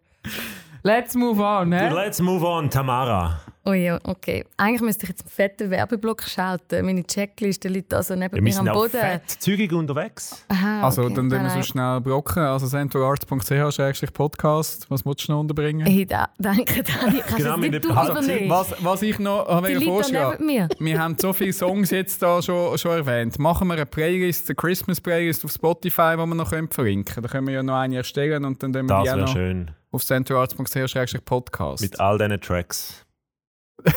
Let's 0.84 1.16
move 1.16 1.42
on, 1.42 1.74
hä? 1.74 1.90
Let's 1.90 2.22
move 2.22 2.46
on, 2.46 2.70
Tamara. 2.70 3.42
Oh 3.68 3.74
ja, 3.74 4.00
okay. 4.04 4.46
Eigentlich 4.58 4.82
müsste 4.82 5.06
ich 5.06 5.10
jetzt 5.10 5.22
einen 5.24 5.32
fetten 5.32 5.72
Werbeblock 5.72 6.22
schalten. 6.22 6.86
Meine 6.86 7.04
Checkliste 7.04 7.68
liegt 7.68 7.92
da 7.94 8.04
so 8.04 8.14
neben 8.16 8.36
Wir 8.36 8.42
mir 8.44 8.54
sind 8.54 8.70
am 8.70 8.76
auch 8.76 8.82
Boden. 8.84 9.00
fett 9.00 9.28
zügig 9.28 9.74
unterwegs. 9.74 10.46
Aha, 10.50 10.84
Also, 10.84 11.06
okay. 11.06 11.16
dann 11.16 11.30
tun 11.32 11.42
wir 11.44 11.50
so 11.50 11.64
schnell 11.64 12.00
blocken. 12.02 12.44
Also, 12.44 12.68
centralarts.ch-podcast. 12.68 14.90
Was 14.90 15.06
willst 15.06 15.28
du 15.28 15.32
noch 15.32 15.40
unterbringen? 15.40 15.86
Hey, 15.88 16.06
da, 16.06 16.30
danke, 16.38 16.84
Dani. 16.84 17.20
Kannst 17.22 17.38
Genau, 17.38 17.58
nicht 17.58 17.86
du 17.86 17.90
Also? 17.92 18.14
Was, 18.50 18.76
was 18.84 19.02
ich 19.02 19.20
noch 19.20 19.46
Die 19.48 19.54
habe 19.54 19.74
da 19.74 19.80
vorschlagen 19.82 20.46
mir. 20.46 20.68
Wir 20.80 21.00
haben 21.00 21.16
so 21.18 21.34
viele 21.34 21.54
Songs 21.54 21.92
jetzt 21.92 22.22
da 22.22 22.42
schon, 22.42 22.78
schon 22.78 22.92
erwähnt. 22.92 23.40
Machen 23.40 23.68
wir 23.68 23.74
eine 23.76 23.86
Playlist, 23.86 24.50
eine 24.50 24.56
Christmas-Playlist 24.56 25.46
auf 25.46 25.52
Spotify, 25.52 26.12
die 26.14 26.18
wir 26.18 26.26
noch 26.36 26.50
können 26.52 26.70
verlinken 26.70 27.14
können. 27.16 27.24
Da 27.24 27.30
können 27.32 27.48
wir 27.48 27.54
ja 27.56 27.64
noch 27.64 27.76
eine 27.76 27.98
erstellen 27.98 28.46
und 28.46 28.62
dann 28.62 28.74
tun 28.74 28.88
wir 28.88 28.96
Das 28.96 29.04
die 29.04 29.10
auch 29.10 29.16
wäre 29.16 29.26
noch 29.26 29.34
schön. 29.34 29.72
auf 29.92 30.04
centralarts.ch-podcast. 30.06 31.82
Mit 31.82 32.00
all 32.00 32.18
diesen 32.18 32.42
Tracks. 32.42 33.05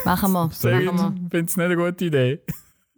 Machen 0.04 0.32
wir. 0.32 0.50
Sehr 0.52 0.80
Machen 0.82 1.22
Ich 1.26 1.30
finde 1.30 1.50
es 1.50 1.56
nicht 1.56 1.64
eine 1.64 1.76
gute 1.76 2.04
Idee. 2.04 2.40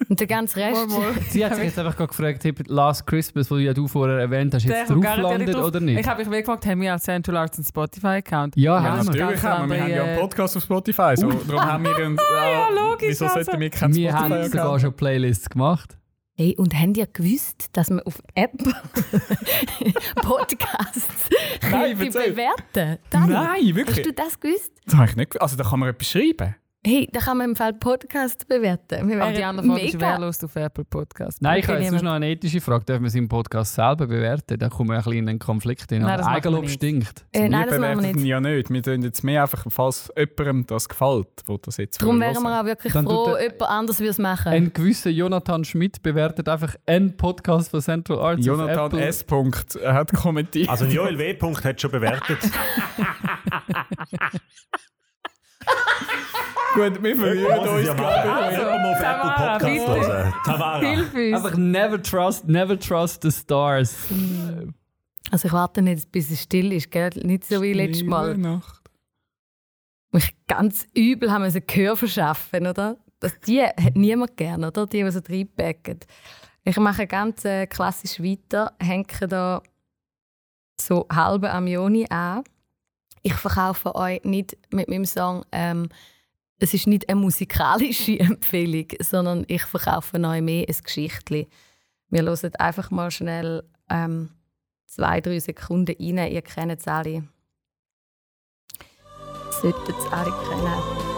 Und 0.09 0.19
der 0.19 0.27
ganze 0.27 0.57
Rest. 0.57 0.89
Sie 1.31 1.45
hat 1.45 1.55
sich 1.57 1.65
jetzt 1.65 1.79
einfach 1.79 1.95
gefragt, 2.09 2.45
ob 2.47 2.69
Last 2.69 3.07
Christmas, 3.07 3.51
wo 3.51 3.59
ja 3.59 3.75
du 3.75 3.87
vorher 3.87 4.19
erwähnt 4.19 4.55
hast, 4.55 4.65
jetzt 4.65 4.89
drauf 4.91 5.05
landet 5.19 5.55
drauf. 5.55 5.67
oder 5.67 5.79
nicht? 5.81 6.01
Ich 6.01 6.07
habe 6.09 6.25
mich 6.25 6.39
gefragt, 6.41 6.65
haben 6.67 6.81
wir 6.81 6.93
als 6.95 7.03
Central 7.03 7.37
Arts 7.37 7.59
einen 7.59 7.67
Spotify-Account? 7.67 8.57
Ja, 8.57 8.77
Ja, 8.77 8.83
haben 8.83 9.13
wir. 9.13 9.21
natürlich. 9.27 9.43
Haben 9.43 9.69
wir. 9.71 9.77
Wir 9.77 9.83
haben 9.85 9.91
ja 9.91 10.05
einen 10.05 10.21
Podcast 10.21 10.57
auf 10.57 10.63
Spotify. 10.63 11.13
So, 11.17 11.31
darum 11.31 11.61
haben 11.63 11.85
wir 11.85 11.97
einen. 11.97 12.17
ja, 12.35 12.69
logisch, 12.71 13.11
Wieso 13.11 13.27
also. 13.27 13.43
sollten 13.43 13.61
wir 13.61 13.69
keinen 13.71 13.95
Wir 13.95 14.13
haben 14.15 14.45
sogar 14.49 14.81
schon 14.81 14.95
Playlists 14.97 15.51
gemacht. 15.51 15.99
Hey, 16.35 16.57
und 16.57 16.73
habt 16.75 16.97
ihr 16.97 17.07
gewusst, 17.07 17.69
dass 17.75 17.91
man 17.91 18.01
auf 18.01 18.23
App 18.35 18.53
Podcasts 20.17 21.07
Nein, 21.71 21.99
bewerten 21.99 22.99
Dani, 23.11 23.33
Nein, 23.33 23.61
Hast 23.67 23.75
wirklich. 23.75 24.03
du 24.07 24.13
das 24.15 24.41
gewusst? 24.41 24.73
Das 24.87 24.95
habe 24.95 25.11
ich 25.11 25.17
nicht 25.17 25.31
gewusst. 25.33 25.43
Also, 25.43 25.57
da 25.57 25.65
kann 25.69 25.81
man 25.81 25.91
etwas 25.91 26.09
schreiben. 26.09 26.57
Hey, 26.83 27.11
da 27.13 27.21
kann 27.21 27.37
man 27.37 27.51
im 27.51 27.57
Fall 27.57 27.75
Podcast 27.75 28.49
bewerten. 28.49 29.07
Wir 29.07 29.21
Aber 29.21 29.33
die 29.33 29.37
wären 29.37 29.51
andere 29.51 29.67
Folge 29.67 29.85
ist 29.85 29.93
mega. 29.97 30.13
wehrlos 30.13 30.43
auf 30.43 30.57
Apple 30.57 30.87
Podcast. 30.87 31.43
Nein, 31.43 31.61
ich 31.61 31.69
habe 31.69 31.79
jetzt 31.79 32.03
noch 32.03 32.13
eine 32.13 32.31
ethische 32.31 32.63
Frage. 32.63 32.87
Dürfen 32.87 33.05
wir 33.05 33.15
im 33.17 33.29
Podcast 33.29 33.75
selber 33.75 34.07
bewerten? 34.07 34.59
Da 34.59 34.71
kommen 34.71 34.89
wir 34.89 34.95
ein 34.97 35.03
bisschen 35.05 35.19
in 35.19 35.29
einen 35.29 35.39
Konflikt 35.39 35.91
hin. 35.91 36.01
Nein, 36.01 36.09
Aber 36.13 36.17
das 36.17 36.25
machen 36.25 36.33
wir 36.33 36.37
Eigenlob 36.39 36.63
nicht. 36.63 36.73
stinkt. 36.73 37.27
Äh, 37.33 37.51
nein, 37.51 37.67
wir 37.67 37.67
das 37.67 37.79
machen 37.81 37.83
wir 37.83 37.97
bewerten 37.97 38.17
nicht. 38.21 38.27
ja 38.29 38.41
nicht. 38.41 38.71
Wir 38.71 38.83
tun 38.83 39.03
jetzt 39.03 39.23
mehr 39.23 39.43
einfach, 39.43 39.67
falls 39.69 40.11
jemandem 40.17 40.67
das 40.69 40.89
gefällt, 40.89 41.29
wo 41.45 41.59
das 41.59 41.77
jetzt 41.77 42.01
Darum 42.01 42.19
wären 42.19 42.43
wir 42.43 42.61
auch 42.63 42.65
wirklich 42.65 42.95
Dann 42.95 43.05
froh, 43.05 43.37
jemand 43.37 43.63
anderes 43.63 44.01
würde 44.01 44.11
es 44.13 44.19
machen. 44.19 44.49
Ein 44.51 44.73
gewisser 44.73 45.11
Jonathan 45.11 45.65
Schmidt 45.65 46.03
bewertet 46.03 46.49
einfach 46.49 46.77
einen 46.87 47.15
Podcast 47.15 47.73
von 47.73 47.83
Central 47.83 48.21
Arts 48.21 48.41
auf 48.41 48.47
Jonathan 48.47 48.87
Apple. 48.87 49.05
S. 49.05 49.23
Punkt 49.23 49.77
äh, 49.77 49.87
hat 49.87 50.15
kommentiert. 50.15 50.71
Also 50.71 50.87
Joel 50.87 51.19
W. 51.19 51.35
Punkt 51.35 51.63
hat 51.63 51.79
schon 51.79 51.91
bewertet. 51.91 52.39
Gut, 56.75 57.03
wir 57.03 57.15
es 57.15 57.69
uns 57.69 57.87
ja 57.87 57.95
gerade. 57.95 58.33
Also, 58.33 58.63
Apple 58.63 58.97
Tamara, 59.01 59.59
Podcast 59.59 59.87
bitte. 59.87 60.35
Tamara. 60.45 60.81
Hilf 60.81 61.15
uns! 61.15 61.35
Einfach 61.35 61.57
never 61.57 62.03
trust, 62.03 62.49
never 62.49 62.79
trust 62.79 63.23
the 63.23 63.31
stars. 63.31 63.97
Also 65.31 65.49
ich 65.49 65.53
warte 65.53 65.83
nicht, 65.83 66.11
bis 66.13 66.31
es 66.31 66.43
still 66.43 66.73
ist, 66.73 66.91
gell? 66.91 67.11
Nicht 67.23 67.45
so 67.47 67.61
wie 67.63 67.73
letztes 67.73 68.05
Mal. 68.05 68.37
Nacht. 68.37 68.81
Wo 70.13 70.19
ich 70.19 70.37
ganz 70.47 70.87
übel 70.95 71.31
haben 71.31 71.43
müssen 71.43 71.63
Gehör 71.67 71.97
verschaffen, 71.97 72.67
oder? 72.67 72.97
Das, 73.21 73.39
die 73.41 73.63
hat 73.63 73.97
niemand 73.97 74.37
gern, 74.37 74.65
oder? 74.65 74.87
Die, 74.87 75.03
die 75.03 75.11
so 75.11 75.21
reinpacken. 75.29 76.01
Ich 76.65 76.77
mache 76.79 77.07
ganz 77.07 77.45
äh, 77.45 77.67
klassisch 77.67 78.21
weiter, 78.21 78.73
hänge 78.81 79.29
da 79.29 79.63
so 80.81 81.07
halbe 81.13 81.51
Amioni 81.51 82.07
an. 82.11 82.43
Ich 83.23 83.35
verkaufe 83.35 83.95
euch 83.95 84.25
nicht 84.25 84.57
mit 84.71 84.89
meinem 84.89 85.05
Song, 85.05 85.45
ähm, 85.53 85.89
es 86.61 86.75
ist 86.75 86.87
nicht 86.87 87.09
eine 87.09 87.21
musikalische 87.21 88.21
Empfehlung, 88.21 88.87
sondern 89.01 89.45
ich 89.49 89.63
verkaufe 89.63 90.23
euch 90.23 90.43
mehr 90.43 90.69
ein 90.69 90.77
Geschichtli. 90.85 91.49
Wir 92.11 92.23
hören 92.23 92.55
einfach 92.57 92.91
mal 92.91 93.11
schnell 93.11 93.63
ähm, 93.89 94.31
zwei, 94.87 95.21
drei 95.21 95.39
Sekunden 95.39 95.97
rein. 95.99 96.33
Ihr 96.33 96.43
kennt 96.43 96.79
es 96.79 96.87
alle. 96.87 97.25
Solltet 99.63 99.97
es 99.97 100.13
alle 100.13 100.31
kennen. 100.31 101.11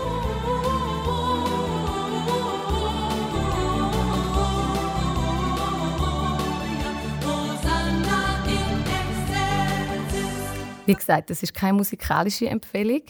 Wie 10.84 10.95
gesagt, 10.95 11.30
das 11.30 11.43
ist 11.43 11.55
keine 11.55 11.74
musikalische 11.74 12.49
Empfehlung. 12.49 13.03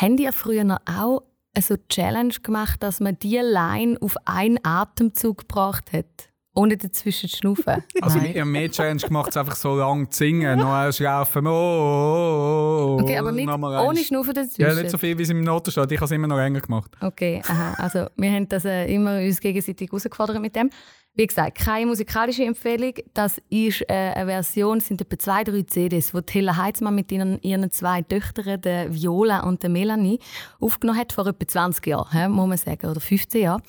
Habt 0.00 0.20
ihr 0.20 0.32
früher 0.32 0.80
auch 0.86 1.27
so 1.62 1.74
eine 1.74 1.88
Challenge 1.88 2.34
gemacht, 2.42 2.82
dass 2.82 3.00
man 3.00 3.18
die 3.18 3.38
Line 3.38 3.96
auf 4.00 4.16
einen 4.24 4.58
Atemzug 4.62 5.38
gebracht 5.38 5.92
hat? 5.92 6.06
Ohne 6.54 6.76
dazwischen 6.76 7.28
zu 7.28 7.36
schnaufen? 7.36 7.84
Also 8.00 8.20
wir 8.20 8.40
haben 8.40 8.50
mehr 8.50 8.68
Challenge 8.68 9.00
gemacht, 9.00 9.30
es 9.30 9.36
einfach 9.36 9.54
so 9.54 9.76
lang 9.76 10.10
zu 10.10 10.18
singen, 10.18 10.58
noch 10.58 10.72
ein 10.72 10.92
Schlafen. 10.92 11.46
Oh, 11.46 11.50
oh, 11.50 12.96
oh, 12.98 13.02
Okay, 13.02 13.16
aber 13.18 13.30
nicht 13.30 13.48
ohne 13.48 13.78
eins. 13.78 14.06
Schnaufen 14.06 14.34
dazwischen? 14.34 14.62
Ja, 14.62 14.74
nicht 14.74 14.90
so 14.90 14.98
viel, 14.98 15.16
wie 15.18 15.22
es 15.22 15.30
im 15.30 15.42
Noten 15.42 15.70
steht. 15.70 15.92
Ich 15.92 15.98
habe 15.98 16.06
es 16.06 16.10
immer 16.10 16.26
noch 16.26 16.36
länger 16.36 16.60
gemacht. 16.60 16.90
Okay, 17.00 17.42
aha. 17.46 17.74
Also 17.78 18.06
wir 18.16 18.32
haben 18.32 18.48
das 18.48 18.64
äh, 18.64 18.92
immer 18.92 19.18
uns 19.18 19.40
gegenseitig 19.40 19.88
herausgefordert 19.88 20.40
mit 20.40 20.56
dem. 20.56 20.70
Wie 21.18 21.26
gesagt, 21.26 21.58
keine 21.58 21.86
musikalische 21.86 22.44
Empfehlung. 22.44 22.94
Das 23.12 23.42
ist 23.50 23.80
äh, 23.88 24.12
eine 24.14 24.26
Version, 24.26 24.78
sind 24.78 25.00
etwa 25.00 25.18
zwei, 25.18 25.42
drei 25.42 25.62
CDs, 25.62 26.12
die 26.12 26.32
Hella 26.32 26.56
Heitzmann 26.56 26.94
mit 26.94 27.10
ihren, 27.10 27.42
ihren 27.42 27.72
zwei 27.72 28.02
Töchtern, 28.02 28.60
der 28.60 28.94
Viola 28.94 29.40
und 29.40 29.64
der 29.64 29.68
Melanie, 29.68 30.20
aufgenommen 30.60 31.00
hat 31.00 31.12
vor 31.12 31.26
etwa 31.26 31.44
20 31.44 31.84
Jahren, 31.88 32.12
hä, 32.12 32.28
muss 32.28 32.46
man 32.46 32.56
sagen, 32.56 32.86
oder 32.86 33.00
15 33.00 33.42
Jahren. 33.42 33.62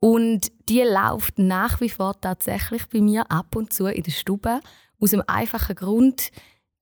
Und 0.00 0.52
die 0.68 0.82
läuft 0.82 1.38
nach 1.38 1.80
wie 1.80 1.88
vor 1.88 2.20
tatsächlich 2.20 2.86
bei 2.92 3.00
mir 3.00 3.30
ab 3.30 3.56
und 3.56 3.72
zu 3.72 3.86
in 3.86 4.02
der 4.02 4.12
Stube. 4.12 4.60
Aus 5.00 5.12
dem 5.12 5.22
einfachen 5.26 5.76
Grund, 5.76 6.28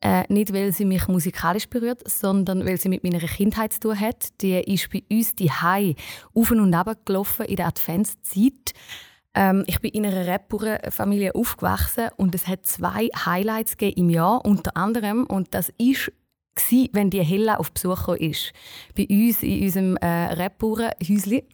äh, 0.01 0.25
nicht 0.29 0.53
weil 0.53 0.73
sie 0.73 0.87
mich 0.87 1.07
musikalisch 1.07 1.69
berührt, 1.69 2.03
sondern 2.11 2.67
weil 2.67 2.81
sie 2.81 2.89
mit 2.89 3.05
meiner 3.05 3.21
Kindheit 3.21 3.75
zu 3.75 3.79
tun 3.79 4.01
hat. 4.01 4.41
Die 4.41 4.59
ist 4.59 4.91
bei 4.91 5.05
uns 5.09 5.37
die 5.37 5.53
Hai 5.53 5.95
auf 6.35 6.51
und 6.51 6.75
ab 6.75 7.07
gelaufen 7.07 7.47
in 7.47 7.55
der 7.55 7.69
Adventszeit. 7.69 8.75
Ähm, 9.35 9.65
ich 9.67 9.81
bin 9.81 9.91
in 9.93 10.07
einer 10.07 10.27
Rapper-Familie 10.27 11.35
aufgewachsen 11.35 12.09
und 12.17 12.35
es 12.35 12.47
hat 12.47 12.67
zwei 12.67 13.09
Highlights 13.09 13.75
im 13.79 14.11
Jahr, 14.11 14.45
unter 14.45 14.77
anderem 14.77 15.25
und 15.25 15.55
das 15.55 15.73
ist 15.79 16.13
gsi, 16.55 16.91
wenn 16.93 17.11
die 17.11 17.23
Hella 17.23 17.57
auf 17.57 17.73
Besuch 17.73 18.09
ist. 18.09 18.53
Bei 18.97 19.07
uns 19.09 19.43
in 19.43 19.63
unserem 19.65 19.97
äh, 19.97 20.07
Rapper-Häusli. 20.35 21.45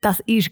Das 0.00 0.20
ist 0.20 0.50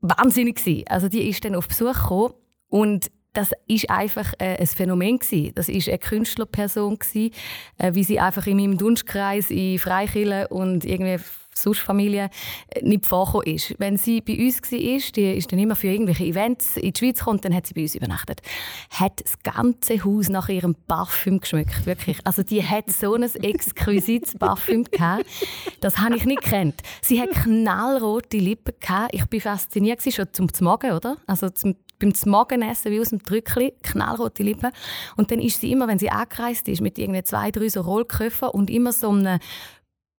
wahnsinnig. 0.00 0.84
Also 0.90 1.08
die 1.08 1.28
ist 1.28 1.44
dann 1.44 1.54
auf 1.54 1.68
Besuch 1.68 1.94
gekommen 1.94 2.34
und 2.68 3.10
das 3.32 3.52
ist 3.66 3.88
einfach 3.88 4.34
äh, 4.38 4.58
ein 4.58 4.66
Phänomen 4.66 5.18
gsi. 5.18 5.52
Das 5.54 5.68
ist 5.68 5.88
eine 5.88 5.98
Künstlerperson 5.98 6.98
gsi, 6.98 7.32
äh, 7.78 7.94
wie 7.94 8.04
sie 8.04 8.20
einfach 8.20 8.46
in 8.46 8.58
meinem 8.58 8.76
Dunstkreis 8.76 9.50
in 9.50 9.78
Freikirchen 9.78 10.46
und 10.46 10.84
irgendwie 10.84 11.18
sonst 11.54 11.80
Familie 11.80 12.30
äh, 12.68 12.82
nicht 12.82 13.06
vorgekommen 13.06 13.46
ist. 13.46 13.74
Wenn 13.78 13.96
sie 13.96 14.20
bei 14.20 14.38
uns 14.38 14.60
war, 14.62 14.78
die 14.78 15.36
ist 15.36 15.52
dann 15.52 15.58
immer 15.58 15.76
für 15.76 15.88
irgendwelche 15.88 16.24
Events 16.24 16.76
in 16.76 16.92
die 16.92 16.98
Schweiz 16.98 17.18
gekommen, 17.18 17.40
dann 17.40 17.54
hat 17.54 17.66
sie 17.66 17.74
bei 17.74 17.82
uns 17.82 17.94
übernachtet. 17.94 18.40
Hat 18.90 19.20
das 19.22 19.34
ganze 19.42 20.04
Haus 20.04 20.28
nach 20.28 20.48
ihrem 20.48 20.74
Parfüm 20.74 21.40
geschmeckt, 21.40 21.86
wirklich. 21.86 22.18
Also 22.24 22.42
die 22.42 22.62
hat 22.62 22.90
so 22.90 23.14
ein 23.14 23.22
exquisites 23.22 24.36
Parfüm 24.38 24.84
gehabt. 24.84 25.26
Das 25.80 25.98
habe 25.98 26.16
ich 26.16 26.24
nicht 26.24 26.42
gekannt. 26.42 26.82
Sie 27.00 27.20
hat 27.20 27.30
knallrote 27.30 28.38
Lippen 28.38 28.74
gehabt. 28.80 29.14
Ich 29.14 29.24
bin 29.26 29.40
fasziniert 29.40 30.02
schon 30.02 30.26
zum 30.32 30.48
Morgen, 30.60 30.92
oder? 30.92 31.16
Also 31.26 31.50
zum 31.50 31.76
beim 32.02 32.12
Morgenessen 32.26 32.90
wie 32.90 33.00
aus 33.00 33.10
dem 33.10 33.20
Drückli, 33.20 33.74
knallrote 33.82 34.42
Lippen. 34.42 34.72
Und 35.16 35.30
dann 35.30 35.38
ist 35.38 35.60
sie 35.60 35.70
immer, 35.70 35.86
wenn 35.88 35.98
sie 35.98 36.10
angereist 36.10 36.68
ist, 36.68 36.80
mit 36.80 36.98
irgendwie 36.98 37.22
zwei, 37.22 37.50
drei 37.50 37.68
so 37.68 37.80
Rollköpfen 37.82 38.48
und 38.48 38.70
immer 38.70 38.92
so 38.92 39.10
einem 39.10 39.38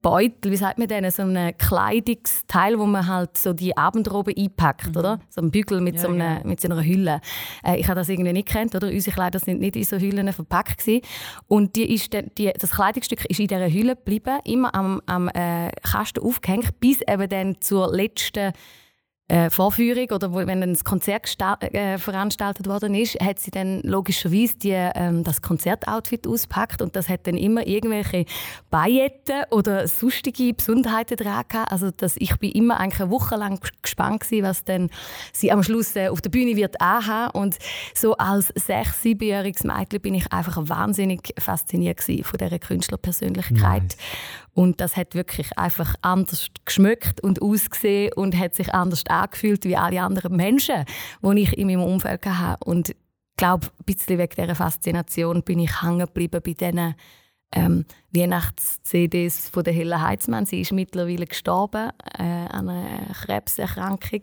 Beutel, 0.03 0.51
wie 0.51 0.57
sagt 0.57 0.79
man 0.79 0.89
denn, 0.89 1.09
so 1.13 1.23
ein 1.23 1.57
Kleidungsteil, 1.57 2.79
wo 2.79 2.87
man 2.87 3.07
halt 3.07 3.39
so 3.39 3.53
die 3.53 3.77
Abendrobe 3.77 4.35
einpackt, 4.37 4.89
mhm. 4.89 4.97
oder? 4.97 5.21
So 5.31 5.41
ein 5.41 5.53
Bügel 5.53 5.81
mit, 5.81 5.95
ja, 5.95 6.03
so, 6.03 6.09
einer, 6.09 6.39
ja. 6.39 6.45
mit 6.45 6.61
so 6.61 6.69
einer 6.69 6.83
Hülle. 6.83 7.21
Äh, 7.65 7.79
ich 7.79 7.87
habe 7.87 8.01
das 8.01 8.09
irgendwie 8.09 8.33
nicht 8.33 8.49
kennt, 8.49 8.75
oder? 8.75 8.89
Unsere 8.89 9.15
Kleider 9.15 9.39
sind 9.39 9.61
nicht 9.61 9.77
in 9.77 9.85
so 9.85 9.99
Hüllen 9.99 10.33
verpackt 10.33 10.79
gewesen. 10.79 11.03
Und 11.47 11.77
die 11.77 11.95
ist 11.95 12.13
die, 12.13 12.53
das 12.53 12.73
Kleidungsstück 12.73 13.25
ist 13.27 13.39
in 13.39 13.47
dieser 13.47 13.71
Hülle 13.71 13.95
geblieben, 13.95 14.41
immer 14.45 14.75
am, 14.75 15.01
am 15.07 15.29
äh, 15.29 15.71
Kasten 15.83 16.21
aufgehängt, 16.21 16.81
bis 16.81 17.01
eben 17.03 17.29
dann 17.29 17.61
zur 17.61 17.95
letzten 17.95 18.53
äh, 19.33 19.49
Vorführung 19.49 20.11
oder 20.11 20.33
wo, 20.33 20.37
wenn 20.47 20.63
ein 20.63 20.77
Konzert 20.85 21.39
äh, 21.41 21.97
veranstaltet 21.97 22.69
worden 22.69 22.95
ist, 22.95 23.19
hat 23.19 23.39
sie 23.39 23.51
dann 23.51 23.81
logischerweise 23.81 24.59
die, 24.59 24.73
ähm, 24.73 25.25
das 25.25 25.41
Konzertoutfit 25.41 26.27
auspackt 26.27 26.83
und 26.83 26.95
das 26.97 27.09
hat 27.09 27.27
dann 27.27 27.39
immer 27.39 27.67
irgendwelche 27.67 28.27
Pailletten 28.71 29.45
oder 29.51 29.89
sonstige 29.89 30.53
Besonderheiten 30.53 31.17
dran 31.17 31.45
gehabt. 31.49 31.73
Also 31.73 31.91
dass 31.91 32.17
ich 32.19 32.37
bin 32.37 32.53
immer 32.53 32.79
eigentlich 32.79 33.01
eine 33.01 33.11
Woche 33.11 33.37
lang 33.37 33.59
gespannt 33.81 34.21
gewesen, 34.21 34.45
was 34.45 34.65
dann 34.65 34.91
sie 35.33 35.51
am 35.51 35.63
Schluss 35.63 35.97
äh, 35.97 36.09
auf 36.09 36.21
der 36.21 36.29
Bühne 36.29 36.55
wird 36.57 36.83
anhaben 36.83 37.31
und 37.41 37.57
so 37.95 38.15
als 38.17 38.49
sechs, 38.49 39.01
siebenjähriges 39.01 39.65
Mädchen 39.65 40.03
bin 40.03 40.15
ich 40.15 40.31
einfach 40.31 40.59
wahnsinnig 40.69 41.33
fasziniert 41.39 42.03
von 42.03 42.39
dieser 42.39 42.59
Künstlerpersönlichkeit. 42.59 43.83
Nice. 43.83 43.97
Und 44.55 44.81
das 44.81 44.97
hat 44.97 45.15
wirklich 45.15 45.57
einfach 45.57 45.95
anders 46.03 46.49
geschmeckt 46.65 47.23
und 47.23 47.41
ausgesehen 47.41 48.13
und 48.15 48.37
hat 48.39 48.55
sich 48.55 48.73
anders 48.75 49.05
angefühlt 49.09 49.65
wie 49.65 49.77
alle 49.77 50.03
anderen 50.03 50.37
Menschen, 50.37 50.85
die 51.23 51.43
ich 51.43 51.57
in 51.57 51.69
meinem 51.69 51.83
Umfeld 51.83 52.27
hatte. 52.27 52.65
Und 52.65 52.91
ich 52.91 52.97
glaube, 53.37 53.67
ein 53.67 53.85
bisschen 53.87 54.19
wegen 54.19 54.35
dieser 54.37 54.55
Faszination 54.55 55.43
bin 55.43 55.61
ich 55.61 55.83
hängen 55.83 56.01
geblieben 56.01 56.43
bei 56.45 56.53
diesen 56.53 56.95
ähm, 57.53 57.85
Weihnachts-CDs 58.11 59.49
von 59.49 59.65
der 59.65 59.73
Hella 59.73 60.01
Heizmann. 60.01 60.47
Sie 60.47 60.61
ist 60.61 60.73
mittlerweile 60.73 61.27
gestorben 61.27 61.91
äh, 62.19 62.23
an 62.23 62.69
einer 62.69 63.15
Krebserkrankung. 63.15 64.21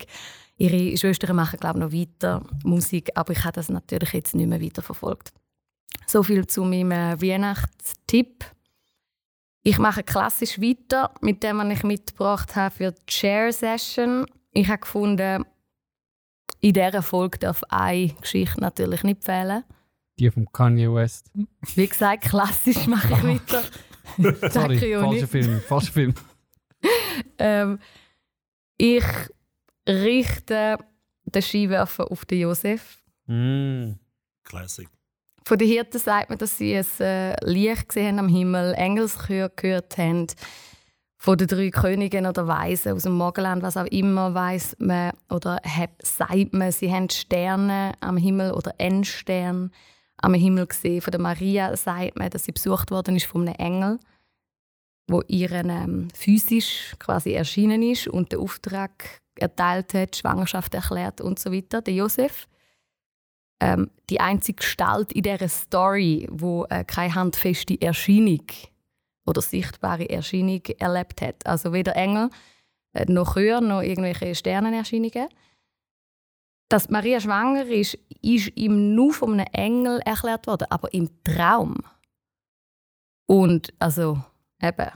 Ihre 0.57 0.97
Schwestern 0.97 1.35
machen, 1.35 1.59
glaube 1.59 1.79
ich, 1.79 1.85
noch 1.85 1.93
weiter 1.93 2.43
Musik, 2.63 3.11
aber 3.15 3.31
ich 3.31 3.43
habe 3.45 3.53
das 3.53 3.69
natürlich 3.69 4.13
jetzt 4.13 4.35
nicht 4.35 4.47
mehr 4.47 4.61
weiterverfolgt. 4.61 5.31
So 6.05 6.21
viel 6.21 6.45
zu 6.47 6.63
meinem 6.63 7.21
Weihnachtstipp. 7.21 8.45
Ich 9.63 9.77
mache 9.77 10.03
klassisch 10.03 10.59
weiter 10.59 11.13
mit 11.21 11.43
dem, 11.43 11.57
was 11.57 11.77
ich 11.77 11.83
mitgebracht 11.83 12.55
habe 12.55 12.73
für 12.73 12.91
die 12.91 13.11
Share-Session. 13.11 14.25
Ich 14.51 14.67
habe 14.67 14.79
gefunden, 14.79 15.45
in 16.61 16.73
dieser 16.73 17.01
Folge 17.01 17.39
darf 17.39 17.63
eine 17.69 18.13
Geschichte 18.21 18.59
natürlich 18.61 19.03
nicht 19.03 19.23
fehlen. 19.23 19.63
Die 20.17 20.29
von 20.29 20.51
Kanye 20.51 20.93
West. 20.93 21.31
Wie 21.75 21.87
gesagt, 21.87 22.23
klassisch 22.25 22.87
mache 22.87 23.13
ich 23.13 23.23
weiter. 23.23 23.63
Sorry, 24.49 24.79
falscher 24.79 25.27
Film. 25.27 25.61
Falscher 25.61 25.91
Film. 25.91 26.13
ähm, 27.37 27.79
ich 28.77 29.05
richte 29.87 30.77
den 31.25 31.41
Skiwerfer 31.41 32.11
auf 32.11 32.25
den 32.25 32.39
Josef. 32.39 33.03
Mm. 33.27 33.93
Classic. 34.43 34.89
Von 35.49 35.57
den 35.57 35.67
Hirten 35.67 35.97
sagt 35.97 36.29
man, 36.29 36.37
dass 36.37 36.59
sie 36.59 36.77
ein 36.77 36.85
äh, 36.99 37.33
Licht 37.43 37.89
gesehen 37.89 38.19
haben 38.19 38.27
am 38.27 38.27
Himmel, 38.27 38.75
Engelschör 38.75 39.49
gehört 39.55 39.97
haben. 39.97 40.27
Von 41.17 41.39
den 41.39 41.47
drei 41.47 41.71
Königen 41.71 42.27
oder 42.27 42.45
Weisen 42.45 42.93
aus 42.93 43.01
dem 43.01 43.13
Morgenland, 43.13 43.63
was 43.63 43.75
auch 43.75 43.87
immer, 43.87 44.35
weiß 44.35 44.75
man 44.77 45.11
oder 45.27 45.59
hat, 45.63 45.89
sagt 46.03 46.53
man, 46.53 46.71
sie 46.71 46.93
haben 46.93 47.09
Sterne 47.09 47.93
am 47.99 48.15
Himmel 48.15 48.51
oder 48.51 48.75
einen 48.77 49.03
Stern 49.03 49.71
am 50.17 50.35
Himmel 50.35 50.67
gesehen. 50.67 51.01
Von 51.01 51.09
der 51.09 51.19
Maria 51.19 51.75
sagt 51.75 52.15
man, 52.15 52.29
dass 52.29 52.43
sie 52.43 52.51
besucht 52.51 52.91
worden 52.91 53.15
ist 53.15 53.25
von 53.25 53.47
einem 53.47 53.55
Engel, 53.55 53.99
wo 55.07 55.23
ihren 55.25 55.71
ähm, 55.71 56.07
physisch 56.13 56.93
quasi 56.99 57.31
erschienen 57.31 57.81
ist 57.81 58.07
und 58.07 58.33
den 58.33 58.39
Auftrag 58.39 59.19
erteilt 59.33 59.95
hat, 59.95 60.15
Schwangerschaft 60.15 60.75
erklärt 60.75 61.21
und 61.21 61.39
so 61.39 61.51
weiter. 61.51 61.81
Der 61.81 61.95
Josef 61.95 62.47
ähm, 63.59 63.89
die 64.09 64.19
einzige 64.19 64.57
Gestalt 64.57 65.11
in 65.11 65.23
dieser 65.23 65.49
Story, 65.49 66.27
wo 66.31 66.65
äh, 66.65 66.83
keine 66.83 67.15
handfeste 67.15 67.79
Erscheinung 67.81 68.45
oder 69.25 69.41
sichtbare 69.41 70.09
Erscheinung 70.09 70.63
erlebt 70.79 71.21
hat. 71.21 71.45
Also 71.45 71.73
weder 71.73 71.95
Engel 71.95 72.29
äh, 72.93 73.05
noch 73.11 73.35
Chöre 73.35 73.61
noch 73.61 73.81
irgendwelche 73.81 74.35
Sternenerscheinungen. 74.35 75.27
Dass 76.69 76.89
Maria 76.89 77.19
schwanger 77.19 77.65
ist, 77.65 77.97
ist 78.21 78.55
ihm 78.55 78.93
nur 78.93 79.13
von 79.13 79.33
einem 79.33 79.47
Engel 79.53 79.99
erklärt 80.05 80.47
worden, 80.47 80.67
aber 80.69 80.93
im 80.93 81.09
Traum. 81.23 81.77
Und 83.25 83.73
also 83.79 84.21
eben, 84.61 84.91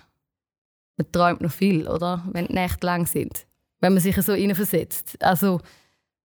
man 0.97 1.11
träumt 1.11 1.41
noch 1.41 1.51
viel, 1.51 1.88
oder? 1.88 2.24
Wenn 2.32 2.47
die 2.47 2.53
Nächte 2.53 2.86
lang 2.86 3.07
sind. 3.07 3.45
Wenn 3.80 3.93
man 3.93 4.01
sich 4.01 4.16
so 4.16 4.36
versetzt. 4.53 5.22
Also, 5.22 5.59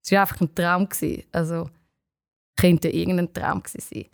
es 0.03 0.13
war 0.13 0.21
einfach 0.21 0.41
ein 0.41 0.55
Traum. 0.55 0.89
Also, 1.33 1.71
könnte 2.61 2.89
irgendein 2.89 3.33
Traum 3.33 3.63
sein. 3.67 4.07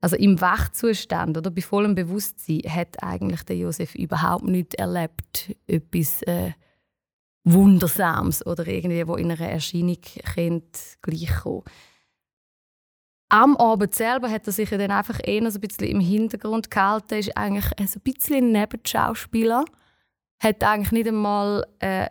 Also 0.00 0.16
im 0.16 0.40
Wachzustand 0.40 1.36
oder 1.36 1.50
bei 1.50 1.60
vollem 1.60 1.94
Bewusstsein 1.94 2.62
hat 2.66 3.02
eigentlich 3.02 3.42
der 3.42 3.56
Josef 3.56 3.94
überhaupt 3.94 4.44
nicht 4.44 4.74
erlebt, 4.76 5.54
etwas 5.66 6.22
äh, 6.22 6.52
Wundersames 7.44 8.44
oder 8.46 8.66
irgendwie, 8.66 9.06
wo 9.06 9.16
in 9.16 9.30
einer 9.30 9.48
Erscheinung 9.48 9.98
könnte 10.34 10.80
gleichkommen. 11.02 11.64
Am 13.28 13.56
Abend 13.58 13.94
selber 13.94 14.30
hat 14.30 14.46
er 14.46 14.52
sich 14.52 14.70
dann 14.70 14.90
einfach 14.90 15.20
eher 15.22 15.48
so 15.50 15.58
ein 15.58 15.60
bisschen 15.60 15.86
im 15.86 16.00
Hintergrund 16.00 16.70
gehalten, 16.70 17.14
ist 17.18 17.36
eigentlich 17.36 17.66
so 17.88 18.00
ein 18.00 18.12
bisschen 18.12 18.52
Nebenschauspieler, 18.52 19.64
hat 20.42 20.64
eigentlich 20.64 20.92
nicht 20.92 21.08
einmal 21.08 21.64
äh, 21.78 22.08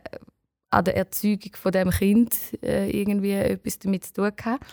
an 0.70 0.86
der 0.86 0.96
Erzeugung 0.96 1.56
von 1.56 1.72
dem 1.72 1.90
Kind 1.90 2.38
äh, 2.64 2.90
irgendwie 2.90 3.34
etwas 3.34 3.80
damit 3.80 4.06
zu 4.06 4.14
tun 4.14 4.32
gehabt 4.36 4.64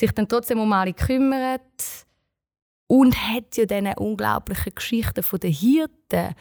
sich 0.00 0.12
dann 0.12 0.28
trotzdem 0.28 0.58
um 0.60 0.72
alle 0.72 0.92
kümmert 0.92 2.06
und 2.88 3.14
hat 3.16 3.56
ja 3.56 3.66
diese 3.66 3.94
unglaublichen 3.96 4.74
Geschichten 4.74 5.22
von 5.22 5.38
den 5.38 5.52
Hirten, 5.52 6.34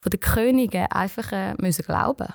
von 0.00 0.10
den 0.10 0.20
Königen 0.20 0.86
einfach 0.86 1.32
äh, 1.32 1.54
müssen 1.54 1.84
glauben. 1.84 2.28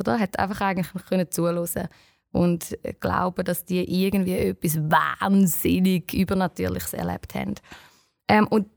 Oder 0.00 0.18
hat 0.18 0.38
einfach 0.38 0.60
eigentlich 0.60 0.88
können 1.06 1.30
zuhören 1.30 1.88
und 2.32 2.76
glauben, 2.98 3.44
dass 3.44 3.64
die 3.64 4.04
irgendwie 4.04 4.36
etwas 4.36 4.76
wahnsinnig 4.76 6.12
Übernatürliches 6.12 6.94
erlebt 6.94 7.34
haben. 7.36 7.54
Ähm, 8.26 8.48
und 8.48 8.68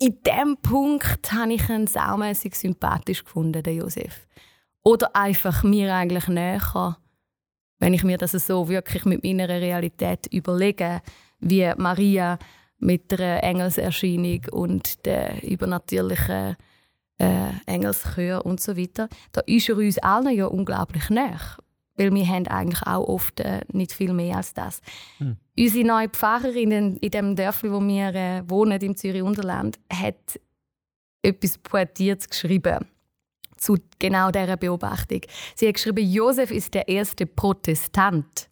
in 0.00 0.20
diesem 0.22 0.56
Punkt 0.56 1.32
habe 1.32 1.52
ich 1.52 1.68
ihn 1.68 1.86
saumässig 1.86 2.56
sympathisch 2.56 3.22
gefunden, 3.22 3.62
den 3.62 3.78
Josef. 3.78 4.26
Oder 4.82 5.14
einfach 5.14 5.62
mir 5.62 5.94
eigentlich 5.94 6.26
näher 6.26 6.98
wenn 7.84 7.92
ich 7.92 8.02
mir 8.02 8.16
das 8.16 8.32
so 8.32 8.70
wirklich 8.70 9.04
mit 9.04 9.22
meiner 9.22 9.46
Realität 9.46 10.26
überlege, 10.32 11.02
wie 11.40 11.70
Maria 11.76 12.38
mit 12.78 13.12
der 13.12 13.44
Engelserscheinung 13.44 14.40
und 14.52 15.04
der 15.04 15.42
übernatürlichen 15.42 16.56
äh, 17.18 17.50
Engelschör 17.66 18.46
und 18.46 18.58
so 18.58 18.78
weiter, 18.78 19.10
da 19.32 19.42
ist 19.42 19.68
er 19.68 19.76
uns 19.76 19.98
allen 19.98 20.34
ja 20.34 20.46
unglaublich 20.46 21.10
nah. 21.10 21.38
Weil 21.96 22.12
wir 22.14 22.26
haben 22.26 22.48
eigentlich 22.48 22.82
auch 22.86 23.06
oft 23.06 23.40
äh, 23.40 23.60
nicht 23.70 23.92
viel 23.92 24.14
mehr 24.14 24.38
als 24.38 24.54
das. 24.54 24.80
Hm. 25.18 25.36
Unsere 25.58 25.86
neue 25.86 26.08
Pfarrerin 26.08 26.70
in, 26.70 26.96
in 26.96 27.10
dem 27.10 27.36
Dörfli, 27.36 27.70
wo 27.70 27.86
wir 27.86 28.14
äh, 28.14 28.42
wohnen, 28.48 28.80
im 28.80 28.96
Zürich-Unterland, 28.96 29.78
hat 29.92 30.40
etwas 31.20 31.58
Poetiertes 31.58 32.30
geschrieben 32.30 32.86
zu 33.56 33.78
genau 33.98 34.30
dieser 34.30 34.56
Beobachtung. 34.56 35.20
Sie 35.54 35.68
hat 35.68 35.74
geschrieben, 35.74 36.08
Josef 36.08 36.50
ist 36.50 36.74
der 36.74 36.88
erste 36.88 37.26
Protestant, 37.26 38.48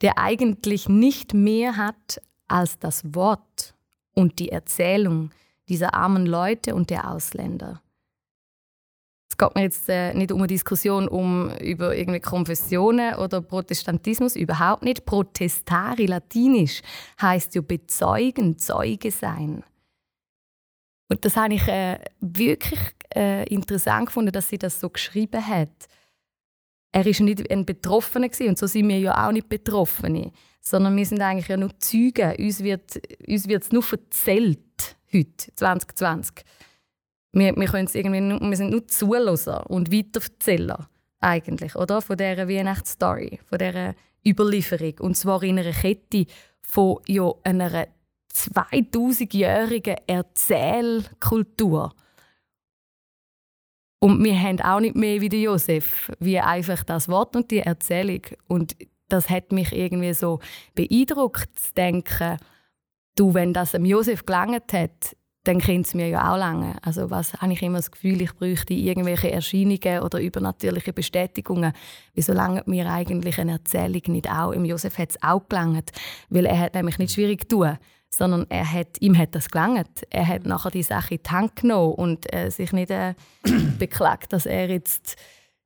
der 0.00 0.18
eigentlich 0.18 0.88
nicht 0.88 1.34
mehr 1.34 1.76
hat 1.76 2.20
als 2.48 2.78
das 2.78 3.14
Wort 3.14 3.74
und 4.14 4.38
die 4.38 4.50
Erzählung 4.50 5.30
dieser 5.68 5.94
armen 5.94 6.26
Leute 6.26 6.74
und 6.74 6.90
der 6.90 7.10
Ausländer. 7.10 7.80
Es 9.32 9.38
geht 9.38 9.54
mir 9.54 9.62
jetzt 9.62 9.88
äh, 9.88 10.12
nicht 10.12 10.30
um 10.30 10.40
eine 10.40 10.46
Diskussion 10.46 11.08
um, 11.08 11.50
über 11.56 11.96
irgendwie 11.96 12.20
Konfessionen 12.20 13.14
oder 13.14 13.40
Protestantismus, 13.40 14.36
überhaupt 14.36 14.82
nicht. 14.82 15.06
Protestari, 15.06 16.04
latinisch, 16.04 16.82
heißt 17.20 17.54
ja 17.54 17.62
bezeugen, 17.62 18.58
Zeuge 18.58 19.10
sein. 19.10 19.64
Und 21.08 21.24
das 21.24 21.34
habe 21.36 21.54
ich 21.54 21.66
äh, 21.66 21.98
wirklich 22.20 22.80
äh, 23.14 23.44
interessant 23.44 24.06
gefunden, 24.06 24.32
dass 24.32 24.48
sie 24.48 24.58
das 24.58 24.80
so 24.80 24.90
geschrieben 24.90 25.46
hat. 25.46 25.88
Er 26.92 27.06
ist 27.06 27.20
nicht 27.20 27.50
ein 27.50 27.64
Betroffener 27.64 28.28
gewesen, 28.28 28.50
und 28.50 28.58
so 28.58 28.66
sind 28.66 28.88
wir 28.88 28.98
ja 28.98 29.26
auch 29.26 29.32
nicht 29.32 29.48
Betroffene, 29.48 30.32
sondern 30.60 30.96
wir 30.96 31.06
sind 31.06 31.22
eigentlich 31.22 31.48
ja 31.48 31.56
nur 31.56 31.78
Zeugen. 31.78 32.36
Uns 32.38 32.62
wird 32.62 33.00
uns 33.26 33.48
wird's 33.48 33.72
nur 33.72 33.84
erzählt 33.90 34.96
heute 35.12 35.54
2020. 35.54 36.44
Wir, 37.32 37.56
wir, 37.56 37.66
können's 37.66 37.94
irgendwie 37.94 38.20
nur, 38.20 38.40
wir 38.40 38.56
sind 38.56 38.70
nur 38.70 38.86
Zuhörer 38.86 39.70
und 39.70 39.90
Weitererzähler 39.90 40.88
eigentlich, 41.20 41.74
oder? 41.76 42.02
Von 42.02 42.18
dieser 42.18 42.46
Weihnachtsstory, 42.48 43.40
von 43.46 43.58
dieser 43.58 43.94
Überlieferung. 44.26 44.98
Und 45.00 45.16
zwar 45.16 45.42
in 45.42 45.58
einer 45.58 45.72
Kette 45.72 46.26
von 46.60 46.98
ja, 47.06 47.32
einer 47.42 47.86
2000-jährigen 48.34 49.96
Erzählkultur. 50.06 51.94
Und 54.02 54.24
wir 54.24 54.36
haben 54.36 54.60
auch 54.62 54.80
nicht 54.80 54.96
mehr 54.96 55.20
wie 55.20 55.28
der 55.28 55.38
Josef, 55.38 56.10
wie 56.18 56.40
einfach 56.40 56.82
das 56.82 57.08
Wort 57.08 57.36
und 57.36 57.52
die 57.52 57.60
Erzählung. 57.60 58.22
Und 58.48 58.74
das 59.08 59.30
hat 59.30 59.52
mich 59.52 59.70
irgendwie 59.70 60.12
so 60.12 60.40
beeindruckt, 60.74 61.48
zu 61.56 61.72
denken, 61.74 62.36
du, 63.14 63.32
wenn 63.32 63.52
das 63.52 63.70
dem 63.70 63.84
Josef 63.84 64.26
gelangt 64.26 64.72
hat, 64.72 65.16
dann 65.44 65.60
könnte 65.60 65.82
es 65.82 65.94
mir 65.94 66.08
ja 66.08 66.32
auch 66.32 66.36
lange. 66.36 66.74
Also 66.82 67.10
was 67.10 67.34
habe 67.34 67.52
ich 67.52 67.62
immer 67.62 67.78
das 67.78 67.92
Gefühl, 67.92 68.20
ich 68.22 68.34
bräuchte 68.34 68.74
irgendwelche 68.74 69.30
Erscheinungen 69.30 70.00
oder 70.02 70.20
übernatürliche 70.20 70.92
Bestätigungen. 70.92 71.72
Wieso 72.12 72.32
lange 72.32 72.64
mir 72.66 72.90
eigentlich 72.90 73.38
eine 73.38 73.52
Erzählung 73.52 74.02
nicht 74.06 74.28
auch? 74.28 74.50
Im 74.50 74.64
Josef 74.64 74.98
hat 74.98 75.10
es 75.10 75.22
auch 75.22 75.48
gelangt, 75.48 75.92
weil 76.28 76.46
er 76.46 76.58
hat 76.58 76.74
nämlich 76.74 76.98
nicht 76.98 77.14
schwierig 77.14 77.48
tun, 77.48 77.78
sondern 78.14 78.46
er 78.50 78.70
hat, 78.70 79.00
ihm 79.00 79.16
hat 79.16 79.34
das 79.34 79.50
gelangt. 79.50 79.88
Er 80.10 80.26
hat 80.26 80.44
nachher 80.44 80.70
die 80.70 80.82
Sache 80.82 81.14
in 81.14 81.20
die 81.24 81.30
Hand 81.30 81.56
genommen 81.56 81.94
und 81.94 82.32
äh, 82.32 82.50
sich 82.50 82.72
nicht 82.72 82.90
äh, 82.90 83.14
beklagt, 83.78 84.32
dass 84.32 84.46
er 84.46 84.68
jetzt 84.68 85.16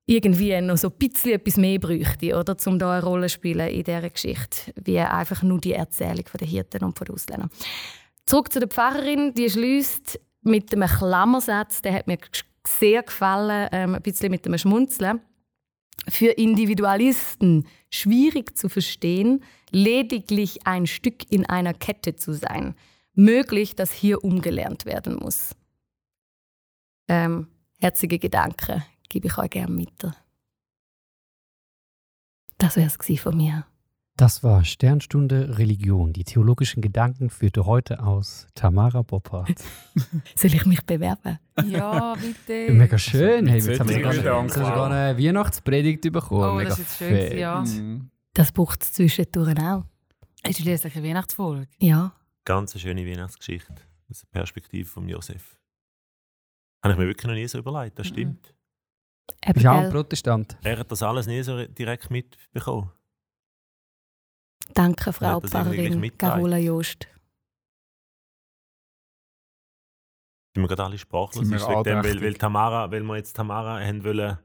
irgendwie 0.07 0.61
noch 0.61 0.77
so 0.77 0.89
ein 0.89 0.95
bisschen 0.97 1.33
etwas 1.33 1.57
mehr 1.57 1.81
bräuchte, 1.81 2.39
oder, 2.39 2.57
um 2.67 2.79
da 2.79 2.93
eine 2.93 3.05
Rolle 3.05 3.27
zu 3.27 3.35
spielen 3.35 3.69
in 3.69 3.83
dieser 3.83 4.09
Geschichte, 4.09 4.73
wie 4.77 5.01
einfach 5.01 5.43
nur 5.43 5.61
die 5.61 5.73
Erzählung 5.73 6.25
von 6.27 6.39
den 6.39 6.49
Hirten 6.49 6.85
und 6.85 6.97
von 6.97 7.07
den 7.07 7.15
Ausländern. 7.15 7.51
Zurück 8.25 8.53
zu 8.53 8.61
der 8.61 8.69
Pfarrerin, 8.69 9.35
die 9.35 9.51
schließt 9.51 10.21
mit 10.43 10.73
einem 10.73 10.89
Klammersatz, 10.89 11.83
der 11.83 11.95
hat 11.95 12.07
mir 12.07 12.19
sehr 12.67 13.03
gefallen, 13.03 13.69
ähm, 13.73 13.95
ein 13.97 14.03
bisschen 14.03 14.31
mit 14.31 14.47
einem 14.47 14.59
Schmunzeln. 14.59 15.21
Für 16.09 16.31
Individualisten 16.31 17.67
schwierig 17.91 18.57
zu 18.57 18.69
verstehen, 18.69 19.43
lediglich 19.77 20.67
ein 20.67 20.87
Stück 20.87 21.31
in 21.31 21.45
einer 21.45 21.75
Kette 21.75 22.17
zu 22.17 22.33
sein. 22.33 22.75
Möglich, 23.13 23.77
dass 23.77 23.93
hier 23.93 24.25
umgelernt 24.25 24.87
werden 24.87 25.17
muss. 25.17 25.55
Ähm, 27.09 27.49
herzige 27.79 28.19
Gedanken 28.19 28.83
gebe 29.09 29.27
ich 29.27 29.37
euch 29.37 29.51
gerne 29.51 29.73
mit. 29.73 29.91
Das 32.59 32.77
wäre 32.77 32.89
es 32.89 33.21
von 33.21 33.37
mir. 33.37 33.67
Das 34.17 34.43
war 34.43 34.65
Sternstunde 34.65 35.59
Religion. 35.59 36.15
Die 36.15 36.25
theologischen 36.25 36.81
Gedanken 36.81 37.29
führte 37.29 37.67
heute 37.67 38.03
aus 38.03 38.47
Tamara 38.55 39.03
Boppard. 39.03 39.63
Soll 40.35 40.55
ich 40.55 40.65
mich 40.65 40.83
bewerben? 40.87 41.39
Ja, 41.67 42.15
bitte. 42.15 42.73
Mega 42.73 42.97
schön. 42.97 43.47
Hey, 43.47 43.61
jetzt 43.61 43.79
haben 43.79 43.91
wir 43.91 43.97
sogar, 43.97 44.43
wir 44.45 44.49
sogar 44.49 44.91
eine 44.91 45.19
Weihnachtspredigt 45.19 46.11
bekommen. 46.11 46.51
Oh, 46.51 46.55
Mega 46.55 46.71
das 46.71 46.79
ist 46.79 46.99
jetzt 46.99 47.31
schön, 47.31 47.39
ja. 47.39 47.61
Mhm. 47.61 48.11
Das 48.37 48.53
braucht 48.53 48.83
es 48.83 48.93
zwischendurch 48.93 49.59
auch. 49.59 49.85
Es 50.43 50.51
ist 50.51 50.61
schließlich 50.61 50.95
eine 50.95 51.09
Weihnachtsfolge. 51.09 51.69
Ja. 51.79 52.15
Ganz 52.45 52.73
eine 52.75 52.81
schöne 52.83 53.07
Weihnachtsgeschichte 53.07 53.75
aus 54.11 54.21
der 54.21 54.27
Perspektive 54.29 54.87
von 54.89 55.09
Josef. 55.09 55.59
Habe 56.85 56.93
ich 56.93 56.99
mir 56.99 57.07
wirklich 57.07 57.27
noch 57.27 57.35
nie 57.35 57.49
so 57.49 57.59
überlegt, 57.59 57.99
das 57.99 58.09
Mhm. 58.09 58.13
stimmt. 58.13 58.55
Bist 59.55 59.65
du 59.65 59.71
auch 59.71 59.77
ein? 59.79 59.91
Protestant? 59.91 60.59
Er 60.63 60.79
hat 60.79 60.93
das 60.93 61.03
alles 61.03 61.27
nie 61.27 61.43
so 61.43 61.67
direkt 61.67 62.11
mitbekommen. 62.11 62.93
Danke, 64.75 65.13
Frau 65.15 65.41
Pfarrerin. 65.41 66.19
Carola 66.19 66.59
Joost. 66.59 67.07
Sind 70.55 70.63
wir 70.63 70.69
gerade 70.69 70.85
alle 70.85 70.99
sprachlos, 70.99 71.37
Sind 71.47 71.51
wir 71.51 71.57
ist 71.57 71.69
wegen 71.69 71.85
dem, 71.85 72.05
weil, 72.05 72.21
weil, 72.23 72.35
Tamara, 72.35 72.91
weil 72.91 73.03
wir 73.03 73.17
jetzt 73.17 73.35
Tamara 73.35 73.81
haben 73.81 74.05
wollen 74.05 74.39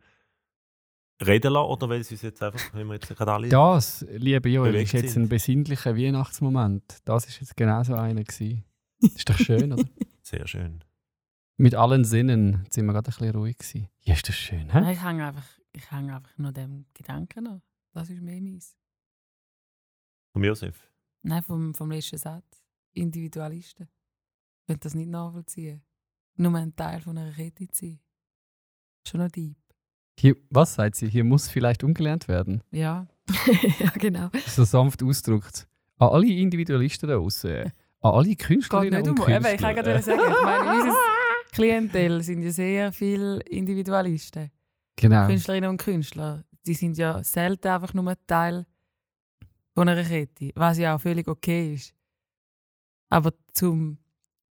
reden 1.26 1.54
lassen 1.54 1.70
oder 1.70 1.90
weil 1.90 2.04
sie 2.04 2.16
uns 2.16 2.22
jetzt 2.22 2.42
einfach, 2.42 2.74
weil 2.74 2.86
wir 2.86 2.94
jetzt 2.96 3.08
gerade 3.08 3.32
alle... 3.32 3.50
Das, 3.50 4.06
liebe 4.10 4.50
Joel, 4.50 4.76
ist 4.76 4.94
jetzt 4.94 5.14
sind. 5.14 5.24
ein 5.24 5.30
besinnlicher 5.30 5.96
Weihnachtsmoment. 5.96 7.00
Das 7.06 7.26
ist 7.28 7.40
jetzt 7.40 7.56
genau 7.56 7.84
so 7.84 7.94
einer 7.94 8.24
gewesen. 8.24 8.64
Ist 9.00 9.30
doch 9.30 9.38
schön, 9.38 9.74
oder? 9.74 9.86
Sehr 10.22 10.48
schön. 10.48 10.84
Mit 11.58 11.76
allen 11.76 12.06
Sinnen 12.06 12.66
sind 12.70 12.86
wir 12.86 12.94
gerade 12.94 13.10
ein 13.10 13.14
bisschen 13.14 13.36
ruhig 13.36 13.58
gewesen. 13.58 13.88
Ja, 14.02 14.14
ist 14.14 14.28
das 14.28 14.36
schön, 14.36 14.72
hä? 14.72 14.92
Ich 14.92 15.04
hänge 15.04 15.28
einfach, 15.28 15.48
ich 15.74 15.92
hänge 15.92 16.16
einfach 16.16 16.38
nur 16.38 16.52
dem 16.52 16.86
Gedanken 16.94 17.48
an. 17.48 17.62
Das 17.94 18.10
ist 18.10 18.22
mehr 18.22 18.42
meins. 18.42 18.76
Vom 20.34 20.44
Josef. 20.44 20.90
Nein, 21.24 21.44
vom, 21.44 21.74
vom 21.74 21.92
letzten 21.92 22.18
Satz. 22.18 22.64
Individualisten. 22.94 23.88
Ich 24.62 24.68
könnte 24.68 24.86
das 24.86 24.96
nicht 24.96 25.10
nachvollziehen. 25.10 25.84
Nur 26.36 26.56
ein 26.56 26.76
Teil 26.76 27.02
von 27.02 27.18
einer 27.18 27.32
Kette 27.32 27.68
zu 27.68 27.86
sein. 27.86 28.00
Schon 29.08 29.22
noch 29.22 29.30
deep. 29.30 29.61
Hier, 30.22 30.36
was 30.52 30.76
sagt 30.76 30.98
sie? 30.98 31.10
Hier 31.10 31.24
muss 31.24 31.50
vielleicht 31.50 31.84
umgelernt 31.84 32.28
werden. 32.28 32.62
Ja. 32.70 33.08
ja, 33.80 33.90
genau. 33.96 34.30
So 34.46 34.64
sanft 34.66 35.02
ausgedrückt. 35.02 35.68
An 35.98 36.10
alle 36.10 36.28
Individualisten 36.28 37.10
da 37.10 37.16
draußen. 37.16 37.72
An 38.02 38.12
alle 38.12 38.28
Geht 38.28 38.38
Künstlerinnen 38.38 39.02
nicht 39.02 39.10
und 39.10 39.20
um. 39.20 39.26
Künstler. 39.26 39.50
Eben, 39.50 39.56
ich 39.56 39.62
kann 39.62 39.76
gerade 39.76 40.00
sagen, 40.00 40.22
ich 40.22 40.44
meine, 40.44 40.80
unser 40.80 40.96
Klientel 41.52 42.22
sind 42.22 42.44
ja 42.44 42.52
sehr 42.52 42.94
viele 42.94 43.40
Individualisten. 43.50 44.52
Genau. 44.96 45.26
Künstlerinnen 45.26 45.72
und 45.72 45.78
Künstler. 45.78 46.44
Die 46.68 46.76
sind 46.76 47.00
ja 47.00 47.24
selten 47.24 47.70
einfach 47.70 47.96
nur 47.96 48.14
Teil 48.28 48.68
von 49.74 49.90
einer 49.90 50.04
Kette, 50.04 50.52
was 50.54 50.78
ja 50.78 50.96
auch 50.96 51.02
völlig 51.02 51.28
okay 51.28 51.74
ist. 51.74 51.96
Aber 53.10 53.34
zum 53.54 53.98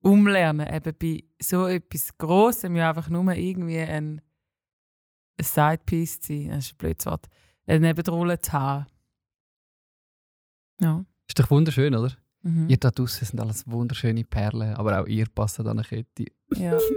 Umlernen, 0.01 0.67
eben 0.67 0.95
bei 0.99 1.25
so 1.43 1.67
etwas 1.67 2.17
Grossem, 2.17 2.75
ja 2.75 2.89
einfach 2.89 3.11
nur 3.11 3.31
irgendwie 3.35 3.81
ein, 3.81 4.23
ein 5.39 5.45
Sidepiece 5.45 6.21
zu 6.21 6.33
sein, 6.33 6.49
das 6.51 6.67
ist 6.67 6.73
ein 6.75 6.77
blödes 6.79 7.07
Wort, 7.07 7.27
eine 7.67 7.81
Nebenrolle 7.81 8.41
zu 8.41 8.53
haben. 8.53 8.87
Ja. 10.81 11.05
Ist 11.29 11.39
doch 11.39 11.51
wunderschön, 11.51 11.95
oder? 11.95 12.13
Mhm. 12.43 12.69
Ihr 12.69 12.77
da 12.77 12.91
draußen 12.91 13.27
sind 13.27 13.41
alles 13.41 13.67
wunderschöne 13.67 14.23
Perlen, 14.25 14.75
aber 14.75 15.01
auch 15.03 15.07
ihr 15.07 15.27
passt 15.27 15.59
an 15.59 15.67
eine 15.69 15.83
Kette. 15.83 16.27
ja. 16.55 16.79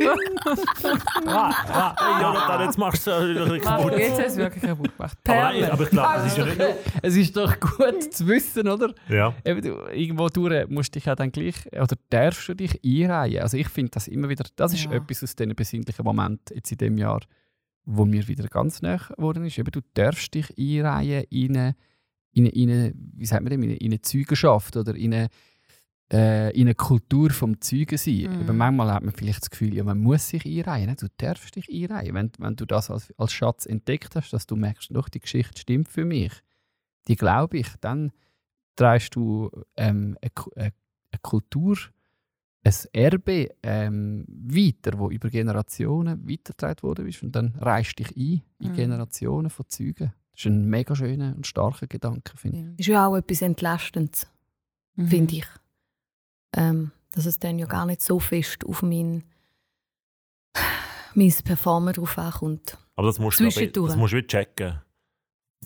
Hey, 1.23 2.21
Jonathan, 2.21 2.61
jetzt 2.65 2.77
machst 2.77 3.07
du 3.07 3.11
es 3.11 3.63
Mach, 3.63 3.77
kaputt. 3.77 3.93
jetzt 3.97 4.11
hast 4.11 4.19
du 4.19 4.23
es 4.25 4.37
wirklich 4.37 4.63
kaputt 4.63 4.95
gemacht. 4.97 5.17
Aber, 5.25 5.35
nein, 5.35 5.51
Perlen. 5.53 5.71
aber 5.71 5.83
ich 5.83 5.89
glaube, 5.89 6.13
das 6.15 6.25
ist 6.27 6.37
ja 6.37 6.45
nicht 6.45 6.57
nur... 6.57 6.75
Es 7.01 7.15
ist 7.15 7.37
doch 7.37 7.59
gut 7.59 8.13
zu 8.13 8.27
wissen, 8.27 8.67
oder? 8.67 8.93
Ja. 9.09 9.33
Eben, 9.45 9.61
du, 9.61 9.69
irgendwo 9.91 10.29
durch 10.29 10.67
musst 10.69 10.93
du 10.95 10.99
dich 10.99 11.05
ja 11.05 11.15
dann 11.15 11.31
gleich, 11.31 11.55
oder 11.71 11.95
darfst 12.09 12.47
du 12.49 12.53
dich 12.53 12.79
einreihen. 12.83 13.41
Also 13.41 13.57
ich 13.57 13.69
finde 13.69 13.91
das 13.91 14.07
immer 14.07 14.29
wieder, 14.29 14.45
das 14.55 14.73
ist 14.73 14.85
Ja. 14.85 14.91
etwas 14.93 15.23
aus 15.23 15.35
diesen 15.35 15.55
besinnlichen 15.55 16.03
Momenten 16.05 16.55
jetzt 16.55 16.71
in 16.71 16.77
dem 16.77 16.97
Jahr, 16.97 17.21
wo 17.85 18.05
mir 18.05 18.27
wieder 18.27 18.47
ganz 18.47 18.81
nah 18.81 18.97
geworden 18.97 19.45
ist. 19.45 19.57
Eben, 19.57 19.71
du 19.71 19.81
darfst 19.93 20.33
dich 20.33 20.53
einreihen 20.57 21.25
in 21.29 21.57
eine, 21.57 21.75
in 22.31 22.45
eine, 22.45 22.53
in 22.53 22.69
eine 22.69 22.93
wie 22.95 23.25
sagt 23.25 23.43
man 23.43 23.51
dem, 23.51 23.63
in 23.63 23.69
eine, 23.69 23.77
in 23.77 23.91
eine 23.91 24.01
Zeugenschaft 24.01 24.77
oder 24.77 24.95
in 24.95 25.13
eine, 25.13 25.29
äh, 26.11 26.53
in 26.53 26.67
eine 26.67 26.75
Kultur 26.75 27.31
vom 27.31 27.59
Zeugen 27.61 27.97
sein. 27.97 28.15
Mhm. 28.15 28.41
Eben, 28.41 28.57
manchmal 28.57 28.93
hat 28.93 29.03
man 29.03 29.13
vielleicht 29.13 29.41
das 29.41 29.49
Gefühl, 29.49 29.73
ja, 29.73 29.83
man 29.83 29.99
muss 29.99 30.29
sich 30.29 30.45
einreihen. 30.45 30.87
Nein, 30.87 30.97
Du 30.99 31.07
darfst 31.17 31.55
dich 31.55 31.69
einreihen. 31.69 32.13
Wenn, 32.13 32.31
wenn 32.37 32.55
du 32.55 32.65
das 32.65 32.91
als, 32.91 33.13
als 33.17 33.33
Schatz 33.33 33.65
entdeckt 33.65 34.15
hast, 34.15 34.31
dass 34.31 34.45
du 34.45 34.55
merkst, 34.55 34.95
doch, 34.95 35.09
die 35.09 35.19
Geschichte 35.19 35.59
stimmt 35.59 35.89
für 35.89 36.05
mich, 36.05 36.31
die 37.07 37.15
glaube 37.15 37.57
ich, 37.57 37.67
dann 37.81 38.11
trägst 38.75 39.15
du 39.15 39.49
ähm, 39.75 40.17
eine, 40.21 40.31
eine, 40.55 40.73
eine 41.11 41.19
Kultur, 41.21 41.77
ein 42.63 42.73
Erbe 42.93 43.49
ähm, 43.63 44.25
weiter, 44.27 44.99
wo 44.99 45.09
über 45.09 45.29
Generationen 45.29 46.27
weitergetragen 46.29 46.83
worden 46.83 47.07
ist. 47.07 47.23
Und 47.23 47.31
dann 47.35 47.55
reichst 47.59 47.97
dich 47.99 48.15
ein 48.15 48.43
in 48.59 48.71
Mhm. 48.71 48.75
Generationen 48.75 49.49
von 49.49 49.65
Zeugen. 49.67 50.13
Das 50.33 50.41
ist 50.41 50.45
ein 50.45 50.65
mega 50.69 50.95
schöner 50.95 51.33
und 51.35 51.47
starker 51.47 51.87
Gedanke, 51.87 52.37
finde 52.37 52.57
ich. 52.57 52.63
Ja. 52.65 52.71
Ist 52.77 52.87
ja 52.87 53.07
auch 53.07 53.15
etwas 53.15 53.41
Entlastendes, 53.41 54.27
Mhm. 54.95 55.07
finde 55.07 55.35
ich. 55.37 55.47
Ähm, 56.55 56.91
dass 57.13 57.25
es 57.25 57.39
dann 57.39 57.57
ja 57.59 57.65
gar 57.65 57.85
nicht 57.85 58.01
so 58.01 58.19
fest 58.19 58.65
auf 58.65 58.83
mein, 58.83 59.23
mein 61.15 61.33
Performen 61.43 61.93
drauf 61.93 62.17
ankommt. 62.17 62.77
Aber 62.95 63.07
das 63.07 63.19
musst 63.19 63.39
du, 63.39 63.49
glaub 63.49 63.87
das 63.87 63.95
musst 63.95 64.13
du 64.13 64.25
checken. 64.25 64.81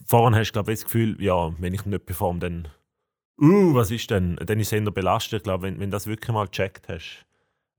Vorhin 0.06 0.36
hast 0.38 0.50
du 0.50 0.54
glaube 0.54 0.72
ich, 0.74 0.80
das 0.80 0.86
Gefühl, 0.86 1.22
ja, 1.22 1.54
wenn 1.60 1.74
ich 1.74 1.86
nicht 1.86 2.06
performe, 2.06 2.39
dann 2.39 2.68
uh, 3.40 3.74
was 3.74 3.92
ist 3.92 4.10
denn? 4.12 4.36
Dann 4.38 4.60
ist 4.60 4.68
es 4.68 4.74
eher 4.74 4.92
belastet. 4.92 5.42
Ich 5.42 5.44
glaube, 5.44 5.64
wenn, 5.64 5.80
wenn 5.80 5.92
das 5.92 6.08
wirklich 6.08 6.32
mal 6.32 6.48
gecheckt 6.48 6.88
hast, 6.90 7.26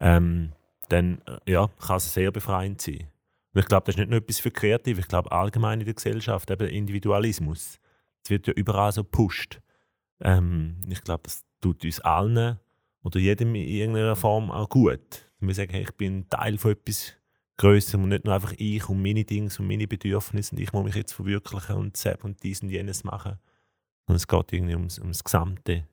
ähm, 0.01 0.53
dann 0.89 1.21
äh, 1.27 1.53
ja, 1.53 1.69
kann 1.81 1.97
es 1.97 2.13
sehr 2.13 2.31
befreiend 2.31 2.81
sein. 2.81 3.09
Und 3.55 3.61
ich 3.61 3.67
glaube, 3.67 3.87
das 3.87 3.95
ist 3.95 3.99
nicht 3.99 4.11
nur 4.11 4.19
etwas 4.19 4.41
für 4.41 4.51
Kreative, 4.51 5.01
ich 5.01 5.09
glaube 5.09 5.33
allgemein 5.33 5.81
in 5.81 5.87
der 5.87 5.95
Gesellschaft, 5.95 6.51
eben 6.51 6.69
Individualismus. 6.69 7.79
Es 8.23 8.31
wird 8.31 8.47
ja 8.47 8.53
überall 8.53 8.93
so 8.93 9.03
gepusht. 9.03 9.61
Ähm, 10.21 10.77
ich 10.89 11.01
glaube, 11.03 11.23
das 11.25 11.43
tut 11.61 11.85
uns 11.85 12.01
allen 12.01 12.59
oder 13.03 13.19
jedem 13.19 13.55
in 13.55 13.67
irgendeiner 13.67 14.17
Form 14.17 14.51
auch 14.51 14.69
gut. 14.69 15.31
Wir 15.41 15.55
sagen, 15.55 15.73
hey, 15.73 15.83
ich 15.83 15.95
bin 15.95 16.29
Teil 16.29 16.59
von 16.59 16.73
etwas 16.73 17.15
grösser 17.57 17.99
und 17.99 18.09
nicht 18.09 18.25
nur 18.25 18.35
einfach 18.35 18.53
ich 18.59 18.89
und 18.89 19.03
meine 19.03 19.25
Dinge 19.25 19.51
und 19.59 19.67
meine 19.67 19.87
Bedürfnisse 19.87 20.55
und 20.55 20.61
ich 20.61 20.73
muss 20.73 20.85
mich 20.85 20.95
jetzt 20.95 21.13
verwirklichen 21.13 21.77
und 21.77 21.97
selbst 21.97 22.25
und 22.25 22.43
dies 22.43 22.63
und 22.63 22.69
jenes 22.69 23.05
machen. 23.05 23.39
Und 24.07 24.17
es 24.17 24.27
geht 24.27 24.53
irgendwie 24.53 24.75
ums, 24.75 24.99
ums 24.99 25.25
Gesamte. 25.25 25.85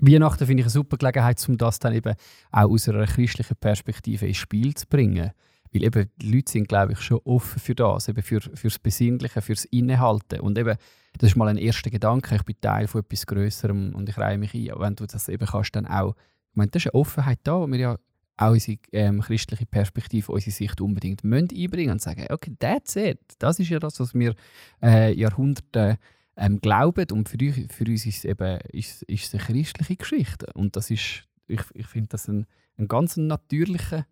Weihnachten 0.00 0.46
finde 0.46 0.60
ich 0.60 0.66
eine 0.66 0.70
super 0.70 0.96
Gelegenheit, 0.96 1.44
um 1.48 1.58
das 1.58 1.78
dann 1.80 1.92
eben 1.92 2.14
auch 2.52 2.70
aus 2.70 2.88
einer 2.88 3.06
christlichen 3.06 3.56
Perspektive 3.56 4.26
ins 4.26 4.36
Spiel 4.36 4.74
zu 4.74 4.86
bringen. 4.86 5.32
Weil 5.72 5.82
eben 5.82 6.10
die 6.16 6.32
Leute 6.32 6.52
sind, 6.52 6.68
glaube 6.68 6.92
ich, 6.92 7.00
schon 7.00 7.20
offen 7.24 7.58
für 7.58 7.74
das, 7.74 8.08
eben 8.08 8.22
für, 8.22 8.40
fürs 8.40 8.78
Besinnliche, 8.78 9.42
fürs 9.42 9.64
Innehalten. 9.66 10.40
Und 10.40 10.56
eben, 10.56 10.76
das 11.18 11.30
ist 11.30 11.36
mal 11.36 11.48
ein 11.48 11.58
erster 11.58 11.90
Gedanke, 11.90 12.36
ich 12.36 12.44
bin 12.44 12.60
Teil 12.60 12.86
von 12.86 13.02
etwas 13.02 13.26
Größerem 13.26 13.94
und 13.94 14.08
ich 14.08 14.16
reihe 14.16 14.38
mich 14.38 14.54
ein. 14.54 14.72
Und 14.72 14.80
wenn 14.80 14.94
du 14.94 15.06
das 15.06 15.28
eben 15.28 15.46
kannst, 15.46 15.76
dann 15.76 15.86
auch, 15.86 16.14
ich 16.50 16.56
meine, 16.56 16.70
das 16.70 16.84
ist 16.84 16.94
eine 16.94 17.00
Offenheit 17.00 17.40
da, 17.42 17.60
wo 17.60 17.66
wir 17.66 17.78
ja 17.78 17.98
auch 18.38 18.52
unsere 18.52 18.78
ähm, 18.92 19.20
christliche 19.20 19.66
Perspektive, 19.66 20.32
unsere 20.32 20.52
Sicht 20.52 20.80
unbedingt 20.80 21.24
einbringen 21.24 21.90
und 21.90 22.00
sagen, 22.00 22.26
okay, 22.30 22.54
that's 22.58 22.96
it. 22.96 23.18
Das 23.38 23.58
ist 23.58 23.68
ja 23.68 23.80
das, 23.80 23.98
was 23.98 24.14
wir 24.14 24.34
äh, 24.80 25.12
Jahrhunderte 25.12 25.98
ähm, 26.38 26.60
glauben. 26.60 27.06
Und 27.12 27.28
für, 27.28 27.36
uns- 27.38 27.72
für 27.74 27.84
uns 27.84 28.06
ist 28.06 28.18
es 28.18 28.24
eben 28.24 28.58
ist, 28.72 29.02
ist 29.02 29.24
es 29.26 29.34
eine 29.34 29.42
christliche 29.42 29.96
Geschichte. 29.96 30.46
Und 30.54 30.76
das 30.76 30.90
ist, 30.90 31.24
ich, 31.46 31.60
ich 31.74 31.86
finde 31.86 32.08
das 32.08 32.28
ein, 32.28 32.46
ein 32.78 32.88
ganz 32.88 33.16
natürlicher 33.16 34.06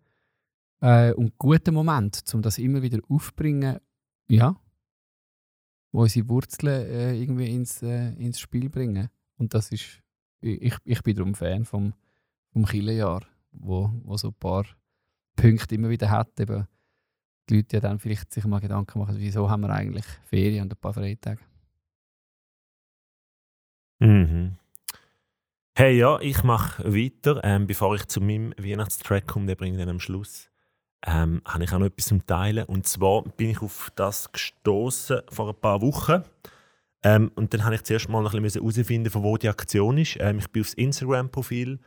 äh, 0.81 1.13
und 1.13 1.37
guter 1.37 1.71
Moment, 1.71 2.23
um 2.33 2.41
das 2.41 2.57
immer 2.59 2.81
wieder 2.81 2.99
aufzubringen, 3.09 3.77
ja, 4.29 4.55
wo 5.91 6.01
unsere 6.01 6.27
Wurzeln 6.29 6.85
äh, 6.85 7.15
irgendwie 7.15 7.49
ins, 7.49 7.81
äh, 7.81 8.09
ins 8.15 8.39
Spiel 8.39 8.69
bringen. 8.69 9.09
Und 9.37 9.53
das 9.53 9.71
ist, 9.71 10.01
ich, 10.41 10.75
ich 10.83 11.01
bin 11.01 11.15
darum 11.15 11.33
Fan 11.33 11.65
vom, 11.65 11.93
vom 12.51 12.65
Kirchenjahr, 12.65 13.25
wo, 13.51 13.89
wo 14.03 14.17
so 14.17 14.27
ein 14.29 14.33
paar 14.33 14.65
Punkte 15.35 15.75
immer 15.75 15.89
wieder 15.89 16.09
hat. 16.11 16.39
Eben, 16.39 16.67
die 17.49 17.55
Leute 17.55 17.77
ja 17.77 17.79
dann 17.79 17.99
vielleicht 17.99 18.33
sich 18.33 18.43
mal 18.45 18.59
Gedanken 18.59 18.99
machen, 18.99 19.15
wieso 19.17 19.49
haben 19.49 19.61
wir 19.61 19.69
eigentlich 19.69 20.05
Ferien 20.25 20.63
und 20.63 20.73
ein 20.73 20.77
paar 20.79 20.93
Freitage. 20.93 21.39
Mhm. 23.99 24.57
Hey, 25.75 25.97
ja, 25.97 26.19
ich 26.19 26.43
mache 26.43 26.83
weiter. 26.91 27.41
Ähm, 27.43 27.67
bevor 27.67 27.95
ich 27.95 28.07
zu 28.07 28.21
meinem 28.21 28.53
Weihnachtstrack 28.57 29.27
komme, 29.27 29.45
den 29.47 29.57
bringe 29.57 29.73
ich 29.73 29.79
dann 29.79 29.89
am 29.89 29.99
Schluss, 29.99 30.49
ähm, 31.05 31.41
habe 31.45 31.63
ich 31.63 31.73
auch 31.73 31.79
noch 31.79 31.85
etwas 31.85 32.07
zum 32.07 32.25
Teilen. 32.25 32.65
Und 32.65 32.87
zwar 32.87 33.23
bin 33.23 33.51
ich 33.51 33.61
auf 33.61 33.91
das 33.95 34.31
gestoßen 34.31 35.21
vor 35.29 35.49
ein 35.49 35.59
paar 35.59 35.81
Wochen. 35.81 36.23
Ähm, 37.03 37.31
und 37.35 37.53
dann 37.53 37.63
habe 37.63 37.75
ich 37.75 37.83
zuerst 37.83 38.09
mal 38.09 38.23
noch 38.23 38.33
ein 38.33 38.41
bisschen 38.41 38.61
herausfinden, 38.61 39.11
von 39.11 39.23
wo 39.23 39.37
die 39.37 39.49
Aktion 39.49 39.97
ist. 39.97 40.17
Ähm, 40.19 40.39
ich 40.39 40.49
bin 40.49 40.61
aufs 40.61 40.73
Instagram-Profil 40.73 41.79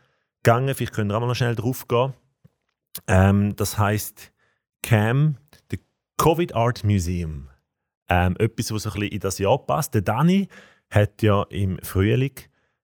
gegangen. 0.42 0.74
Vielleicht 0.74 0.92
könnt 0.92 1.10
ihr 1.10 1.16
auch 1.16 1.20
mal 1.20 1.26
noch 1.26 1.34
schnell 1.34 1.56
drauf 1.56 1.88
gehen. 1.88 2.14
Ähm, 3.06 3.56
das 3.56 3.78
heißt 3.78 4.32
CAM, 4.82 5.36
the 5.70 5.78
Covid 6.16 6.54
Art 6.54 6.84
Museum. 6.84 7.48
Ähm, 8.08 8.36
etwas, 8.38 8.72
was 8.72 8.86
ein 8.86 8.92
bisschen 8.92 9.12
in 9.12 9.20
das 9.20 9.38
Jahr 9.38 9.58
passt. 9.58 9.94
Der 9.94 10.02
Dani 10.02 10.48
hat 10.90 11.22
ja 11.22 11.42
im 11.44 11.78
Frühling 11.82 12.34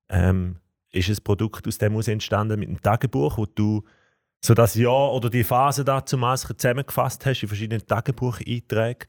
ähm, 0.09 0.57
ist 0.93 1.09
ein 1.09 1.25
Produkt 1.25 1.67
aus 1.67 1.79
dem 1.79 1.93
heraus 1.93 2.09
entstanden 2.09 2.59
mit 2.59 2.69
einem 2.69 2.81
Tagebuch, 2.81 3.39
wo 3.39 3.47
du 3.47 3.85
so 4.45 4.55
das 4.55 4.75
Jahr 4.75 5.13
oder 5.13 5.29
die 5.29 5.45
Phase 5.45 5.85
dazu 5.85 6.17
zusammengefasst 6.17 7.27
hast 7.27 7.43
in 7.43 7.49
verschiedenen 7.49 7.87
Tagebucheinträgen. 7.87 9.09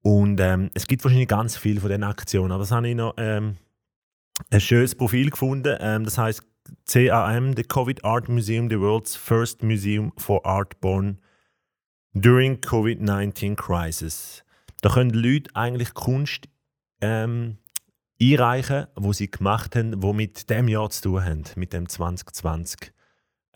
Und 0.00 0.40
ähm, 0.40 0.70
es 0.74 0.86
gibt 0.86 1.04
wahrscheinlich 1.04 1.28
ganz 1.28 1.56
viele 1.56 1.80
von 1.80 1.90
diesen 1.90 2.04
Aktionen, 2.04 2.52
aber 2.52 2.62
das 2.62 2.70
habe 2.70 2.88
ich 2.88 2.94
noch 2.94 3.14
ähm, 3.18 3.56
ein 4.50 4.60
schönes 4.60 4.94
Profil 4.94 5.30
gefunden. 5.30 5.76
Ähm, 5.80 6.04
das 6.04 6.16
heißt 6.16 6.42
CAM, 6.86 7.54
the 7.56 7.62
Covid 7.62 8.04
Art 8.04 8.28
Museum, 8.28 8.70
the 8.70 8.78
world's 8.78 9.16
first 9.16 9.62
museum 9.62 10.12
for 10.16 10.44
art 10.46 10.80
born 10.80 11.18
during 12.14 12.60
COVID-19 12.60 13.56
crisis. 13.56 14.44
Da 14.80 14.90
können 14.90 15.10
Leute 15.10 15.50
eigentlich 15.54 15.94
Kunst 15.94 16.48
ähm, 17.00 17.58
einreichen, 18.20 18.86
wo 18.96 19.12
sie 19.12 19.30
gemacht 19.30 19.76
haben, 19.76 20.02
wo 20.02 20.12
mit 20.12 20.50
dem 20.50 20.68
Jahr 20.68 20.90
zu 20.90 21.02
tun 21.02 21.24
haben, 21.24 21.44
mit 21.56 21.72
dem 21.72 21.88
2020, 21.88 22.92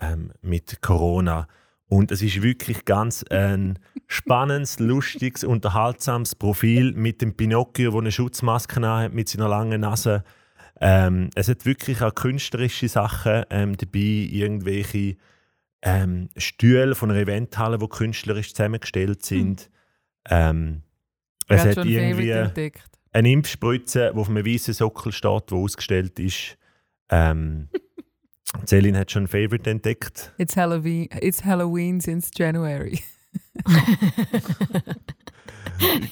ähm, 0.00 0.32
mit 0.40 0.80
Corona. 0.82 1.48
Und 1.88 2.10
es 2.10 2.22
ist 2.22 2.42
wirklich 2.42 2.84
ganz 2.84 3.22
ein 3.24 3.78
spannendes, 4.06 4.78
lustiges, 4.78 5.44
unterhaltsames 5.44 6.34
Profil 6.34 6.92
mit 6.92 7.20
dem 7.20 7.36
Pinocchio, 7.36 7.90
der 7.90 8.00
eine 8.00 8.12
Schutzmaske 8.12 8.80
hat 8.80 9.12
mit 9.12 9.28
seiner 9.28 9.48
langen 9.48 9.82
Nase. 9.82 10.24
Ähm, 10.80 11.30
es 11.34 11.48
hat 11.48 11.66
wirklich 11.66 12.00
auch 12.00 12.14
künstlerische 12.14 12.88
Sachen 12.88 13.44
ähm, 13.50 13.76
dabei, 13.76 13.98
irgendwelche 13.98 15.16
ähm, 15.82 16.30
Stühle 16.36 16.94
von 16.94 17.10
einer 17.10 17.20
Eventhalle, 17.20 17.78
die 17.78 17.88
künstlerisch 17.88 18.54
zusammengestellt 18.54 19.24
sind. 19.24 19.68
Ähm, 20.30 20.82
Wer 21.48 21.66
es 21.66 21.76
hat 21.76 21.84
irgendwie 21.84 22.30
entdeckt? 22.30 22.88
Eine 23.12 23.30
Impfspritze, 23.30 24.10
die 24.12 24.18
auf 24.18 24.28
einem 24.28 24.44
weißen 24.44 24.74
Sockel 24.74 25.12
steht, 25.12 25.50
die 25.50 25.54
ausgestellt 25.54 26.18
ist. 26.18 26.56
Ähm, 27.10 27.68
Celine 28.66 28.98
hat 28.98 29.10
schon 29.10 29.24
ein 29.24 29.28
Favorite 29.28 29.70
entdeckt. 29.70 30.32
It's 30.38 30.56
Halloween, 30.56 31.08
it's 31.20 31.44
Halloween 31.44 32.00
since 32.00 32.30
January. 32.34 33.00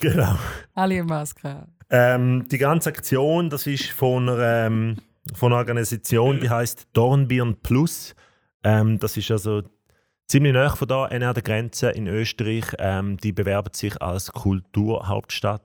genau. 0.01 0.39
Alle 0.75 0.95
eine 0.95 1.05
Maske. 1.05 1.67
Ähm, 1.91 2.47
die 2.49 2.59
ganze 2.59 2.91
Aktion, 2.91 3.51
das 3.51 3.67
ist 3.67 3.91
von 3.91 4.29
einer, 4.29 4.67
ähm, 4.67 4.97
von 5.35 5.53
einer 5.53 5.59
Organisation, 5.59 6.41
die 6.41 6.49
heißt 6.49 6.89
Dornbirn 6.93 7.57
Plus. 7.63 8.15
Ähm, 8.63 8.99
das 8.99 9.17
ist 9.17 9.31
also 9.31 9.63
ziemlich 10.27 10.55
nahe 10.55 10.71
von 10.71 10.89
da, 10.89 11.07
an 11.07 11.21
der 11.21 11.43
Grenze 11.43 11.91
in 11.91 12.07
Österreich. 12.07 12.65
Ähm, 12.79 13.17
die 13.17 13.33
bewerben 13.33 13.75
sich 13.75 14.01
als 14.01 14.33
Kulturhauptstadt 14.33 15.63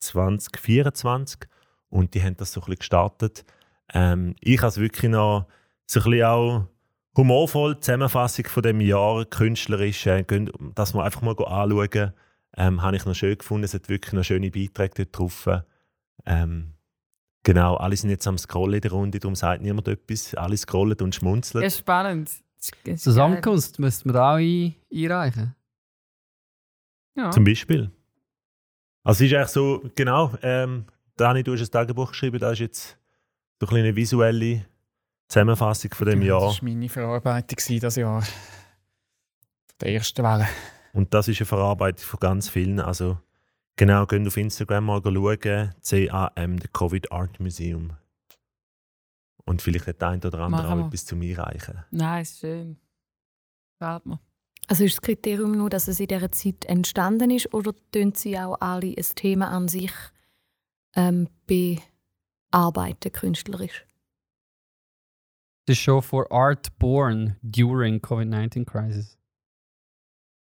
2024 0.00 1.48
und 1.90 2.14
die 2.14 2.22
haben 2.22 2.36
das 2.36 2.52
so 2.52 2.60
ein 2.60 2.64
bisschen 2.64 2.78
gestartet. 2.78 3.44
Ähm, 3.92 4.34
ich 4.40 4.58
habe 4.58 4.68
es 4.68 4.78
wirklich 4.78 5.10
noch 5.10 5.46
so 5.86 6.00
ein 6.00 6.10
bisschen 6.10 6.24
auch 6.26 6.66
humorvoll 7.16 7.80
Zusammenfassung 7.80 8.46
von 8.46 8.62
dem 8.62 8.80
Jahr, 8.80 9.24
künstlerisch, 9.24 10.06
äh, 10.06 10.24
dass 10.74 10.94
wir 10.94 11.02
einfach 11.02 11.22
mal 11.22 11.32
anschauen. 11.32 12.12
Ähm, 12.56 12.82
habe 12.82 12.96
ich 12.96 13.04
noch 13.04 13.14
schön 13.14 13.36
gefunden. 13.36 13.64
Es 13.64 13.74
hat 13.74 13.88
wirklich 13.88 14.12
noch 14.12 14.24
schöne 14.24 14.50
Beiträge 14.50 15.06
dort 15.06 15.18
drauf. 15.18 15.48
Ähm, 16.26 16.74
genau, 17.42 17.76
alle 17.76 17.96
sind 17.96 18.10
jetzt 18.10 18.26
am 18.26 18.38
Scrollen 18.38 18.74
in 18.74 18.80
der 18.80 18.90
Runde, 18.90 19.18
darum 19.18 19.34
sagt 19.34 19.62
niemand 19.62 19.88
etwas. 19.88 20.34
Alle 20.34 20.56
scrollen 20.56 20.98
und 21.00 21.14
schmunzeln. 21.14 21.62
Das 21.62 21.74
ist 21.74 21.80
spannend. 21.80 22.30
Zusammenkunft 22.96 23.78
müssten 23.78 24.08
wir 24.08 24.14
da 24.14 24.32
auch 24.32 24.38
ein, 24.38 24.74
einreichen. 24.92 25.54
Ja. 27.16 27.30
Zum 27.30 27.44
Beispiel. 27.44 27.90
Also 29.08 29.24
es 29.24 29.30
ist 29.32 29.36
eigentlich 29.36 29.48
so, 29.48 29.82
genau, 29.94 30.34
ähm, 30.42 30.84
Dani, 31.16 31.42
du 31.42 31.54
hast 31.54 31.62
ein 31.62 31.70
Tagebuch 31.70 32.10
geschrieben, 32.10 32.38
das 32.38 32.52
ist 32.52 32.58
jetzt 32.58 32.98
so 33.58 33.66
eine 33.66 33.68
kleine 33.68 33.96
visuelle 33.96 34.66
Zusammenfassung 35.28 35.94
von 35.94 36.06
dem 36.08 36.20
Das 36.20 36.28
Jahr. 36.28 36.42
war 36.42 36.56
meine 36.62 36.88
Verarbeitung 36.90 37.58
dieses 37.66 37.96
Jahr. 37.96 38.22
Der 39.80 39.92
ersten 39.94 40.22
Welle. 40.22 40.46
Und 40.92 41.14
das 41.14 41.26
ist 41.28 41.40
eine 41.40 41.46
Verarbeitung 41.46 42.04
von 42.04 42.20
ganz 42.20 42.50
vielen. 42.50 42.80
Also 42.80 43.18
genau, 43.76 44.04
geht 44.04 44.26
auf 44.26 44.36
Instagram 44.36 44.84
mal 44.84 45.00
schauen, 45.02 45.72
CAM, 45.82 46.58
the 46.58 46.68
Covid 46.68 47.10
Art 47.10 47.40
Museum. 47.40 47.92
Und 49.46 49.62
vielleicht 49.62 49.86
hat 49.86 50.02
der 50.02 50.08
eine 50.08 50.26
oder 50.26 50.40
andere 50.40 50.62
Machen 50.64 50.72
auch 50.72 50.76
wir. 50.82 50.86
etwas 50.88 51.06
zu 51.06 51.16
mir 51.16 51.38
reichen. 51.38 51.82
Nein, 51.90 52.20
ist 52.20 52.40
schön. 52.40 52.76
Gefällt 53.80 54.04
mir. 54.04 54.20
Also 54.68 54.84
ist 54.84 54.96
das 54.96 55.02
Kriterium 55.02 55.52
nur, 55.52 55.70
dass 55.70 55.88
es 55.88 55.98
in 55.98 56.08
dieser 56.08 56.30
Zeit 56.30 56.66
entstanden 56.66 57.30
ist 57.30 57.52
oder 57.54 57.72
tun 57.90 58.12
sie 58.14 58.38
auch 58.38 58.60
alle 58.60 58.94
ein 58.94 59.06
Thema 59.14 59.48
an 59.48 59.66
sich 59.66 59.92
ähm, 60.94 61.28
bearbeiten, 61.46 63.10
künstlerisch? 63.10 63.86
Das 65.64 65.76
ist 65.76 65.82
schon 65.82 66.02
for 66.02 66.30
art 66.30 66.78
born 66.78 67.36
during 67.42 68.00
COVID-19 68.00 68.66
crisis. 68.66 69.18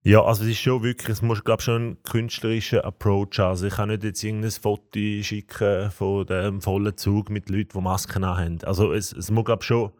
Ja, 0.02 0.22
also 0.24 0.42
es 0.42 0.50
ist 0.50 0.58
schon 0.58 0.82
wirklich, 0.82 1.08
es 1.08 1.22
muss 1.22 1.42
glaube 1.42 1.62
schon 1.62 1.82
einen 1.82 2.02
künstlerischen 2.02 2.80
Approach 2.80 3.38
haben. 3.38 3.50
Also 3.50 3.66
ich 3.66 3.74
kann 3.74 3.88
nicht 3.88 4.02
jetzt 4.02 4.22
irgendein 4.24 4.50
Foto 4.50 5.00
schicken 5.22 5.90
von 5.92 6.26
dem 6.26 6.60
vollen 6.62 6.96
Zug 6.96 7.30
mit 7.30 7.48
Leuten, 7.48 7.78
die 7.78 7.80
Masken 7.80 8.24
haben. 8.24 8.62
Also 8.64 8.92
es, 8.92 9.12
es 9.12 9.30
muss 9.30 9.44
glaube 9.44 9.62
schon, 9.64 9.92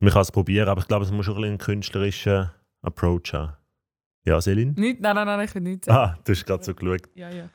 man 0.00 0.12
kann 0.12 0.22
es 0.22 0.32
probieren, 0.32 0.68
aber 0.68 0.82
ich 0.82 0.88
glaube, 0.88 1.04
es 1.04 1.10
muss 1.10 1.24
schon 1.24 1.44
ein 1.44 1.58
bisschen 1.58 2.34
einen 2.34 2.50
Approach 2.82 3.32
haben. 3.32 3.54
Ja, 4.24 4.40
Selin? 4.40 4.74
Nicht, 4.76 5.00
nein, 5.00 5.14
nein, 5.14 5.26
nein, 5.26 5.40
ich 5.46 5.54
will 5.54 5.62
nichts 5.62 5.86
sagen. 5.86 5.98
Ah, 5.98 6.18
du 6.24 6.32
hast 6.32 6.44
gerade 6.44 6.64
so 6.64 6.74
geschaut. 6.74 7.08
Ja, 7.14 7.30
ja. 7.30 7.48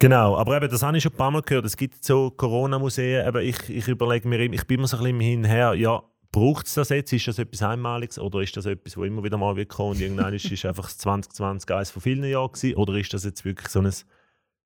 Genau, 0.00 0.36
aber 0.36 0.56
eben, 0.56 0.68
das 0.68 0.82
habe 0.82 0.96
ich 0.96 1.02
schon 1.02 1.12
ein 1.12 1.16
paar 1.16 1.30
Mal 1.30 1.42
gehört. 1.42 1.64
Es 1.64 1.76
gibt 1.76 2.04
so 2.04 2.30
Corona-Museen, 2.30 3.26
aber 3.26 3.42
ich, 3.42 3.68
ich 3.70 3.88
überlege 3.88 4.28
mir, 4.28 4.40
immer- 4.40 4.54
ich 4.54 4.66
bin 4.66 4.78
immer 4.80 4.88
so 4.88 4.96
ein 4.98 5.02
bisschen 5.04 5.20
hinher, 5.20 5.74
ja, 5.74 6.02
braucht 6.32 6.66
es 6.66 6.74
das 6.74 6.88
jetzt? 6.88 7.12
Ist 7.12 7.28
das 7.28 7.38
etwas 7.38 7.62
Einmaliges 7.62 8.18
oder 8.18 8.40
ist 8.40 8.56
das 8.56 8.66
etwas, 8.66 8.96
wo 8.96 9.04
immer 9.04 9.22
wieder 9.22 9.38
mal 9.38 9.54
wird 9.56 9.68
kommen 9.68 9.92
und 9.92 10.00
irgendwann 10.00 10.34
ist 10.34 10.46
ist 10.50 10.64
einfach 10.66 10.84
das 10.84 10.98
2020 10.98 11.70
eines 11.70 11.90
von 11.92 12.02
vielen 12.02 12.24
Jahren 12.24 12.50
gewesen? 12.52 12.74
Oder 12.76 12.94
ist 12.96 13.14
das 13.14 13.24
jetzt 13.24 13.44
wirklich 13.44 13.68
so 13.68 13.80
ein 13.80 13.92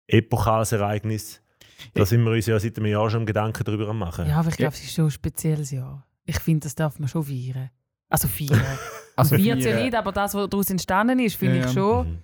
epochales 0.07 0.73
Ereignis? 0.73 1.43
Da 1.95 2.07
sind 2.07 2.25
wir 2.25 2.33
uns 2.33 2.47
ja 2.47 2.59
seit 2.59 2.77
einem 2.79 2.87
Jahr 2.87 3.09
schon 3.11 3.27
Gedanken 3.27 3.63
darüber 3.63 3.89
am 3.89 3.99
machen. 3.99 4.27
ja, 4.27 4.41
aber 4.41 4.49
ich 4.49 4.57
glaube, 4.57 4.73
es 4.75 4.83
ist 4.83 4.95
schon 4.95 5.05
ein 5.05 5.11
spezielles 5.11 5.71
Jahr. 5.71 6.05
Ich 6.29 6.39
finde, 6.41 6.65
das 6.67 6.75
darf 6.75 6.99
man 6.99 7.09
schon 7.09 7.25
feiern. 7.25 7.71
Also 8.09 8.29
feiern. 8.29 8.63
Also 9.17 9.37
Wird 9.37 9.63
ja 9.63 9.83
nicht, 9.83 9.97
aber 9.97 10.13
das, 10.13 10.33
was 10.35 10.49
daraus 10.49 10.71
entstanden 10.71 11.19
ist, 11.19 11.35
finde 11.35 11.57
Ja, 11.57 11.61
ich 11.63 11.67
ja. 11.67 11.73
schon. 11.73 12.09
Mhm. 12.09 12.19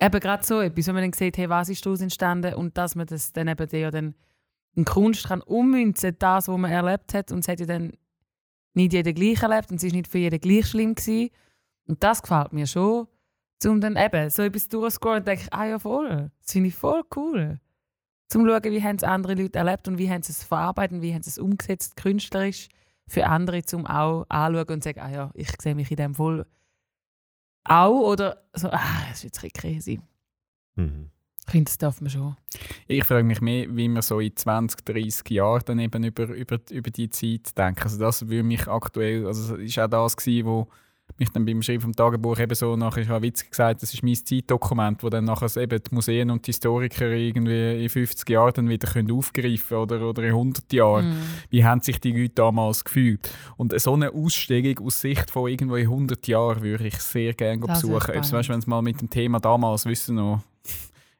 Eben 0.00 0.18
gerade 0.18 0.44
so 0.44 0.60
etwas, 0.60 0.88
wenn 0.88 0.94
man 0.96 1.04
dann 1.04 1.12
sieht, 1.12 1.38
hey, 1.38 1.48
was 1.48 1.68
ist 1.68 1.86
daraus 1.86 2.00
entstanden 2.00 2.54
und 2.54 2.76
dass 2.76 2.96
man 2.96 3.06
das 3.06 3.32
dann 3.32 3.46
eben 3.46 3.68
ja 3.70 3.92
dann 3.92 4.16
in 4.74 4.84
Kunst 4.84 5.28
kann 5.28 5.40
ummünzen, 5.40 6.16
das, 6.18 6.48
was 6.48 6.58
man 6.58 6.72
erlebt 6.72 7.14
hat. 7.14 7.30
Und 7.30 7.40
es 7.40 7.48
hat 7.48 7.60
ja 7.60 7.66
dann 7.66 7.92
nicht 8.74 8.92
jeder 8.92 9.12
gleich 9.12 9.40
erlebt 9.40 9.70
und 9.70 9.76
es 9.76 9.84
ist 9.84 9.92
nicht 9.92 10.08
für 10.08 10.18
jeden 10.18 10.40
gleich 10.40 10.66
schlimm 10.66 10.96
gewesen. 10.96 11.30
Und 11.86 12.02
das 12.02 12.22
gefällt 12.22 12.52
mir 12.52 12.66
schon, 12.66 13.06
um 13.64 13.80
dann 13.80 13.94
eben 13.94 14.28
so 14.28 14.42
etwas 14.42 14.68
durchzuscrollen 14.68 15.20
und 15.20 15.28
denke 15.28 15.44
ich, 15.44 15.52
ah 15.52 15.66
ja 15.66 15.78
voll, 15.78 16.32
das 16.40 16.50
finde 16.50 16.70
ich 16.70 16.74
voll 16.74 17.02
cool. 17.14 17.60
Zum 18.28 18.44
schauen, 18.48 18.64
wie 18.64 18.82
haben 18.82 18.96
es 18.96 19.04
andere 19.04 19.34
Leute 19.34 19.60
erlebt 19.60 19.86
und 19.86 19.98
wie 19.98 20.10
haben 20.10 20.22
sie 20.22 20.32
es 20.32 20.42
verarbeitet 20.42 20.96
und 20.96 21.02
wie 21.02 21.14
haben 21.14 21.22
sie 21.22 21.30
es 21.30 21.38
umgesetzt, 21.38 21.94
künstlerisch, 21.94 22.68
für 23.12 23.26
andere, 23.26 23.62
zum 23.62 23.86
auch 23.86 24.24
anschauen 24.30 24.68
und 24.68 24.84
sagen, 24.84 25.00
ah 25.00 25.10
ja, 25.10 25.30
ich 25.34 25.50
sehe 25.60 25.74
mich 25.74 25.90
in 25.90 25.98
dem 25.98 26.14
voll 26.14 26.46
auch 27.64 28.00
oder 28.00 28.42
so, 28.54 28.68
ah, 28.68 29.04
das 29.08 29.18
ist 29.18 29.24
jetzt 29.24 29.38
ein 29.44 29.50
bisschen 29.50 29.72
crazy. 29.74 30.00
Mhm. 30.76 31.10
Ich 31.44 31.52
finde, 31.52 31.68
das 31.68 31.78
darf 31.78 32.00
man 32.00 32.08
schon. 32.08 32.36
Ich 32.86 33.04
frage 33.04 33.24
mich 33.24 33.40
mehr, 33.40 33.66
wie 33.76 33.88
wir 33.88 34.02
so 34.02 34.20
in 34.20 34.34
20, 34.34 34.84
30 34.84 35.30
Jahren 35.30 35.62
dann 35.66 35.78
eben 35.80 36.04
über, 36.04 36.24
über, 36.24 36.58
über 36.70 36.90
die 36.90 37.10
Zeit 37.10 37.56
denken. 37.58 37.82
Also 37.82 37.98
das 37.98 38.28
würde 38.28 38.44
mich 38.44 38.66
aktuell, 38.68 39.26
also 39.26 39.56
das 39.56 39.76
war 39.76 39.84
auch 39.86 39.90
das, 39.90 40.16
gewesen, 40.16 40.46
wo 40.46 40.68
mich 41.18 41.30
dann 41.30 41.44
beim 41.44 41.62
Schreiben 41.62 41.82
vom 41.82 41.92
Tagebuch 41.94 42.38
eben 42.38 42.54
so 42.54 42.76
nachher, 42.76 43.02
ich 43.02 43.08
habe 43.08 43.22
witzig 43.22 43.50
gesagt, 43.50 43.82
das 43.82 43.92
ist 43.94 44.02
mein 44.02 44.14
Zeitdokument, 44.14 45.02
wo 45.02 45.08
dann 45.08 45.24
nachher 45.24 45.54
eben 45.60 45.80
die 45.82 45.94
Museen 45.94 46.30
und 46.30 46.46
die 46.46 46.52
Historiker 46.52 47.08
irgendwie 47.08 47.84
in 47.84 47.88
50 47.88 48.28
Jahren 48.28 48.52
dann 48.54 48.68
wieder 48.68 48.88
können 48.88 49.10
aufgreifen 49.12 49.76
oder, 49.76 50.08
oder 50.08 50.22
in 50.22 50.30
100 50.30 50.72
Jahren. 50.72 51.10
Mhm. 51.10 51.22
Wie 51.50 51.64
haben 51.64 51.80
sich 51.80 52.00
die 52.00 52.12
Leute 52.12 52.34
damals 52.34 52.84
gefühlt? 52.84 53.30
Und 53.56 53.78
so 53.80 53.94
eine 53.94 54.12
Ausstellung 54.12 54.78
aus 54.86 55.00
Sicht 55.00 55.30
von 55.30 55.48
irgendwo 55.50 55.76
in 55.76 55.86
100 55.86 56.26
Jahren 56.26 56.62
würde 56.62 56.86
ich 56.86 56.98
sehr 56.98 57.34
gerne 57.34 57.66
Das 57.66 57.82
besuchen. 57.82 58.00
Spannend. 58.00 58.32
weißt, 58.32 58.48
wenn 58.48 58.58
es 58.58 58.66
mal 58.66 58.82
mit 58.82 59.00
dem 59.00 59.10
Thema 59.10 59.40
damals 59.40 59.86
wissen 59.86 60.16
noch, 60.16 60.40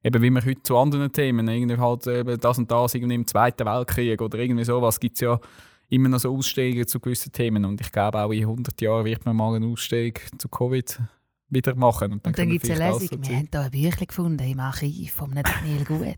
eben 0.04 0.22
wie 0.22 0.30
wir 0.30 0.44
heute 0.44 0.62
zu 0.62 0.76
anderen 0.76 1.12
Themen, 1.12 1.48
irgendwie 1.48 1.78
halt 1.78 2.06
eben 2.06 2.40
das 2.40 2.58
und 2.58 2.70
das 2.70 2.94
irgendwie 2.94 3.14
im 3.14 3.26
Zweiten 3.26 3.66
Weltkrieg 3.66 4.20
oder 4.20 4.38
irgendwie 4.38 4.64
sowas, 4.64 4.98
gibt 4.98 5.14
es 5.14 5.20
ja 5.20 5.38
immer 5.92 6.08
noch 6.08 6.18
so 6.20 6.34
Ausstellungen 6.34 6.86
zu 6.86 6.98
gewissen 7.00 7.32
Themen 7.32 7.64
und 7.64 7.80
ich 7.80 7.92
glaube 7.92 8.18
auch 8.20 8.30
in 8.30 8.40
100 8.42 8.80
Jahren 8.80 9.04
wird 9.04 9.24
man 9.26 9.36
mal 9.36 9.54
eine 9.54 9.66
Ausstellung 9.66 10.14
zu 10.38 10.48
Covid 10.48 11.00
wieder 11.48 11.74
machen. 11.74 12.12
Und 12.12 12.24
dann, 12.24 12.30
Und 12.32 12.38
dann 12.38 12.48
gibt 12.48 12.64
es 12.64 12.70
eine 12.70 12.92
Lesung. 12.98 13.18
Wir 13.22 13.36
haben 13.36 13.48
hier 13.52 13.60
ein 13.60 13.70
Büchlein 13.70 14.06
gefunden 14.06 14.48
im 14.50 14.58
Archiv 14.60 15.12
von 15.12 15.30
Daniel 15.34 15.84
Gut. 15.84 16.06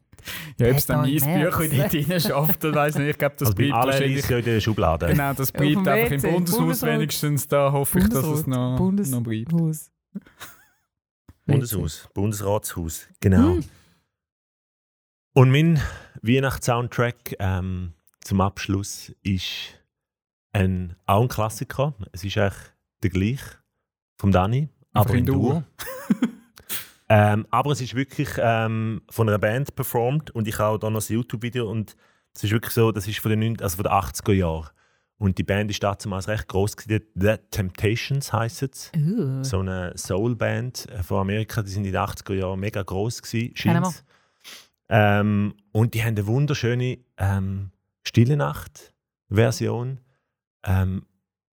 Ja, 0.59 0.70
ob 0.70 0.77
es 0.77 0.87
dann 0.87 1.01
mein 1.03 1.11
Büchlein 1.11 1.39
März. 1.41 1.55
dort 1.59 1.95
rein 2.11 2.20
schafft, 2.20 2.64
das 2.64 2.75
weiß 2.75 2.95
ich 2.95 3.01
nicht. 3.01 3.11
Ich 3.11 3.18
glaube, 3.18 3.35
das 3.39 3.49
Also 3.49 3.57
bleibt 3.57 3.72
wahrscheinlich... 3.75 4.31
in 4.31 4.45
der 4.45 4.61
Schublade. 4.61 5.07
Genau, 5.09 5.33
das 5.35 5.53
bleibt 5.53 5.89
einfach 5.89 6.12
im 6.12 6.22
Bundeshaus 6.33 6.59
Bundesrat. 6.61 6.91
wenigstens. 6.95 7.49
Da 7.49 7.72
hoffe 7.72 7.99
ich, 7.99 8.09
dass 8.09 8.25
es 8.25 8.47
noch, 8.47 8.77
Bundes- 8.79 9.11
noch 9.11 9.20
bleibt. 9.22 9.53
Haus. 9.53 9.91
Bundeshaus, 11.47 12.09
Bundesratshaus, 12.14 13.07
genau. 13.20 13.59
Und 15.35 15.51
mein 15.51 15.81
Weihnachtssoundtrack 16.22 17.35
ähm, 17.41 17.93
zum 18.25 18.41
Abschluss 18.41 19.14
ist 19.22 19.79
ein, 20.53 20.97
auch 21.07 21.22
ein 21.22 21.29
Klassiker. 21.29 21.95
Es 22.12 22.25
ist 22.25 22.37
eigentlich 22.39 22.62
der 23.03 23.11
gleiche 23.11 23.59
vom 24.16 24.33
Dani, 24.33 24.68
aber 24.93 25.14
in 25.14 25.27
Duo. 25.27 25.53
Dur. 25.53 25.64
ähm, 27.09 27.47
aber 27.51 27.72
es 27.72 27.81
ist 27.81 27.95
wirklich 27.95 28.31
ähm, 28.39 29.03
von 29.11 29.29
einer 29.29 29.39
Band 29.39 29.75
performt 29.75 30.31
und 30.31 30.49
ich 30.49 30.59
habe 30.59 30.77
auch 30.77 30.79
da 30.79 30.91
noch 30.91 31.09
ein 31.09 31.14
YouTube-Video 31.14 31.70
und 31.70 31.97
es 32.35 32.45
ist 32.45 32.51
wirklich 32.51 32.72
so, 32.72 32.91
das 32.91 33.07
ist 33.07 33.18
von 33.18 33.31
den, 33.31 33.41
90 33.41 33.62
also 33.62 33.77
von 33.77 33.85
den 33.85 33.93
80er 33.93 34.33
Jahren. 34.33 34.70
Und 35.18 35.39
die 35.39 35.45
Band 35.45 35.70
ist 35.70 35.83
damals 35.83 36.27
recht 36.27 36.49
groß. 36.49 36.77
gewesen. 36.77 37.05
The 37.14 37.37
Temptations 37.51 38.33
heisst 38.33 38.62
es 38.62 38.91
Uh. 38.97 39.45
so 39.45 39.61
eine 39.61 39.97
Soul-Band 39.97 40.89
äh, 40.91 41.03
von 41.03 41.20
Amerika, 41.20 41.62
die 41.62 41.70
sind 41.70 41.85
in 41.85 41.93
den 41.93 42.03
80er 42.03 42.35
Jahren 42.35 42.59
mega 42.59 42.83
groß 42.83 43.22
gewesen, 43.22 43.55
ähm, 44.89 45.55
Und 45.72 45.95
die 45.95 46.03
haben 46.03 46.16
eine 46.16 46.27
wunderschöne 46.27 46.99
ähm, 47.16 47.70
Stille 48.07 48.37
Nacht-Version, 48.37 50.01
ähm, 50.65 51.07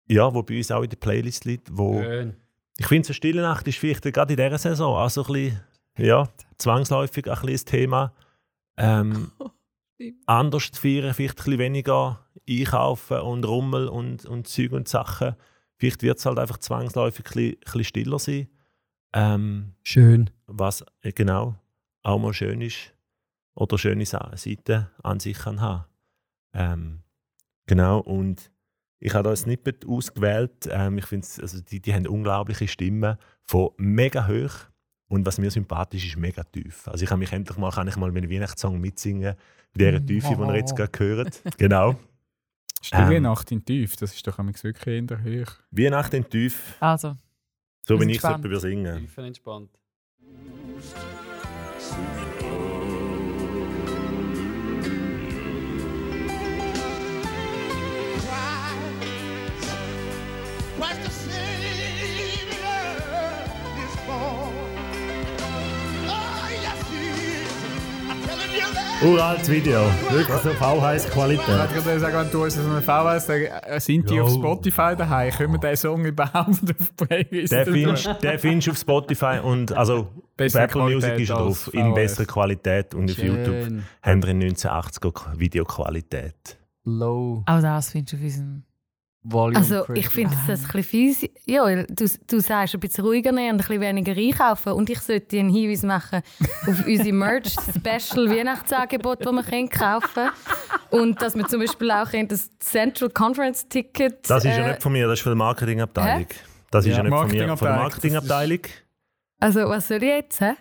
ja, 0.09 0.33
wo 0.33 0.43
bei 0.43 0.57
uns 0.57 0.71
auch 0.71 0.83
in 0.83 0.91
der 0.91 0.97
Playlist 0.97 1.45
liegt. 1.45 1.69
Wo 1.77 2.03
Schön. 2.03 2.37
Ich 2.79 2.87
finde, 2.87 3.07
so 3.07 3.13
Stille 3.13 3.43
Nacht 3.43 3.67
ist 3.67 3.79
vielleicht 3.79 4.03
gerade 4.03 4.35
in 4.35 4.37
dieser 4.37 4.59
Saison 4.59 4.97
auch 4.97 5.11
so 5.11 5.25
ein 5.25 5.33
bisschen, 5.33 5.61
ja, 5.99 6.29
zwangsläufig 6.59 7.27
ein 7.27 7.33
bisschen 7.33 7.53
das 7.53 7.65
Thema. 7.65 8.13
Ähm, 8.77 9.33
anders 10.27 10.71
zu 10.71 10.81
feiern, 10.81 11.15
vielleicht 11.15 11.39
ein 11.41 11.45
bisschen 11.45 11.59
weniger 11.59 12.27
einkaufen 12.49 13.21
und 13.21 13.45
Rummel 13.45 13.89
und, 13.89 14.27
und 14.27 14.47
Zeug 14.47 14.73
und 14.73 14.89
Sachen. 14.89 15.35
Vielleicht 15.79 16.03
wird 16.03 16.19
es 16.19 16.27
halt 16.27 16.39
einfach 16.39 16.59
zwangsläufig 16.59 17.25
ein 17.27 17.33
bisschen, 17.33 17.53
ein 17.53 17.61
bisschen 17.61 17.85
stiller 17.85 18.19
sein. 18.19 18.49
Ähm, 19.13 19.73
Schön. 19.83 20.31
was 20.47 20.85
äh, 21.01 21.13
genau 21.13 21.57
auch 22.03 22.19
mal 22.19 22.35
schön 22.35 22.61
ist 22.61 22.95
oder 23.55 23.79
schöne 23.79 24.07
Seiten 24.07 24.87
an 25.03 25.21
sich 25.21 25.39
kann 25.39 25.61
haben. 25.61 25.85
Ähm, 26.57 27.03
genau, 27.67 28.01
und 28.01 28.51
ich 28.99 29.15
habe 29.15 29.25
da 29.25 29.31
ein 29.31 29.37
Snippet 29.37 29.87
ausgewählt. 29.87 30.69
Ähm, 30.71 30.99
ich 30.99 31.05
finde, 31.07 31.27
also 31.41 31.61
die, 31.61 31.81
die 31.81 31.95
haben 31.95 32.07
unglaubliche 32.07 32.67
Stimmen 32.67 33.19
von 33.43 33.71
mega 33.77 34.27
hoch 34.27 34.53
und 35.09 35.27
was 35.27 35.39
mir 35.39 35.51
sympathisch 35.51 36.07
ist, 36.07 36.17
mega 36.17 36.43
tief. 36.45 36.89
Also 36.89 37.05
ich 37.05 37.11
habe 37.11 37.19
mich 37.19 37.33
endlich 37.33 37.59
mal, 37.59 37.71
kann 37.71 37.87
ich 37.89 37.97
mal 37.97 38.11
meinen 38.11 38.31
Weihnachtssong 38.31 38.81
mitsingen, 38.81 39.35
bei 39.75 39.91
dieser 39.91 40.05
Tiefe, 40.05 40.35
die 40.35 40.43
ihr 40.43 40.57
jetzt 40.57 40.75
gerade 40.75 40.99
hört. 40.99 41.43
Genau. 41.59 41.97
Stille 42.83 43.17
Ähm. 43.17 43.23
Nacht 43.25 43.51
in 43.53 43.65
Tief, 43.65 43.97
das 43.97 44.15
ist 44.15 44.27
doch 44.27 44.39
wirklich 44.39 44.87
in 44.87 45.07
der 45.07 45.23
Höhe. 45.23 45.47
Weihnacht 45.71 46.15
in 46.15 46.29
Tief, 46.29 46.77
Also, 46.81 47.17
so 47.87 47.99
sind 47.99 48.09
ich 48.09 48.19
es 48.19 48.25
etwa 48.25 48.59
singen. 48.61 48.99
Tief 48.99 49.19
entspannt. 49.19 49.71
Christ 60.79 61.01
the 61.05 61.11
Savior 61.11 62.67
is 63.85 63.97
born. 64.07 64.55
That. 68.75 69.03
Uraltes 69.03 69.49
Video, 69.51 69.81
wirklich 70.11 70.27
so 70.43 70.51
Ich 70.51 70.57
VHS-Qualität. 70.57 71.47
wollte 71.49 71.75
gerade 71.75 72.01
sagen, 72.01 72.17
wenn 72.17 72.31
du 72.31 72.45
uns 72.45 72.55
so 72.55 72.61
eine 72.63 72.81
VHS 72.83 73.85
sind 73.85 74.09
die 74.11 74.15
Jo. 74.15 74.25
auf 74.25 74.33
Spotify 74.33 74.95
daheim? 74.97 75.31
Können 75.33 75.53
wir 75.53 75.59
diesen 75.61 75.77
Song 75.77 76.05
überhaupt 76.05 76.49
auf 76.49 76.97
Playlist 76.97 77.53
tun? 77.53 77.75
findest, 77.75 78.23
den 78.23 78.39
findest 78.39 78.67
du 78.67 78.71
auf 78.73 78.79
Spotify 78.79 79.39
und 79.43 79.73
also 79.73 80.09
Bessere 80.37 80.65
Apple 80.65 80.83
Music 80.83 81.11
Qualität 81.11 81.21
ist 81.23 81.31
er 81.31 81.37
als 81.37 81.65
drauf, 81.65 81.75
in 81.75 81.95
besserer 81.95 82.27
Qualität 82.27 82.95
und 82.95 83.11
auf 83.11 83.19
YouTube 83.19 83.65
Schön. 83.65 83.85
haben 84.03 84.23
wir 84.23 84.31
in 84.31 84.43
1980er 84.43 85.39
Videoqualität. 85.39 86.59
Low 86.85 87.43
auch 87.47 87.61
das 87.61 87.91
findest 87.91 88.13
du 88.15 88.17
auf 88.17 88.23
unserem. 88.23 88.63
Volume. 89.29 89.59
Also 89.59 89.85
ich 89.95 90.09
finde 90.09 90.37
das 90.47 90.61
ein 90.61 90.67
bisschen 90.67 90.83
fies. 90.85 91.29
Ja, 91.45 91.65
du, 91.85 92.07
du 92.27 92.41
sagst 92.41 92.75
ein 92.75 92.81
bisschen 92.81 93.05
ruhiger 93.05 93.33
nehmen 93.33 93.55
und 93.55 93.55
ein 93.57 93.67
bisschen 93.67 93.81
weniger 93.81 94.13
einkaufen. 94.13 94.73
Und 94.73 94.89
ich 94.91 95.01
sollte 95.01 95.27
dir 95.27 95.41
einen 95.41 95.51
Hinweis 95.51 95.83
machen 95.83 96.23
auf 96.67 96.87
unsere 96.87 97.13
Merch-Special 97.13 98.31
Weihnachtsangebot, 98.31 99.25
das 99.25 99.33
man 99.33 99.45
können 99.45 99.69
kaufen 99.69 100.09
kann. 100.15 100.31
Und 100.91 101.21
dass 101.21 101.35
man 101.35 101.49
zum 101.49 101.61
Beispiel 101.61 101.91
auch 101.91 102.11
das 102.29 102.51
Central 102.59 103.11
Conference 103.11 103.69
Ticket. 103.69 104.29
Das 104.31 104.45
ist 104.45 104.57
ja 104.57 104.65
äh, 104.65 104.71
nicht 104.71 104.83
von 104.83 104.93
mir, 104.93 105.07
das 105.07 105.19
ist 105.19 105.23
von 105.23 105.31
der 105.31 105.37
Marketingabteilung. 105.37 106.27
Das 106.71 106.85
ist 106.85 106.91
Ja, 106.93 106.99
ja, 106.99 107.03
nicht 107.03 107.13
von 107.13 107.29
mir, 107.29 107.57
von 107.57 107.69
der 107.69 107.77
Marketingabteilung, 107.77 107.83
Marketingabteilung. 107.83 108.61
Also 109.41 109.61
was 109.69 109.89
soll 109.89 109.99
ich 109.99 110.09
jetzt? 110.09 110.41
Hä? 110.41 110.53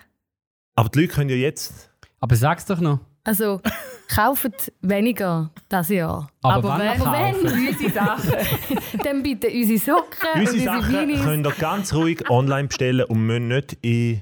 Aber 0.76 0.90
die 0.90 1.02
Leute 1.02 1.14
können 1.14 1.30
ja 1.30 1.36
jetzt. 1.36 1.90
Aber 2.20 2.36
sag's 2.36 2.66
doch 2.66 2.80
noch. 2.80 3.00
Also 3.24 3.62
kauft 4.08 4.72
weniger 4.82 5.52
das 5.70 5.90
Jahr. 5.90 6.30
Aber 6.42 6.78
wenn 6.80 6.90
wenn, 6.90 7.00
kaufen. 7.44 7.68
unsere 7.68 7.92
Sachen, 7.92 8.34
dann 9.04 9.24
bitte 9.24 9.48
unsere 9.48 9.80
Socken 9.80 10.28
Unsere 10.36 10.40
und 10.40 10.54
unsere 10.54 10.82
Sachen 10.82 11.06
Minis. 11.08 11.22
könnt 11.22 11.48
ihr 11.48 11.54
ganz 11.54 11.94
ruhig 11.94 12.30
online 12.30 12.68
bestellen 12.68 13.06
und 13.06 13.26
müssen 13.26 13.48
nicht 13.48 13.78
in 13.82 14.22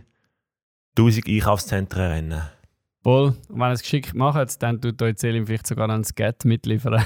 1000 0.98 1.28
Einkaufszentren 1.28 2.12
rennen. 2.12 2.42
Und 3.04 3.38
wenn 3.50 3.62
ihr 3.70 3.72
es 3.74 3.82
geschickt 3.82 4.14
macht, 4.14 4.64
dann 4.64 4.80
tut 4.80 5.02
euch 5.02 5.18
Selim 5.18 5.46
vielleicht 5.46 5.68
sogar 5.68 5.88
noch 5.88 5.96
ein 5.96 6.06
Skat 6.06 6.46
mitliefern. 6.46 7.04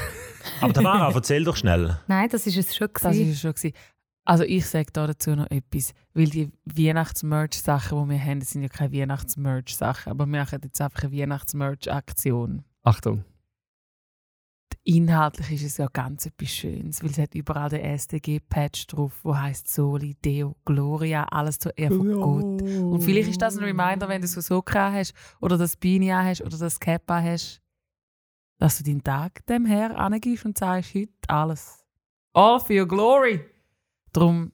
Aber 0.61 0.73
Tamara, 0.73 1.11
erzähl 1.15 1.43
doch 1.43 1.55
schnell. 1.55 1.97
Nein, 2.07 2.29
das 2.29 2.45
ist 2.45 2.55
es 2.55 2.75
schon. 2.75 2.87
Das 3.01 3.15
ist 3.15 3.27
es 3.33 3.41
schon. 3.41 3.53
Gewesen. 3.53 3.73
Also 4.27 4.43
ich 4.43 4.65
sage 4.65 4.91
da 4.91 5.07
dazu 5.07 5.37
noch 5.37 5.49
etwas, 5.49 5.93
weil 6.13 6.29
die 6.29 6.51
Weihnachts-Merch-Sachen, 6.65 8.03
die 8.03 8.09
wir 8.09 8.21
haben, 8.21 8.41
das 8.41 8.51
sind 8.51 8.61
ja 8.61 8.67
keine 8.67 8.91
Weihnachts-Merch-Sachen, 8.91 10.11
aber 10.11 10.25
wir 10.25 10.39
machen 10.41 10.59
jetzt 10.65 10.81
einfach 10.81 11.03
eine 11.03 11.13
Weihnachts-Merch-Aktion. 11.13 12.65
Achtung. 12.83 13.23
Inhaltlich 14.83 15.53
ist 15.53 15.63
es 15.63 15.77
ja 15.77 15.87
ganz 15.87 16.25
etwas 16.25 16.49
Schönes, 16.49 17.01
weil 17.01 17.11
es 17.11 17.17
hat 17.17 17.35
überall 17.35 17.69
den 17.69 17.79
SDG-Patch 17.79 18.87
drauf, 18.87 19.17
wo 19.23 19.33
heißt 19.33 19.73
Soli, 19.73 20.15
Deo, 20.15 20.57
Gloria, 20.65 21.23
alles 21.31 21.57
zur 21.59 21.77
Ehre 21.77 21.95
von 21.95 22.11
Gott. 22.11 22.61
Und 22.61 23.01
vielleicht 23.03 23.29
ist 23.29 23.41
das 23.41 23.57
ein 23.57 23.63
Reminder, 23.63 24.09
wenn 24.09 24.21
du 24.21 24.27
so 24.27 24.41
Socken 24.41 24.91
hast 24.91 25.13
oder 25.39 25.57
das 25.57 25.77
Beanie 25.77 26.11
hast 26.11 26.41
oder 26.41 26.57
das 26.57 26.81
Cap 26.81 27.03
hast, 27.07 27.61
dass 28.57 28.77
du 28.77 28.83
deinen 28.83 29.03
Tag 29.03 29.45
dem 29.45 29.65
Herr 29.65 29.97
angibst 29.97 30.43
und 30.43 30.57
sagst, 30.57 30.95
heute 30.95 31.13
alles. 31.29 31.85
All 32.33 32.59
for 32.59 32.75
your 32.75 32.87
glory. 32.87 33.56
Darum 34.19 34.51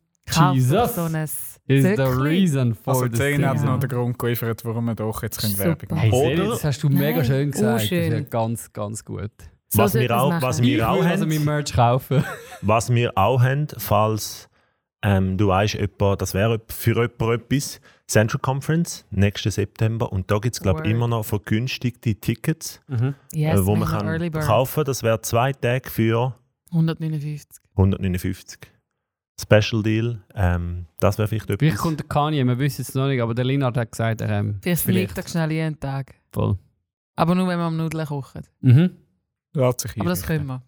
Jesus. 0.53 0.95
so 0.95 1.01
ein 1.03 1.15
Is 1.15 1.83
the 1.83 2.01
reason 2.01 2.73
for 2.75 2.93
Also 2.93 3.05
the 3.05 3.11
Zehn 3.11 3.45
hat 3.47 3.63
noch 3.63 3.79
den 3.79 3.89
Grund 3.89 4.19
geliefert, 4.19 4.63
warum 4.65 4.85
wir 4.85 4.95
doch 4.95 5.23
jetzt 5.23 5.39
können. 5.39 5.57
Werbung 5.57 5.87
machen 5.91 5.99
Hey, 5.99 6.11
Oder- 6.11 6.35
Seri, 6.35 6.49
das 6.49 6.63
hast 6.65 6.83
du 6.83 6.89
mega 6.89 7.17
Nein, 7.17 7.25
schön 7.25 7.51
gesagt. 7.51 7.81
urschön. 7.83 7.99
Das 8.11 8.19
ist 8.19 8.23
ja 8.25 8.29
ganz, 8.29 8.73
ganz 8.73 9.05
gut. 9.05 9.31
So 9.69 9.79
Was 9.79 9.93
wir 9.93 10.17
auch- 10.17 10.41
was 10.41 10.59
Ich 10.59 10.65
wir 10.65 10.75
will 10.77 10.83
auch 10.83 11.03
also 11.03 11.23
haben, 11.23 11.29
mein 11.29 11.43
Merch 11.45 11.73
kaufen. 11.73 12.23
was 12.61 12.89
wir 12.93 13.17
auch 13.17 13.41
haben, 13.41 13.67
falls 13.77 14.49
ähm, 15.03 15.37
du 15.37 15.47
weißt, 15.47 15.75
etwa, 15.75 16.15
das 16.15 16.33
wäre 16.33 16.61
für 16.69 16.91
jemanden 16.95 17.31
etwas, 17.33 17.81
Central 18.07 18.39
Conference, 18.41 19.05
nächsten 19.09 19.51
September. 19.51 20.11
Und 20.11 20.29
da 20.31 20.39
gibt 20.39 20.55
es, 20.55 20.61
glaube 20.61 20.81
ich, 20.85 20.91
immer 20.91 21.07
noch 21.07 21.23
vergünstigte 21.25 22.15
Tickets, 22.15 22.81
Yes, 23.33 23.59
äh, 23.61 23.65
wo 23.65 23.75
man 23.75 23.89
mega 24.19 24.29
kann 24.39 24.47
kaufen 24.47 24.83
Das 24.85 25.01
wäre 25.03 25.21
zwei 25.21 25.51
Tage 25.53 25.89
für 25.89 26.35
159. 26.71 27.61
159. 27.75 28.59
Special 29.41 29.81
Deal. 29.83 30.21
Ähm, 30.35 30.85
das 30.99 31.17
wäre 31.17 31.27
vielleicht 31.27 31.47
Vielleicht 31.47 31.61
etwas. 31.63 31.77
kommt 31.81 31.99
der 31.99 32.07
Kanye, 32.07 32.45
wir 32.45 32.59
wissen 32.59 32.81
es 32.83 32.93
noch 32.93 33.07
nicht, 33.07 33.21
aber 33.21 33.33
der 33.33 33.45
Linard 33.45 33.75
hat 33.77 33.91
gesagt, 33.91 34.21
er 34.21 34.29
ähm, 34.29 34.59
Vielleicht 34.61 34.87
liegt 34.87 35.17
er 35.17 35.27
schnell 35.27 35.51
jeden 35.51 35.79
Tag. 35.79 36.13
voll. 36.31 36.57
Aber 37.15 37.35
nur, 37.35 37.47
wenn 37.47 37.59
wir 37.59 37.65
am 37.65 37.77
Nudeln 37.77 38.07
kochen. 38.07 38.41
Mhm. 38.61 38.97
Lässt 39.53 39.81
sich 39.81 39.99
Aber 39.99 40.09
das 40.09 40.23
können 40.23 40.45
wir. 40.47 40.63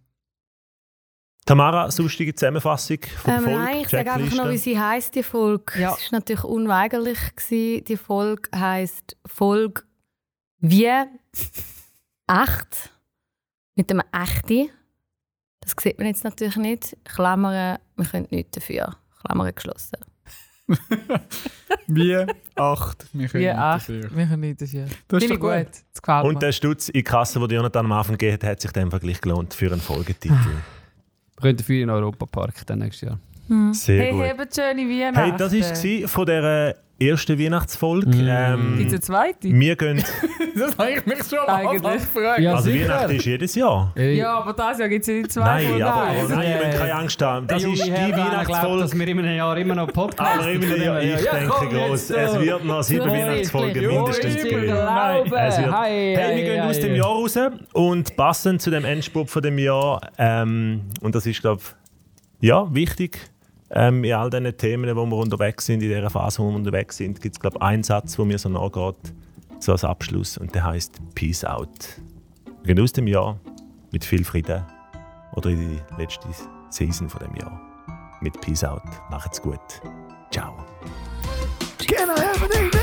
Tamara, 1.45 1.89
sonstige 1.91 2.33
Zusammenfassung 2.33 2.97
von 3.17 3.23
der 3.31 3.37
Ähm, 3.37 3.43
Folge? 3.43 3.59
nein, 3.59 3.77
ich 3.81 3.89
sage 3.89 4.11
einfach 4.11 4.35
noch, 4.37 4.49
wie 4.51 4.57
sie 4.57 4.79
heisst, 4.79 5.13
die 5.15 5.21
Folge. 5.23 5.79
Ja. 5.79 5.93
Es 5.93 6.11
war 6.11 6.19
natürlich 6.19 6.43
unweigerlich. 6.43 7.17
Gewesen. 7.35 7.83
Die 7.85 7.97
Folge 7.97 8.49
heisst 8.55 9.15
Folge 9.25 9.83
wie 10.59 10.85
echt. 12.27 12.91
Mit 13.75 13.89
dem 13.89 14.01
Echte. 14.11 14.69
Das 15.65 15.73
sieht 15.83 15.97
man 15.97 16.07
jetzt 16.07 16.23
natürlich 16.23 16.55
nicht. 16.57 16.95
Klammern, 17.03 17.77
wir 17.97 18.05
können 18.05 18.27
nichts 18.29 18.51
dafür. 18.51 18.95
Klammern 19.21 19.51
geschlossen. 19.53 19.97
Wie 21.87 22.15
acht. 22.55 23.05
Wir 23.13 23.27
können 23.27 23.43
Wie 23.43 23.47
nicht 23.47 23.55
acht. 23.57 23.81
dafür. 23.81 24.15
Wir 24.15 24.25
können 24.27 24.39
nicht 24.41 24.61
dafür. 24.61 24.85
Das 24.85 24.91
ist 24.91 24.99
Finde 25.09 25.25
ich 25.25 25.31
doch 25.31 25.39
gut. 25.39 25.65
gut. 25.65 25.83
Das 25.93 26.01
gefällt 26.01 26.25
Und 26.25 26.33
mir. 26.35 26.39
der 26.39 26.51
Stutz 26.51 26.89
in 26.89 26.93
die 26.93 27.03
Kasse, 27.03 27.39
den 27.39 27.49
Jonathan 27.57 27.85
am 27.85 27.91
Anfang 27.91 28.17
gegeben 28.17 28.33
hat, 28.41 28.43
hat 28.51 28.61
sich 28.61 28.71
dann 28.71 28.89
gleich 28.89 29.21
gelohnt 29.21 29.53
für 29.53 29.71
einen 29.71 29.81
Folgetitel. 29.81 30.33
Wir 31.37 31.41
können 31.41 31.57
dafür 31.57 31.75
in 31.75 31.81
den 31.81 31.89
Europapark 31.91 32.65
dann 32.65 32.79
nächstes 32.79 33.09
Jahr. 33.09 33.19
Sehr 33.73 34.01
Hey, 34.03 34.11
gut. 34.11 34.39
habt 34.39 34.55
schöne 34.55 34.81
Weihnachten. 34.89 35.19
Hey, 35.19 35.33
das 35.37 35.53
war 35.53 36.07
von 36.07 36.25
dieser 36.25 36.75
ersten 36.97 37.37
Weihnachtsfolge. 37.39 38.07
Mm. 38.07 38.27
Ähm, 38.27 38.75
Gibt 38.77 38.87
es 38.87 38.93
eine 38.93 39.01
zweite? 39.01 39.49
wir 39.51 39.75
gehen, 39.75 40.03
Das 40.55 40.77
habe 40.77 40.91
ich 40.91 41.05
mich 41.05 41.17
schon. 41.29 41.39
Anfang 41.39 41.97
gefragt. 41.97 42.39
Ja, 42.39 42.55
also 42.55 42.71
sicher. 42.71 42.87
Weihnachten 42.87 43.15
ist 43.17 43.25
jedes 43.25 43.55
Jahr. 43.55 43.91
Ey, 43.95 44.17
Ja, 44.17 44.37
aber 44.39 44.53
das 44.53 44.79
Jahr 44.79 44.87
gibt 44.87 45.01
es 45.01 45.07
ja 45.07 45.21
die 45.21 45.27
zwei 45.27 45.43
Nein, 45.43 45.81
aber 45.81 46.05
Nein. 46.05 46.25
nein, 46.29 46.47
ihr 46.49 46.55
äh, 46.61 46.65
müsst 46.65 46.79
keine 46.79 46.95
Angst 46.95 47.21
haben. 47.21 47.47
Das 47.47 47.63
ist 47.63 47.85
die 47.85 47.91
Weihnachtsfolge. 47.91 48.81
dass 48.81 48.97
wir 48.97 49.07
in 49.09 49.19
einem 49.19 49.35
Jahr 49.35 49.57
immer 49.57 49.75
noch 49.75 49.91
Podcast 49.91 50.39
Aber 50.39 50.51
immer 50.51 50.77
ja, 50.77 50.99
ich 50.99 51.21
denke 51.21 51.67
groß. 51.69 52.09
Es 52.09 52.39
wird 52.39 52.65
noch 52.65 52.83
sieben 52.83 53.05
Weihnachtsfolgen 53.09 53.85
mindestens 53.87 54.43
geben. 54.43 54.63
Es 54.69 55.57
wird, 55.57 55.81
hey, 55.81 56.35
wir 56.35 56.43
gehen 56.43 56.61
aus 56.61 56.79
dem 56.79 56.95
Jahr 56.95 57.07
raus 57.07 57.37
und 57.73 58.15
passend 58.15 58.61
zu 58.61 58.71
dem 58.71 58.85
Endspurt 58.85 59.29
von 59.29 59.41
dem 59.43 59.57
Jahr, 59.59 59.99
ähm, 60.17 60.81
und 61.01 61.13
das 61.13 61.25
ist, 61.25 61.41
glaube 61.41 61.61
ich, 61.61 62.47
ja, 62.47 62.73
wichtig, 62.73 63.19
ähm, 63.71 64.03
in 64.03 64.13
all 64.13 64.29
diesen 64.29 64.57
Themen, 64.57 64.95
wo 64.95 65.05
wir 65.05 65.17
unterwegs 65.17 65.65
sind, 65.65 65.81
in 65.81 65.89
dieser 65.89 66.09
Phase, 66.09 66.39
wo 66.39 66.49
wir 66.49 66.55
unterwegs 66.55 66.97
sind, 66.97 67.19
gibt 67.21 67.35
es, 67.35 67.39
glaube 67.39 67.57
ich, 67.57 67.63
einen 67.63 67.83
Satz, 67.83 68.15
der 68.15 68.25
mir 68.25 68.37
so 68.37 68.49
nachgeht, 68.49 69.13
so 69.59 69.71
als 69.71 69.83
Abschluss, 69.83 70.37
und 70.37 70.53
der 70.53 70.65
heißt 70.65 70.99
Peace 71.15 71.43
out. 71.43 72.01
Wir 72.63 72.75
gehen 72.75 72.83
aus 72.83 72.93
dem 72.93 73.07
Jahr 73.07 73.39
mit 73.91 74.03
viel 74.03 74.23
Frieden 74.23 74.63
oder 75.35 75.49
in 75.49 75.59
die 75.59 76.01
letzte 76.01 76.27
Season 76.69 77.09
von 77.09 77.21
dem 77.21 77.35
Jahr 77.35 77.61
mit 78.21 78.39
Peace 78.41 78.63
out. 78.63 78.83
Macht's 79.09 79.41
gut. 79.41 79.59
Ciao. 80.31 80.53
Can 81.77 82.09
I 82.09 82.19
have 82.19 82.43
an 82.43 82.74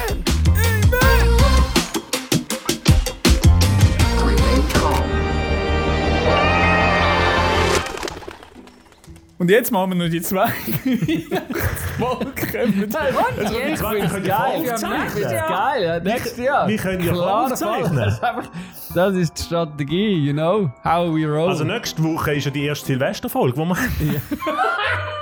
Und 9.43 9.51
jetzt 9.51 9.73
machen 9.73 9.91
wir 9.91 10.05
noch 10.05 10.09
die 10.09 10.23
zwei 10.23 10.47
Weihnachtsfolgen. 11.99 12.43
Also, 13.41 13.55
finde 13.55 13.75
es 13.75 13.81
geil. 14.25 14.63
Ja, 14.65 14.77
Jahr. 15.33 15.49
geil. 15.49 15.83
Ja, 15.83 15.99
nächstes 15.99 16.37
Jahr. 16.37 16.69
wir 16.69 16.77
können 16.77 17.05
ja 17.05 17.13
Klar, 17.13 17.47
aufzeichnen. 17.47 18.19
Das 18.95 19.17
ist, 19.17 19.37
die 19.37 19.43
Strategie, 19.43 20.15
you 20.15 20.33
know? 20.33 20.71
How 20.85 21.13
we 21.13 21.27
roll. 21.27 21.49
Also 21.49 21.65
nächste 21.65 22.05
Woche 22.05 22.35
ist 22.35 22.45
ja 22.45 22.53
die 22.53 22.67
erste 22.67 22.87
Silvesterfolge, 22.87 23.61
die 23.61 23.67
wir 23.67 23.77
haben. 23.77 24.23